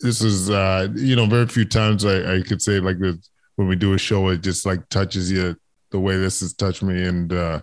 this 0.00 0.22
is 0.22 0.48
uh, 0.48 0.88
you 0.94 1.16
know 1.16 1.26
very 1.26 1.46
few 1.48 1.64
times 1.64 2.04
I, 2.04 2.36
I 2.36 2.42
could 2.42 2.62
say 2.62 2.78
like 2.78 3.00
this 3.00 3.30
when 3.56 3.66
we 3.66 3.74
do 3.74 3.94
a 3.94 3.98
show, 3.98 4.28
it 4.28 4.42
just 4.42 4.64
like 4.64 4.88
touches 4.90 5.32
you 5.32 5.56
the 5.90 5.98
way 5.98 6.16
this 6.16 6.40
has 6.40 6.54
touched 6.54 6.84
me, 6.84 7.02
and 7.02 7.32
uh, 7.32 7.60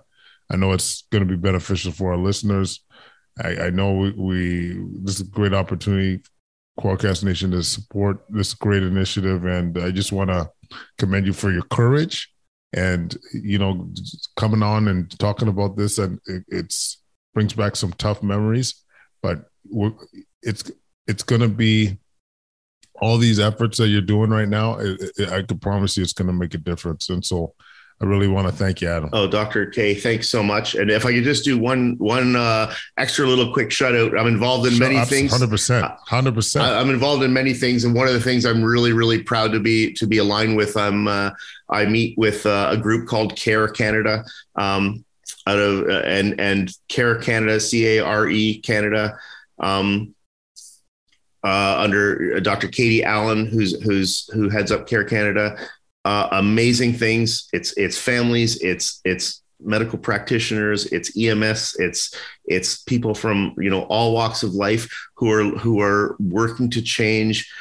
I 0.52 0.58
know 0.58 0.74
it's 0.74 1.04
going 1.12 1.26
to 1.26 1.30
be 1.30 1.40
beneficial 1.40 1.94
for 1.94 2.12
our 2.12 2.18
listeners. 2.18 2.84
I, 3.42 3.56
I 3.56 3.70
know 3.70 3.94
we, 3.94 4.12
we 4.12 4.86
this 5.02 5.16
is 5.16 5.22
a 5.22 5.32
great 5.32 5.54
opportunity, 5.54 6.24
Quadcast 6.78 7.24
Nation, 7.24 7.52
to 7.52 7.64
support 7.64 8.26
this 8.28 8.54
great 8.54 8.84
initiative, 8.84 9.46
and 9.46 9.78
I 9.78 9.92
just 9.92 10.12
want 10.12 10.30
to 10.30 10.52
commend 10.98 11.26
you 11.26 11.32
for 11.32 11.50
your 11.50 11.64
courage 11.64 12.33
and 12.74 13.18
you 13.34 13.58
know 13.58 13.88
coming 14.36 14.64
on 14.64 14.88
and 14.88 15.18
talking 15.20 15.48
about 15.48 15.78
this 15.78 15.98
and 15.98 16.20
it, 16.26 16.44
it's 16.48 17.02
brings 17.34 17.54
back 17.54 17.76
some 17.76 17.94
tough 17.94 18.22
memories 18.24 18.84
but 19.22 19.46
it's 20.42 20.72
it's 21.08 21.24
going 21.24 21.42
to 21.42 21.48
be 21.48 21.98
all 23.02 23.18
these 23.18 23.40
efforts 23.40 23.78
that 23.78 23.88
you're 23.88 24.02
doing 24.02 24.30
right 24.30 24.48
now 24.48 24.78
it, 24.80 25.00
it, 25.18 25.30
i 25.30 25.42
could 25.42 25.62
promise 25.62 25.98
you 25.98 26.04
it's 26.04 26.14
going 26.14 26.28
to 26.28 26.34
make 26.34 26.54
a 26.54 26.58
difference. 26.58 27.10
And 27.10 27.24
so 27.24 27.54
I 28.04 28.06
really 28.06 28.28
want 28.28 28.48
to 28.48 28.52
thank 28.52 28.82
you, 28.82 28.90
Adam. 28.90 29.10
Oh, 29.14 29.28
Dr. 29.28 29.66
K, 29.68 29.96
thanks 29.96 30.28
so 30.28 30.44
much. 30.44 30.76
And 30.76 30.92
if 30.92 31.06
I 31.06 31.14
could 31.14 31.24
just 31.24 31.46
do 31.46 31.58
one 31.58 31.96
one 32.00 32.36
uh, 32.36 32.74
extra 32.98 33.26
little 33.26 33.54
quick 33.54 33.72
shout 33.72 33.96
out, 33.96 34.18
I'm 34.18 34.28
involved 34.28 34.68
in 34.68 34.78
many 34.78 35.00
things. 35.06 35.32
Hundred 35.32 35.50
percent, 35.50 35.86
hundred 36.06 36.36
percent. 36.36 36.66
I'm 36.66 36.90
involved 36.90 37.24
in 37.24 37.32
many 37.32 37.54
things, 37.54 37.86
and 37.86 37.96
one 37.96 38.10
of 38.10 38.14
the 38.14 38.20
things 38.20 38.46
I'm 38.46 38.62
really 38.62 38.92
really 38.92 39.24
proud 39.24 39.54
to 39.54 39.62
be 39.62 39.94
to 39.94 40.06
be 40.06 40.18
aligned 40.18 40.58
with. 40.58 40.76
I'm 40.76 41.08
uh, 41.08 41.30
I 41.70 41.86
meet 41.86 42.18
with 42.18 42.46
uh, 42.46 42.72
a 42.72 42.78
group 42.78 43.08
called 43.08 43.38
Care 43.38 43.70
Canada, 43.70 44.26
um, 44.58 45.06
out 45.48 45.60
of 45.60 45.88
uh, 45.88 46.02
and 46.06 46.38
and 46.42 46.78
Care 46.90 47.16
Canada, 47.22 47.58
C 47.58 48.00
A 48.00 48.04
R 48.04 48.28
E 48.28 48.60
Canada. 48.60 49.18
Um, 49.60 50.14
uh, 51.46 51.76
under 51.78 52.40
Dr. 52.42 52.68
Katie 52.68 53.04
Allen, 53.04 53.46
who's 53.46 53.82
who's 53.82 54.28
who 54.34 54.50
heads 54.50 54.72
up 54.72 54.88
Care 54.88 55.04
Canada, 55.04 55.58
uh, 56.06 56.28
amazing 56.32 56.94
things. 56.94 57.48
It's 57.54 57.74
it's 57.78 57.98
families. 57.98 58.62
It's 58.62 59.02
it's 59.06 59.42
medical 59.60 59.98
practitioners. 59.98 60.86
It's 60.88 61.18
EMS. 61.18 61.76
It's 61.80 62.16
it's 62.46 62.82
people 62.84 63.16
from 63.16 63.56
you 63.58 63.70
know 63.70 63.84
all 63.84 64.14
walks 64.14 64.44
of 64.44 64.54
life 64.54 64.90
who 65.16 65.32
are 65.32 65.58
who 65.58 65.82
are 65.82 66.16
working 66.20 66.70
to 66.72 66.82
change 66.82 67.52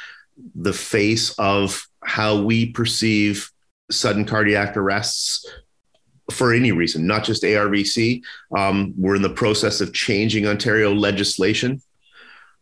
the 0.55 0.73
face 0.73 1.33
of 1.37 1.87
how 2.03 2.41
we 2.41 2.71
perceive 2.71 3.49
sudden 3.91 4.25
cardiac 4.25 4.75
arrests 4.75 5.49
for 6.31 6.53
any 6.53 6.71
reason, 6.71 7.05
not 7.05 7.23
just 7.23 7.43
ARVC. 7.43 8.21
Um, 8.55 8.93
we're 8.97 9.15
in 9.15 9.21
the 9.21 9.29
process 9.29 9.81
of 9.81 9.93
changing 9.93 10.47
Ontario 10.47 10.93
legislation 10.93 11.81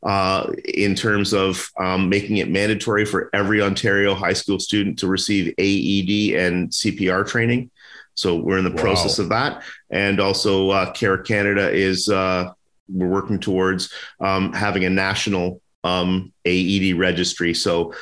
uh, 0.03 0.51
in 0.73 0.95
terms 0.95 1.33
of 1.33 1.69
um, 1.77 2.09
making 2.09 2.37
it 2.37 2.49
mandatory 2.49 3.05
for 3.05 3.29
every 3.33 3.61
Ontario 3.61 4.15
high 4.15 4.33
school 4.33 4.59
student 4.59 4.97
to 4.99 5.07
receive 5.07 5.53
AED 5.57 6.35
and 6.43 6.69
CPR 6.69 7.27
training. 7.27 7.69
So 8.15 8.35
we're 8.35 8.57
in 8.57 8.63
the 8.63 8.71
wow. 8.71 8.81
process 8.81 9.19
of 9.19 9.29
that, 9.29 9.63
and 9.89 10.19
also 10.19 10.69
uh, 10.69 10.91
Care 10.91 11.17
Canada 11.17 11.69
is 11.69 12.09
uh, 12.09 12.51
we're 12.89 13.07
working 13.07 13.39
towards 13.39 13.93
um, 14.19 14.53
having 14.53 14.85
a 14.85 14.89
national 14.89 15.61
um, 15.83 16.33
AED 16.45 16.97
registry. 16.97 17.53
So 17.53 17.93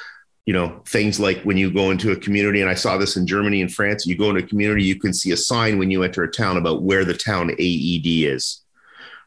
you 0.45 0.53
know 0.53 0.81
things 0.87 1.19
like 1.19 1.43
when 1.43 1.57
you 1.57 1.71
go 1.71 1.91
into 1.91 2.11
a 2.11 2.15
community 2.15 2.61
and 2.61 2.71
i 2.71 2.73
saw 2.73 2.97
this 2.97 3.17
in 3.17 3.27
germany 3.27 3.61
and 3.61 3.71
france 3.71 4.07
you 4.07 4.17
go 4.17 4.31
into 4.31 4.43
a 4.43 4.47
community 4.47 4.81
you 4.81 4.99
can 4.99 5.13
see 5.13 5.29
a 5.29 5.37
sign 5.37 5.77
when 5.77 5.91
you 5.91 6.01
enter 6.01 6.23
a 6.23 6.31
town 6.31 6.57
about 6.57 6.81
where 6.81 7.05
the 7.05 7.13
town 7.13 7.51
aed 7.59 8.25
is 8.25 8.61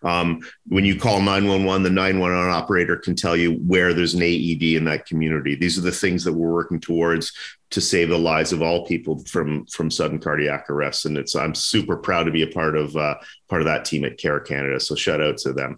um, 0.02 0.40
when 0.66 0.84
you 0.84 0.98
call 0.98 1.20
911, 1.20 1.82
the 1.82 1.90
911 1.90 2.50
operator 2.50 2.96
can 2.96 3.14
tell 3.14 3.36
you 3.36 3.52
where 3.54 3.94
there's 3.94 4.14
an 4.14 4.22
AED 4.22 4.62
in 4.62 4.84
that 4.86 5.06
community. 5.06 5.54
These 5.54 5.78
are 5.78 5.82
the 5.82 5.92
things 5.92 6.24
that 6.24 6.32
we're 6.32 6.52
working 6.52 6.80
towards 6.80 7.32
to 7.70 7.80
save 7.80 8.08
the 8.08 8.18
lives 8.18 8.52
of 8.52 8.62
all 8.62 8.86
people 8.86 9.24
from 9.24 9.64
from 9.66 9.90
sudden 9.90 10.18
cardiac 10.18 10.68
arrest. 10.68 11.06
And 11.06 11.16
it's 11.16 11.34
I'm 11.34 11.54
super 11.54 11.96
proud 11.96 12.24
to 12.24 12.30
be 12.30 12.42
a 12.42 12.48
part 12.48 12.76
of 12.76 12.96
uh, 12.96 13.14
part 13.48 13.62
of 13.62 13.66
that 13.66 13.84
team 13.84 14.04
at 14.04 14.18
Care 14.18 14.40
Canada. 14.40 14.80
So 14.80 14.94
shout 14.94 15.20
out 15.20 15.38
to 15.38 15.52
them. 15.52 15.76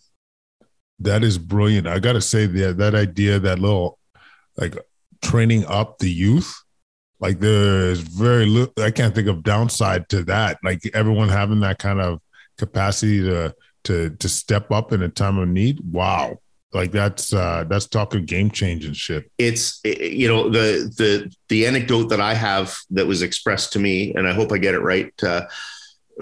That 1.01 1.23
is 1.23 1.39
brilliant. 1.39 1.87
I 1.87 1.99
got 1.99 2.13
to 2.15 2.21
say 2.21 2.47
that 2.47 2.79
that 2.79 2.95
idea, 2.95 3.39
that 3.39 3.59
little 3.59 3.99
like 4.57 4.77
training 5.23 5.65
up 5.67 5.99
the 5.99 6.11
youth 6.11 6.55
like 7.21 7.41
there's 7.41 8.01
very 8.01 8.45
little 8.45 8.73
i 8.85 8.91
can't 8.91 9.15
think 9.15 9.27
of 9.27 9.43
downside 9.43 10.07
to 10.09 10.23
that 10.23 10.59
like 10.63 10.81
everyone 10.93 11.29
having 11.29 11.61
that 11.61 11.79
kind 11.79 11.99
of 11.99 12.21
capacity 12.59 13.23
to 13.23 13.55
to 13.85 14.11
to 14.11 14.29
step 14.29 14.71
up 14.71 14.93
in 14.93 15.03
a 15.03 15.09
time 15.09 15.39
of 15.39 15.49
need? 15.49 15.81
Wow. 15.81 16.39
Like 16.73 16.91
that's 16.91 17.33
uh 17.33 17.65
that's 17.69 17.87
talking 17.87 18.25
game 18.25 18.51
changing 18.51 18.95
shit. 18.95 19.31
It's 19.39 19.81
you 19.85 20.27
know 20.27 20.49
the 20.49 20.93
the 20.97 21.33
the 21.49 21.67
anecdote 21.67 22.09
that 22.09 22.21
i 22.21 22.35
have 22.35 22.77
that 22.91 23.07
was 23.07 23.23
expressed 23.23 23.73
to 23.73 23.79
me 23.79 24.13
and 24.15 24.27
i 24.27 24.33
hope 24.33 24.51
i 24.51 24.59
get 24.59 24.75
it 24.75 24.81
right 24.81 25.13
uh, 25.23 25.43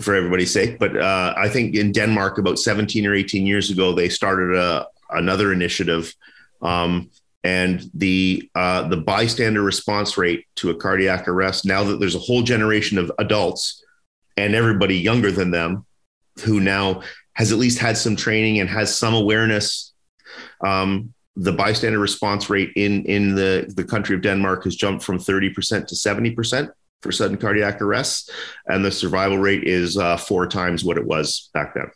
for 0.01 0.15
everybody's 0.15 0.53
sake 0.53 0.79
but 0.79 0.97
uh, 0.97 1.35
i 1.37 1.49
think 1.49 1.75
in 1.75 1.93
denmark 1.93 2.39
about 2.39 2.59
17 2.59 3.07
or 3.07 3.15
18 3.15 3.47
years 3.47 3.71
ago 3.71 3.93
they 3.93 4.09
started 4.09 4.55
a 4.57 4.87
another 5.11 5.53
initiative 5.53 6.15
um, 6.63 7.11
and 7.45 7.91
the 7.95 8.49
uh, 8.55 8.87
the 8.89 8.97
bystander 8.97 9.63
response 9.63 10.17
rate 10.17 10.47
to 10.57 10.71
a 10.71 10.75
cardiac 10.75 11.29
arrest 11.29 11.65
now 11.65 11.83
that 11.83 11.99
there's 11.99 12.15
a 12.15 12.21
whole 12.21 12.43
generation 12.43 12.99
of 12.99 13.11
adults 13.19 13.85
and 14.37 14.55
everybody 14.55 14.97
younger 14.97 15.33
than 15.33 15.51
them 15.51 15.85
who 16.45 16.61
now 16.61 17.03
has 17.35 17.53
at 17.53 17.59
least 17.59 17.79
had 17.79 17.97
some 17.97 18.17
training 18.17 18.61
and 18.61 18.69
has 18.69 18.97
some 18.97 19.15
awareness. 19.15 19.93
Um, 20.65 21.15
the 21.37 21.53
bystander 21.53 21.99
response 21.99 22.51
rate 22.51 22.73
in 22.77 23.05
in 23.07 23.35
the 23.35 23.73
the 23.75 23.85
country 23.85 24.15
of 24.15 24.23
Denmark 24.23 24.65
has 24.65 24.77
jumped 24.77 25.03
from 25.03 25.19
30% 25.19 25.87
to 25.87 25.95
70% 25.95 26.71
for 27.01 27.11
sudden 27.11 27.37
cardiac 27.37 27.81
arrests, 27.81 28.31
and 28.67 28.85
the 28.85 28.91
survival 28.91 29.39
rate 29.39 29.65
is 29.65 29.97
uh, 29.97 30.17
four 30.17 30.47
times 30.47 30.85
what 30.85 30.99
it 30.99 31.05
was 31.05 31.51
back 31.53 31.75
then. 31.75 31.91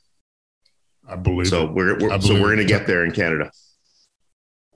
I 1.09 1.16
believe 1.16 1.49
so. 1.49 1.66
It. 1.66 1.72
We're, 1.72 1.99
we're 1.99 2.20
so 2.20 2.34
we're 2.34 2.55
going 2.55 2.59
to 2.59 2.64
get 2.64 2.87
there 2.87 3.05
in 3.05 3.12
Canada. 3.12 3.51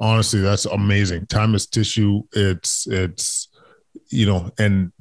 Honestly, 0.01 0.41
that's 0.41 0.65
amazing. 0.67 1.27
Time 1.27 1.55
is 1.55 1.67
tissue. 1.67 2.23
It's 2.33 2.87
it's 2.87 3.49
you 4.11 4.27
know, 4.27 4.51
and 4.59 4.93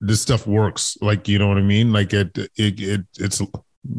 this 0.00 0.22
stuff 0.22 0.46
works. 0.46 0.96
Like 1.00 1.28
you 1.28 1.38
know 1.38 1.48
what 1.48 1.58
I 1.58 1.62
mean. 1.62 1.92
Like 1.92 2.12
it 2.12 2.36
it, 2.36 2.80
it 2.80 3.00
it's 3.18 3.42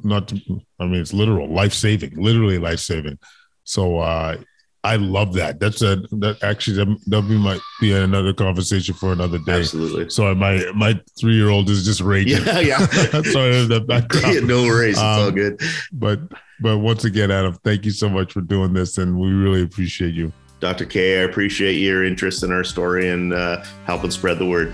not 0.03 0.31
i 0.79 0.85
mean 0.85 1.01
it's 1.01 1.13
literal 1.13 1.47
life 1.47 1.73
saving 1.73 2.13
literally 2.15 2.57
life 2.57 2.79
saving 2.79 3.17
so 3.63 3.99
uh 3.99 4.35
i 4.83 4.95
love 4.97 5.33
that. 5.33 5.59
That's 5.59 5.81
a 5.81 5.97
that 6.11 6.43
actually 6.43 6.77
that, 6.77 6.99
that 7.07 7.21
be 7.23 7.37
might 7.37 7.61
be 7.79 7.93
another 7.93 8.33
conversation 8.33 8.93
for 8.93 9.13
another 9.13 9.39
day. 9.39 9.59
Absolutely. 9.59 10.09
So 10.09 10.33
my 10.35 10.63
my 10.75 10.99
three-year-old 11.19 11.69
is 11.69 11.85
just 11.85 12.01
raging. 12.01 12.45
Yeah 12.45 12.59
yeah. 12.59 12.77
Sorry 12.87 13.65
that 13.65 13.85
background. 13.87 14.47
no 14.47 14.63
worries. 14.63 14.95
It's 14.95 14.99
um, 14.99 15.19
all 15.19 15.31
good. 15.31 15.61
but 15.91 16.19
but 16.59 16.79
once 16.79 17.05
again 17.05 17.31
adam 17.31 17.53
thank 17.63 17.85
you 17.85 17.91
so 17.91 18.09
much 18.09 18.33
for 18.33 18.41
doing 18.41 18.73
this 18.73 18.97
and 18.97 19.17
we 19.17 19.31
really 19.31 19.63
appreciate 19.63 20.13
you. 20.13 20.31
Dr 20.59 20.85
k 20.85 21.19
i 21.19 21.23
appreciate 21.23 21.73
your 21.73 22.05
interest 22.05 22.43
in 22.43 22.51
our 22.51 22.63
story 22.63 23.09
and 23.09 23.33
uh, 23.33 23.63
helping 23.85 24.11
spread 24.11 24.39
the 24.39 24.45
word 24.45 24.73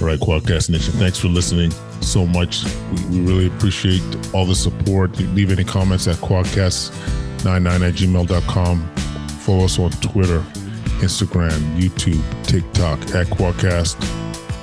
all 0.00 0.06
right 0.06 0.20
quadcast 0.20 0.70
nation 0.70 0.92
thanks 0.94 1.18
for 1.18 1.28
listening 1.28 1.72
so 2.04 2.26
much. 2.26 2.64
We, 2.64 3.18
we 3.18 3.26
really 3.26 3.46
appreciate 3.46 4.02
all 4.32 4.46
the 4.46 4.54
support. 4.54 5.18
Leave 5.18 5.50
any 5.50 5.64
comments 5.64 6.06
at 6.06 6.16
quadcast99 6.16 7.88
at 7.88 7.94
gmail.com. 7.94 8.96
Follow 9.40 9.64
us 9.64 9.78
on 9.78 9.90
Twitter, 9.90 10.40
Instagram, 11.00 11.58
YouTube, 11.76 12.22
TikTok 12.44 13.00
at 13.14 13.26
Quadcast. 13.26 13.98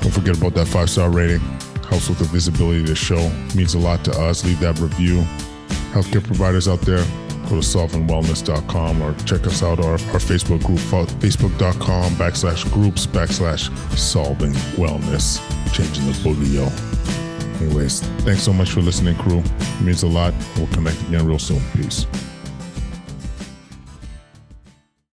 Don't 0.02 0.12
forget 0.12 0.38
about 0.38 0.54
that 0.56 0.68
five 0.68 0.90
star 0.90 1.10
rating. 1.10 1.40
Helps 1.90 2.08
with 2.08 2.20
the 2.20 2.26
visibility 2.26 2.80
of 2.80 2.88
the 2.88 2.96
show. 2.96 3.30
Means 3.56 3.74
a 3.74 3.80
lot 3.80 4.04
to 4.06 4.12
us. 4.12 4.46
Leave 4.46 4.60
that 4.62 4.80
review. 4.80 5.24
Healthcare 5.92 6.24
providers 6.24 6.68
out 6.70 6.80
there, 6.82 7.06
go 7.52 7.60
to 7.60 7.68
solvingwellness.com 7.68 9.02
or 9.02 9.14
check 9.26 9.45
us 9.45 9.62
out 9.62 9.80
our, 9.80 9.93
our 9.93 10.20
Facebook 10.20 10.64
group, 10.64 10.80
facebook.com 10.80 12.14
backslash 12.14 12.72
groups 12.72 13.06
backslash 13.06 13.70
solving 13.97 14.54
wellness. 14.78 15.39
Changing 15.74 16.06
the 16.06 16.14
boogie, 16.20 16.54
yo. 16.54 17.66
Anyways, 17.66 18.02
thanks 18.24 18.43
so 18.43 18.54
much 18.54 18.72
for 18.72 18.82
listening, 18.82 19.16
crew. 19.18 19.39
It 19.39 19.82
means 19.82 20.04
a 20.04 20.08
lot. 20.08 20.34
We'll 20.56 20.68
connect 20.68 21.02
again 21.04 21.26
real 21.26 21.39
soon. 21.39 21.62
Peace. 21.76 22.06